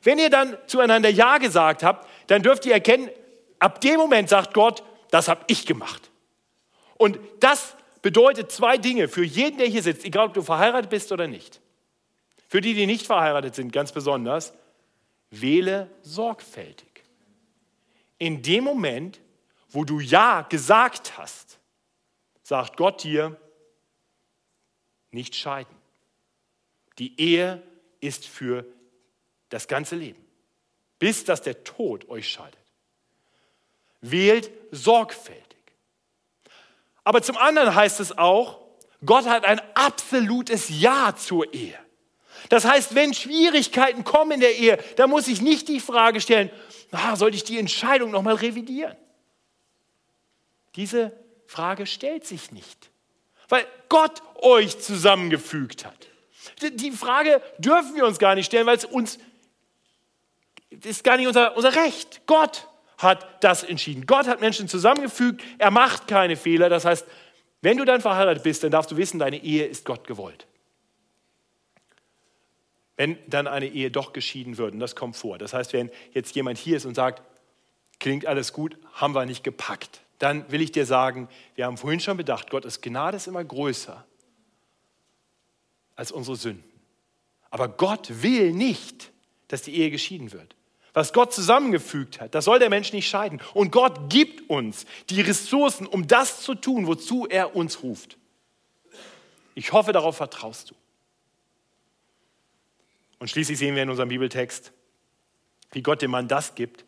wenn 0.03 0.19
ihr 0.19 0.31
dann 0.31 0.57
zueinander 0.67 1.09
Ja 1.09 1.39
gesagt 1.39 1.83
habt, 1.83 2.09
dann 2.29 2.43
dürft 2.43 2.65
ihr 2.67 2.73
erkennen, 2.73 3.11
ab 3.59 3.81
dem 3.81 3.97
Moment 3.97 4.29
sagt 4.29 4.55
Gott, 4.55 4.83
das 5.11 5.29
habe 5.29 5.43
ich 5.49 5.67
gemacht. 5.67 6.11
Und 6.97 7.19
das 7.41 7.77
bedeutet 8.03 8.53
zwei 8.53 8.79
Dinge 8.79 9.09
für 9.09 9.25
jeden, 9.25 9.59
der 9.59 9.67
hier 9.67 9.83
sitzt, 9.83 10.05
egal 10.05 10.29
ob 10.29 10.35
du 10.35 10.43
verheiratet 10.43 10.91
bist 10.91 11.13
oder 11.13 11.27
nicht. 11.27 11.61
Für 12.49 12.61
die, 12.61 12.75
die 12.75 12.87
nicht 12.87 13.07
verheiratet 13.07 13.55
sind, 13.55 13.73
ganz 13.73 13.93
besonders, 13.93 14.55
wähle 15.31 15.91
sorgfältig. 16.03 17.05
In 18.19 18.43
dem 18.43 18.65
Moment, 18.65 19.21
wo 19.71 19.85
du 19.85 20.01
Ja 20.01 20.43
gesagt 20.43 21.19
hast, 21.19 21.59
sagt 22.43 22.77
Gott 22.77 23.03
dir, 23.03 23.37
nicht 25.17 25.35
scheiden. 25.35 25.75
Die 26.99 27.21
Ehe 27.21 27.63
ist 28.01 28.27
für 28.27 28.65
das 29.49 29.67
ganze 29.67 29.97
Leben, 29.97 30.25
bis 31.01 31.25
dass 31.25 31.43
der 31.43 31.65
Tod 31.65 32.09
euch 32.09 32.29
scheidet. 32.31 32.59
Wählt 34.01 34.51
sorgfältig. 34.71 35.43
Aber 37.03 37.23
zum 37.23 37.37
anderen 37.37 37.75
heißt 37.75 37.99
es 37.99 38.17
auch, 38.17 38.61
Gott 39.05 39.27
hat 39.27 39.45
ein 39.45 39.61
absolutes 39.75 40.69
Ja 40.81 41.15
zur 41.17 41.53
Ehe. 41.53 41.79
Das 42.49 42.65
heißt, 42.65 42.95
wenn 42.95 43.15
Schwierigkeiten 43.15 44.05
kommen 44.05 44.33
in 44.33 44.41
der 44.41 44.57
Ehe, 44.57 44.79
dann 44.97 45.11
muss 45.11 45.29
ich 45.29 45.41
nicht 45.41 45.69
die 45.69 45.81
Frage 45.81 46.21
stellen, 46.21 46.51
ah, 46.93 47.17
soll 47.17 47.35
ich 47.35 47.45
die 47.45 47.59
Entscheidung 47.59 48.11
nochmal 48.11 48.35
revidieren? 48.35 48.97
Diese 50.77 51.13
Frage 51.47 51.87
stellt 51.87 52.27
sich 52.27 52.53
nicht, 52.53 52.91
weil 53.49 53.67
Gott 53.89 54.23
euch 54.37 54.79
zusammengefügt 54.79 55.85
hat. 55.85 56.09
Die 56.63 56.91
Frage 56.91 57.43
dürfen 57.59 57.95
wir 57.97 58.07
uns 58.07 58.19
gar 58.19 58.35
nicht 58.35 58.47
stellen, 58.47 58.67
weil 58.67 58.77
es 58.77 58.85
uns 58.85 59.19
ist 60.71 61.05
gar 61.05 61.17
nicht 61.17 61.27
unser, 61.27 61.57
unser 61.57 61.75
Recht. 61.75 62.23
Gott 62.27 62.67
hat 62.99 63.45
das 63.45 63.63
entschieden. 63.63 64.07
Gott 64.07 64.27
hat 64.27 64.41
Menschen 64.41 64.69
zusammengefügt. 64.69 65.43
Er 65.59 65.71
macht 65.71 66.09
keine 66.09 66.37
Fehler. 66.37 66.69
Das 66.69 66.85
heißt, 66.85 67.07
wenn 67.61 67.77
du 67.77 67.85
dann 67.85 68.01
verheiratet 68.01 68.43
bist, 68.43 68.63
dann 68.63 68.71
darfst 68.71 68.91
du 68.91 68.97
wissen, 68.97 69.19
deine 69.19 69.43
Ehe 69.43 69.67
ist 69.67 69.85
Gott 69.85 70.07
gewollt. 70.07 70.47
Wenn 72.97 73.19
dann 73.27 73.47
eine 73.47 73.67
Ehe 73.67 73.91
doch 73.91 74.13
geschieden 74.13 74.57
wird, 74.57 74.73
und 74.73 74.81
das 74.81 74.97
kommt 74.97 75.17
vor. 75.17 75.37
Das 75.37 75.53
heißt, 75.53 75.73
wenn 75.73 75.91
jetzt 76.13 76.35
jemand 76.35 76.59
hier 76.59 76.79
ist 76.79 76.87
und 76.87 76.95
sagt, 76.95 77.23
klingt 78.01 78.27
alles 78.27 78.53
gut, 78.53 78.77
haben 78.95 79.15
wir 79.15 79.27
nicht 79.27 79.45
gepackt, 79.45 80.01
dann 80.19 80.51
will 80.51 80.63
ich 80.63 80.73
dir 80.73 80.87
sagen, 80.87 81.29
wir 81.55 81.67
haben 81.67 81.77
vorhin 81.77 82.01
schon 82.01 82.17
bedacht, 82.17 82.51
Gottes 82.51 82.81
Gnade 82.81 83.17
ist 83.17 83.27
immer 83.27 83.45
größer 83.45 84.05
als 85.95 86.13
unsere 86.13 86.37
Sünden. 86.37 86.65
Aber 87.51 87.69
Gott 87.69 88.23
will 88.23 88.53
nicht, 88.53 89.13
dass 89.49 89.63
die 89.63 89.75
Ehe 89.77 89.91
geschieden 89.91 90.33
wird. 90.33 90.57
Was 90.93 91.13
Gott 91.13 91.33
zusammengefügt 91.33 92.21
hat, 92.21 92.35
das 92.35 92.47
soll 92.47 92.59
der 92.59 92.71
Mensch 92.71 92.93
nicht 92.93 93.09
scheiden. 93.09 93.41
Und 93.53 93.71
Gott 93.71 94.09
gibt 94.09 94.49
uns 94.49 94.87
die 95.11 95.21
Ressourcen, 95.21 95.87
um 95.87 96.07
das 96.07 96.41
zu 96.41 96.55
tun, 96.55 96.87
wozu 96.87 97.27
er 97.27 97.55
uns 97.55 97.83
ruft. 97.83 98.17
Ich 99.55 99.73
hoffe, 99.73 99.93
darauf 99.93 100.17
vertraust 100.17 100.71
du. 100.71 100.75
Und 103.19 103.29
schließlich 103.29 103.59
sehen 103.59 103.75
wir 103.75 103.83
in 103.83 103.91
unserem 103.91 104.09
Bibeltext, 104.09 104.73
wie 105.73 105.83
Gott 105.83 106.03
dem 106.03 106.11
Mann 106.11 106.29
das 106.29 106.55
gibt, 106.55 106.85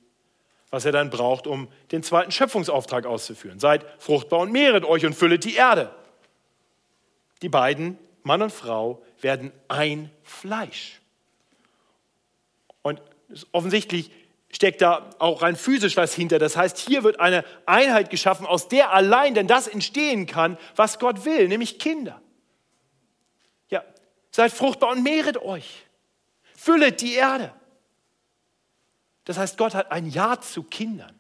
was 0.71 0.85
er 0.85 0.93
dann 0.93 1.11
braucht, 1.11 1.47
um 1.47 1.69
den 1.93 2.03
zweiten 2.03 2.31
Schöpfungsauftrag 2.31 3.07
auszuführen. 3.07 3.59
Seid 3.59 3.87
fruchtbar 3.99 4.41
und 4.41 4.53
mehret 4.53 4.85
euch 4.85 5.07
und 5.07 5.15
füllet 5.15 5.45
die 5.45 5.55
Erde. 5.55 5.95
Die 7.43 7.49
beiden, 7.49 7.99
Mann 8.23 8.43
und 8.43 8.53
Frau, 8.53 9.03
werden 9.21 9.53
ein 9.69 10.11
Fleisch. 10.23 11.01
Und 12.83 13.01
offensichtlich 13.53 14.11
steckt 14.51 14.83
da 14.83 15.11
auch 15.19 15.43
rein 15.43 15.57
physisch 15.57 15.97
was 15.97 16.15
hinter. 16.15 16.39
Das 16.39 16.57
heißt, 16.57 16.79
hier 16.79 17.05
wird 17.05 17.21
eine 17.21 17.45
Einheit 17.67 18.11
geschaffen, 18.11 18.47
aus 18.47 18.69
der 18.69 18.93
allein 18.93 19.35
denn 19.35 19.47
das 19.47 19.69
entstehen 19.69 20.27
kann, 20.27 20.59
was 20.77 20.99
Gott 20.99 21.25
will, 21.25 21.49
nämlich 21.49 21.79
Kinder. 21.79 22.21
Ja, 23.69 23.85
seid 24.31 24.53
fruchtbar 24.53 24.93
und 24.93 25.03
mehret 25.03 25.37
euch. 25.39 25.87
Füllet 26.57 27.01
die 27.01 27.15
Erde. 27.15 27.53
Das 29.29 29.37
heißt, 29.37 29.59
Gott 29.59 29.75
hat 29.75 29.93
ein 29.93 30.09
Ja 30.09 30.41
zu 30.41 30.63
Kindern. 30.63 31.15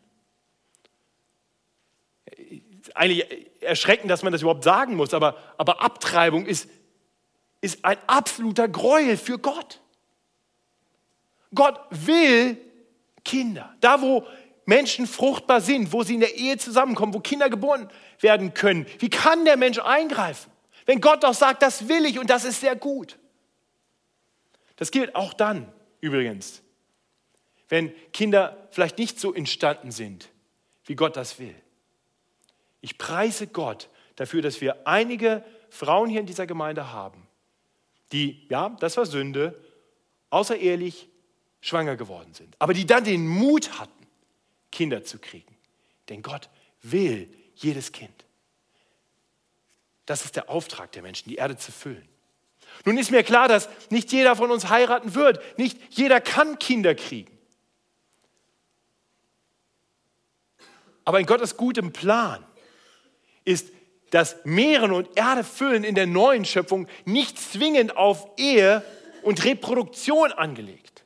Eigentlich 2.94 3.50
erschreckend, 3.60 4.10
dass 4.10 4.22
man 4.22 4.32
das 4.32 4.40
überhaupt 4.40 4.64
sagen 4.64 4.96
muss, 4.96 5.12
aber, 5.12 5.36
aber 5.58 5.82
Abtreibung 5.82 6.46
ist, 6.46 6.70
ist 7.60 7.84
ein 7.84 7.98
absoluter 8.06 8.66
Gräuel 8.66 9.18
für 9.18 9.38
Gott. 9.38 9.82
Gott 11.54 11.78
will 11.90 12.56
Kinder. 13.26 13.74
Da, 13.80 14.00
wo 14.00 14.26
Menschen 14.64 15.06
fruchtbar 15.06 15.60
sind, 15.60 15.92
wo 15.92 16.02
sie 16.02 16.14
in 16.14 16.20
der 16.20 16.34
Ehe 16.34 16.56
zusammenkommen, 16.56 17.12
wo 17.12 17.20
Kinder 17.20 17.50
geboren 17.50 17.90
werden 18.20 18.54
können. 18.54 18.86
Wie 19.00 19.10
kann 19.10 19.44
der 19.44 19.58
Mensch 19.58 19.80
eingreifen? 19.80 20.50
Wenn 20.86 21.02
Gott 21.02 21.24
doch 21.24 21.34
sagt, 21.34 21.60
das 21.60 21.88
will 21.88 22.06
ich 22.06 22.18
und 22.18 22.30
das 22.30 22.46
ist 22.46 22.62
sehr 22.62 22.74
gut. 22.74 23.18
Das 24.76 24.90
gilt 24.90 25.14
auch 25.14 25.34
dann 25.34 25.70
übrigens, 26.00 26.62
wenn 27.68 27.92
Kinder 28.12 28.68
vielleicht 28.70 28.98
nicht 28.98 29.20
so 29.20 29.34
entstanden 29.34 29.90
sind, 29.90 30.28
wie 30.84 30.94
Gott 30.94 31.16
das 31.16 31.38
will. 31.38 31.54
Ich 32.80 32.98
preise 32.98 33.46
Gott 33.46 33.88
dafür, 34.16 34.42
dass 34.42 34.60
wir 34.60 34.86
einige 34.86 35.44
Frauen 35.70 36.08
hier 36.08 36.20
in 36.20 36.26
dieser 36.26 36.46
Gemeinde 36.46 36.92
haben, 36.92 37.26
die, 38.12 38.46
ja, 38.48 38.70
das 38.80 38.96
war 38.96 39.06
Sünde, 39.06 39.62
außerehelich 40.30 41.08
schwanger 41.60 41.96
geworden 41.96 42.32
sind, 42.34 42.54
aber 42.58 42.72
die 42.72 42.86
dann 42.86 43.04
den 43.04 43.26
Mut 43.26 43.78
hatten, 43.78 43.92
Kinder 44.70 45.02
zu 45.02 45.18
kriegen. 45.18 45.56
Denn 46.08 46.22
Gott 46.22 46.48
will 46.82 47.28
jedes 47.54 47.92
Kind. 47.92 48.24
Das 50.06 50.24
ist 50.24 50.36
der 50.36 50.48
Auftrag 50.48 50.92
der 50.92 51.02
Menschen, 51.02 51.28
die 51.28 51.36
Erde 51.36 51.56
zu 51.56 51.72
füllen. 51.72 52.08
Nun 52.84 52.96
ist 52.96 53.10
mir 53.10 53.22
klar, 53.22 53.48
dass 53.48 53.68
nicht 53.90 54.12
jeder 54.12 54.36
von 54.36 54.50
uns 54.50 54.68
heiraten 54.68 55.14
wird. 55.14 55.58
Nicht 55.58 55.78
jeder 55.90 56.20
kann 56.20 56.58
Kinder 56.58 56.94
kriegen. 56.94 57.37
Aber 61.08 61.20
in 61.20 61.24
Gottes 61.24 61.56
gutem 61.56 61.90
Plan 61.90 62.44
ist 63.46 63.70
das 64.10 64.36
Meeren 64.44 64.92
und 64.92 65.08
Erde 65.16 65.42
füllen 65.42 65.82
in 65.82 65.94
der 65.94 66.06
neuen 66.06 66.44
Schöpfung 66.44 66.86
nicht 67.06 67.38
zwingend 67.38 67.96
auf 67.96 68.28
Ehe 68.36 68.84
und 69.22 69.42
Reproduktion 69.42 70.32
angelegt. 70.32 71.04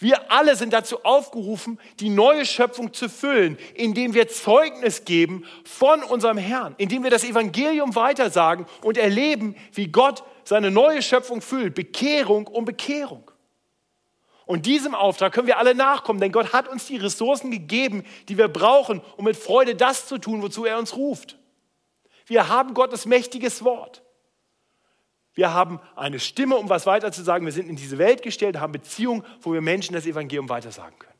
Wir 0.00 0.32
alle 0.32 0.56
sind 0.56 0.72
dazu 0.72 1.04
aufgerufen, 1.04 1.78
die 2.00 2.08
neue 2.08 2.44
Schöpfung 2.44 2.92
zu 2.92 3.08
füllen, 3.08 3.56
indem 3.74 4.14
wir 4.14 4.26
Zeugnis 4.26 5.04
geben 5.04 5.44
von 5.64 6.02
unserem 6.02 6.36
Herrn, 6.36 6.74
indem 6.78 7.04
wir 7.04 7.10
das 7.10 7.22
Evangelium 7.22 7.94
weitersagen 7.94 8.66
und 8.82 8.98
erleben, 8.98 9.54
wie 9.74 9.92
Gott 9.92 10.24
seine 10.42 10.72
neue 10.72 11.02
Schöpfung 11.02 11.40
füllt, 11.40 11.76
Bekehrung 11.76 12.48
um 12.48 12.64
Bekehrung. 12.64 13.30
Und 14.46 14.66
diesem 14.66 14.94
Auftrag 14.94 15.32
können 15.32 15.46
wir 15.46 15.58
alle 15.58 15.74
nachkommen, 15.74 16.20
denn 16.20 16.32
Gott 16.32 16.52
hat 16.52 16.68
uns 16.68 16.86
die 16.86 16.96
Ressourcen 16.96 17.50
gegeben, 17.50 18.04
die 18.28 18.36
wir 18.36 18.48
brauchen, 18.48 19.00
um 19.16 19.24
mit 19.24 19.36
Freude 19.36 19.74
das 19.74 20.06
zu 20.06 20.18
tun, 20.18 20.42
wozu 20.42 20.66
er 20.66 20.78
uns 20.78 20.96
ruft. 20.96 21.38
Wir 22.26 22.48
haben 22.48 22.74
Gottes 22.74 23.06
mächtiges 23.06 23.64
Wort. 23.64 24.02
Wir 25.34 25.52
haben 25.52 25.80
eine 25.96 26.20
Stimme, 26.20 26.56
um 26.56 26.68
was 26.68 26.86
weiter 26.86 27.10
zu 27.10 27.22
sagen. 27.22 27.44
Wir 27.44 27.52
sind 27.52 27.68
in 27.68 27.76
diese 27.76 27.98
Welt 27.98 28.22
gestellt, 28.22 28.60
haben 28.60 28.72
Beziehungen, 28.72 29.24
wo 29.40 29.52
wir 29.52 29.60
Menschen 29.60 29.94
das 29.94 30.06
Evangelium 30.06 30.48
weitersagen 30.48 30.98
können. 30.98 31.14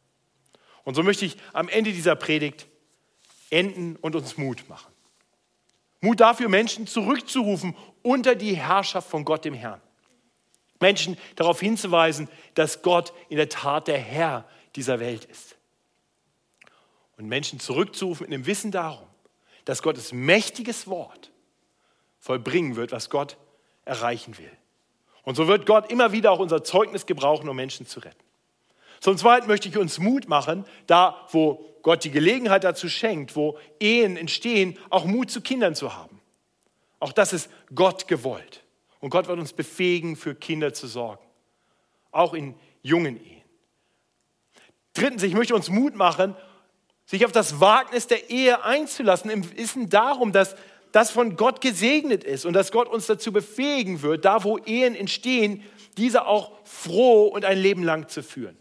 Und 0.84 0.94
so 0.94 1.02
möchte 1.02 1.24
ich 1.24 1.36
am 1.52 1.68
Ende 1.68 1.92
dieser 1.92 2.14
Predigt 2.14 2.66
enden 3.50 3.96
und 3.96 4.14
uns 4.14 4.36
Mut 4.36 4.68
machen. 4.68 4.92
Mut 6.00 6.20
dafür, 6.20 6.48
Menschen 6.48 6.86
zurückzurufen 6.86 7.74
unter 8.02 8.34
die 8.34 8.54
Herrschaft 8.54 9.08
von 9.08 9.24
Gott, 9.24 9.44
dem 9.44 9.54
Herrn. 9.54 9.80
Menschen 10.80 11.16
darauf 11.36 11.60
hinzuweisen, 11.60 12.28
dass 12.54 12.82
Gott 12.82 13.12
in 13.28 13.36
der 13.36 13.48
Tat 13.48 13.88
der 13.88 13.98
Herr 13.98 14.48
dieser 14.76 15.00
Welt 15.00 15.24
ist. 15.24 15.56
Und 17.16 17.26
Menschen 17.26 17.60
zurückzurufen 17.60 18.26
in 18.26 18.32
dem 18.32 18.46
Wissen 18.46 18.70
darum, 18.70 19.06
dass 19.64 19.82
Gottes 19.82 20.12
mächtiges 20.12 20.86
Wort 20.86 21.30
vollbringen 22.18 22.76
wird, 22.76 22.92
was 22.92 23.10
Gott 23.10 23.36
erreichen 23.84 24.36
will. 24.38 24.50
Und 25.22 25.36
so 25.36 25.48
wird 25.48 25.66
Gott 25.66 25.90
immer 25.90 26.12
wieder 26.12 26.32
auch 26.32 26.38
unser 26.38 26.64
Zeugnis 26.64 27.06
gebrauchen, 27.06 27.48
um 27.48 27.56
Menschen 27.56 27.86
zu 27.86 28.00
retten. 28.00 28.22
Zum 29.00 29.16
Zweiten 29.16 29.46
möchte 29.46 29.68
ich 29.68 29.76
uns 29.76 29.98
Mut 29.98 30.28
machen, 30.28 30.64
da 30.86 31.26
wo 31.30 31.64
Gott 31.82 32.04
die 32.04 32.10
Gelegenheit 32.10 32.64
dazu 32.64 32.88
schenkt, 32.88 33.36
wo 33.36 33.58
Ehen 33.78 34.16
entstehen, 34.16 34.78
auch 34.90 35.04
Mut 35.04 35.30
zu 35.30 35.40
Kindern 35.40 35.74
zu 35.74 35.94
haben. 35.94 36.20
Auch 37.00 37.12
das 37.12 37.34
ist 37.34 37.50
Gott 37.74 38.08
gewollt. 38.08 38.63
Und 39.05 39.11
Gott 39.11 39.28
wird 39.28 39.38
uns 39.38 39.52
befähigen, 39.52 40.16
für 40.16 40.34
Kinder 40.34 40.72
zu 40.72 40.86
sorgen. 40.86 41.22
Auch 42.11 42.32
in 42.32 42.55
jungen 42.80 43.22
Ehen. 43.22 43.42
Drittens, 44.94 45.22
ich 45.22 45.34
möchte 45.34 45.55
uns 45.55 45.68
Mut 45.68 45.94
machen, 45.94 46.34
sich 47.05 47.26
auf 47.26 47.32
das 47.32 47.61
Wagnis 47.61 48.07
der 48.07 48.30
Ehe 48.30 48.64
einzulassen, 48.64 49.30
im 49.30 49.59
Wissen 49.59 49.90
darum, 49.90 50.32
dass 50.32 50.57
das 50.90 51.11
von 51.11 51.36
Gott 51.36 51.61
gesegnet 51.61 52.24
ist 52.24 52.46
und 52.46 52.55
dass 52.55 52.72
Gott 52.72 52.88
uns 52.88 53.05
dazu 53.05 53.30
befähigen 53.30 54.00
wird, 54.00 54.24
da 54.24 54.42
wo 54.42 54.57
Ehen 54.57 54.94
entstehen, 54.94 55.62
diese 55.98 56.26
auch 56.26 56.52
froh 56.64 57.26
und 57.26 57.44
ein 57.44 57.59
Leben 57.59 57.82
lang 57.82 58.09
zu 58.09 58.22
führen. 58.22 58.57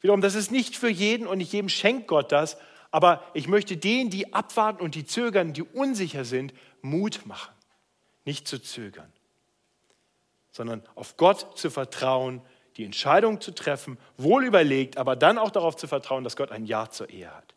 Wiederum, 0.00 0.20
das 0.20 0.34
ist 0.34 0.50
nicht 0.50 0.74
für 0.74 0.90
jeden 0.90 1.28
und 1.28 1.38
nicht 1.38 1.52
jedem 1.52 1.68
schenkt 1.68 2.08
Gott 2.08 2.32
das, 2.32 2.56
aber 2.90 3.22
ich 3.34 3.46
möchte 3.46 3.76
denen, 3.76 4.10
die 4.10 4.34
abwarten 4.34 4.82
und 4.82 4.96
die 4.96 5.06
zögern, 5.06 5.52
die 5.52 5.62
unsicher 5.62 6.24
sind, 6.24 6.52
Mut 6.82 7.20
machen, 7.24 7.53
nicht 8.24 8.48
zu 8.48 8.60
zögern, 8.60 9.12
sondern 10.50 10.82
auf 10.94 11.16
Gott 11.16 11.58
zu 11.58 11.70
vertrauen, 11.70 12.42
die 12.76 12.84
Entscheidung 12.84 13.40
zu 13.40 13.52
treffen, 13.52 13.98
wohl 14.16 14.44
überlegt, 14.44 14.96
aber 14.96 15.16
dann 15.16 15.38
auch 15.38 15.50
darauf 15.50 15.76
zu 15.76 15.86
vertrauen, 15.86 16.24
dass 16.24 16.36
Gott 16.36 16.50
ein 16.50 16.66
Ja 16.66 16.90
zur 16.90 17.10
Ehe 17.10 17.30
hat. 17.34 17.54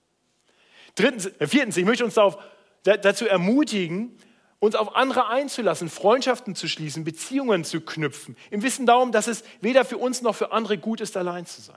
Drittens, 0.95 1.25
äh, 1.25 1.47
viertens, 1.47 1.77
ich 1.77 1.85
möchte 1.85 2.05
uns 2.05 2.15
darauf, 2.15 2.37
dazu 2.83 3.27
ermutigen, 3.27 4.17
uns 4.59 4.75
auf 4.75 4.95
andere 4.95 5.27
einzulassen, 5.27 5.89
Freundschaften 5.89 6.55
zu 6.55 6.67
schließen, 6.67 7.03
Beziehungen 7.03 7.63
zu 7.63 7.81
knüpfen, 7.81 8.35
im 8.49 8.63
Wissen 8.63 8.85
darum, 8.85 9.11
dass 9.11 9.27
es 9.27 9.43
weder 9.61 9.85
für 9.85 9.97
uns 9.97 10.21
noch 10.21 10.35
für 10.35 10.51
andere 10.51 10.77
gut 10.77 11.01
ist, 11.01 11.17
allein 11.17 11.45
zu 11.45 11.61
sein. 11.61 11.75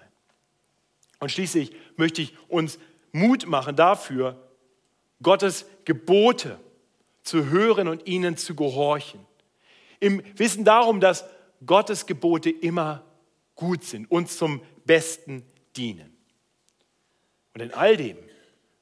Und 1.18 1.30
schließlich 1.30 1.72
möchte 1.96 2.22
ich 2.22 2.34
uns 2.48 2.78
Mut 3.12 3.46
machen 3.46 3.76
dafür, 3.76 4.36
Gottes 5.22 5.66
Gebote 5.84 6.58
zu 7.30 7.48
hören 7.48 7.86
und 7.86 8.08
ihnen 8.08 8.36
zu 8.36 8.56
gehorchen. 8.56 9.24
Im 10.00 10.20
Wissen 10.36 10.64
darum, 10.64 11.00
dass 11.00 11.24
Gottes 11.64 12.06
Gebote 12.06 12.50
immer 12.50 13.04
gut 13.54 13.84
sind, 13.84 14.10
uns 14.10 14.36
zum 14.36 14.60
Besten 14.84 15.44
dienen. 15.76 16.16
Und 17.54 17.60
in 17.60 17.72
all 17.72 17.96
dem 17.96 18.16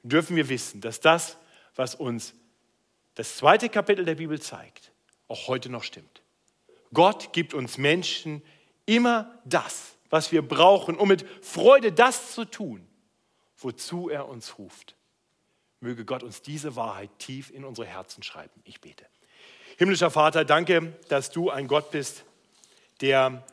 dürfen 0.03 0.34
wir 0.34 0.49
wissen, 0.49 0.80
dass 0.80 1.01
das, 1.01 1.36
was 1.74 1.94
uns 1.94 2.32
das 3.16 3.36
zweite 3.36 3.68
Kapitel 3.68 4.07
der 4.07 4.14
Bibel 4.14 4.40
zeigt, 4.40 4.92
auch 5.26 5.49
heute 5.49 5.68
noch 5.68 5.82
stimmt. 5.82 6.22
Gott 6.94 7.34
gibt 7.34 7.53
uns 7.53 7.76
Menschen 7.76 8.42
immer 8.86 9.38
das, 9.44 9.96
was 10.09 10.32
wir 10.32 10.40
brauchen, 10.40 10.96
um 10.96 11.09
mit 11.09 11.26
Freude 11.42 11.92
das 11.92 12.32
zu 12.32 12.46
tun, 12.46 12.86
wozu 13.59 14.09
er 14.09 14.26
uns 14.26 14.59
ruft. 14.59 14.96
Möge 15.80 16.04
Gott 16.04 16.22
uns 16.22 16.42
diese 16.42 16.76
Wahrheit 16.76 17.10
tief 17.18 17.50
in 17.50 17.64
unsere 17.64 17.86
Herzen 17.86 18.22
schreiben. 18.22 18.60
Ich 18.64 18.80
bete. 18.80 19.06
Himmlischer 19.76 20.10
Vater, 20.10 20.44
danke, 20.44 20.92
dass 21.08 21.30
du 21.30 21.50
ein 21.50 21.68
Gott 21.68 21.90
bist, 21.92 22.24
der 23.00 23.44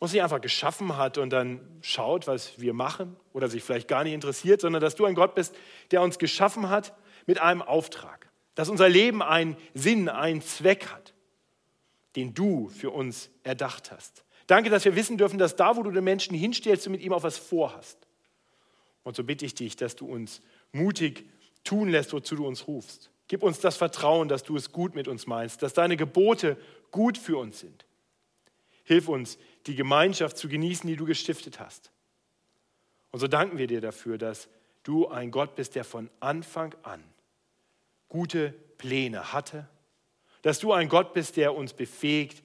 uns 0.00 0.12
nicht 0.12 0.22
einfach 0.22 0.40
geschaffen 0.40 0.96
hat 0.96 1.18
und 1.18 1.30
dann 1.30 1.60
schaut, 1.82 2.26
was 2.26 2.58
wir 2.58 2.72
machen 2.72 3.16
oder 3.32 3.48
sich 3.48 3.62
vielleicht 3.62 3.86
gar 3.86 4.02
nicht 4.02 4.14
interessiert, 4.14 4.60
sondern 4.60 4.80
dass 4.80 4.96
du 4.96 5.04
ein 5.04 5.14
Gott 5.14 5.34
bist, 5.34 5.54
der 5.92 6.02
uns 6.02 6.18
geschaffen 6.18 6.68
hat 6.68 6.94
mit 7.26 7.38
einem 7.38 7.62
Auftrag, 7.62 8.28
dass 8.54 8.68
unser 8.68 8.88
Leben 8.88 9.22
einen 9.22 9.56
Sinn, 9.74 10.08
einen 10.08 10.42
Zweck 10.42 10.88
hat, 10.88 11.12
den 12.16 12.34
du 12.34 12.68
für 12.70 12.90
uns 12.90 13.30
erdacht 13.44 13.92
hast. 13.92 14.24
Danke, 14.46 14.70
dass 14.70 14.84
wir 14.84 14.96
wissen 14.96 15.16
dürfen, 15.16 15.38
dass 15.38 15.54
da, 15.54 15.76
wo 15.76 15.82
du 15.82 15.92
den 15.92 16.02
Menschen 16.02 16.34
hinstellst, 16.34 16.86
du 16.86 16.90
mit 16.90 17.02
ihm 17.02 17.12
auch 17.12 17.22
was 17.22 17.38
vorhast. 17.38 17.98
Und 19.04 19.16
so 19.16 19.22
bitte 19.22 19.44
ich 19.44 19.54
dich, 19.54 19.76
dass 19.76 19.96
du 19.96 20.06
uns 20.06 20.40
mutig 20.72 21.26
tun 21.64 21.88
lässt, 21.88 22.12
wozu 22.12 22.36
du 22.36 22.46
uns 22.46 22.66
rufst. 22.66 23.10
Gib 23.28 23.42
uns 23.42 23.60
das 23.60 23.76
Vertrauen, 23.76 24.28
dass 24.28 24.42
du 24.42 24.56
es 24.56 24.72
gut 24.72 24.94
mit 24.94 25.06
uns 25.06 25.26
meinst, 25.26 25.62
dass 25.62 25.72
deine 25.72 25.96
Gebote 25.96 26.56
gut 26.90 27.16
für 27.16 27.38
uns 27.38 27.60
sind. 27.60 27.86
Hilf 28.84 29.08
uns, 29.08 29.38
die 29.66 29.76
Gemeinschaft 29.76 30.36
zu 30.36 30.48
genießen, 30.48 30.88
die 30.88 30.96
du 30.96 31.04
gestiftet 31.04 31.60
hast. 31.60 31.92
Und 33.12 33.20
so 33.20 33.28
danken 33.28 33.58
wir 33.58 33.66
dir 33.66 33.80
dafür, 33.80 34.18
dass 34.18 34.48
du 34.82 35.08
ein 35.08 35.30
Gott 35.30 35.54
bist, 35.54 35.74
der 35.74 35.84
von 35.84 36.10
Anfang 36.20 36.74
an 36.82 37.02
gute 38.08 38.50
Pläne 38.78 39.32
hatte, 39.32 39.68
dass 40.42 40.58
du 40.58 40.72
ein 40.72 40.88
Gott 40.88 41.12
bist, 41.12 41.36
der 41.36 41.54
uns 41.54 41.72
befähigt, 41.72 42.42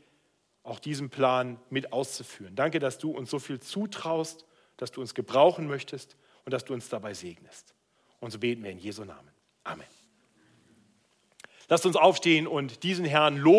auch 0.64 0.80
diesen 0.80 1.10
Plan 1.10 1.60
mit 1.70 1.94
auszuführen. 1.94 2.56
Danke, 2.56 2.80
dass 2.80 2.98
du 2.98 3.12
uns 3.12 3.30
so 3.30 3.40
viel 3.40 3.60
zutraust, 3.60 4.46
dass 4.78 4.92
du 4.92 5.02
uns 5.02 5.14
gebrauchen 5.14 5.68
möchtest 5.68 6.18
und 6.44 6.54
dass 6.54 6.66
du 6.66 6.74
uns 6.74 6.90
dabei 6.90 7.14
segnest. 7.14 7.75
Und 8.20 8.32
so 8.32 8.40
beten 8.40 8.64
wir 8.64 8.72
in 8.72 8.80
Jesu 8.80 9.04
Namen. 9.04 9.30
Amen. 9.64 9.88
Lasst 11.68 11.86
uns 11.86 11.96
aufstehen 11.96 12.48
und 12.48 12.84
diesen 12.84 13.06
Herrn 13.06 13.38
loben. 13.38 13.56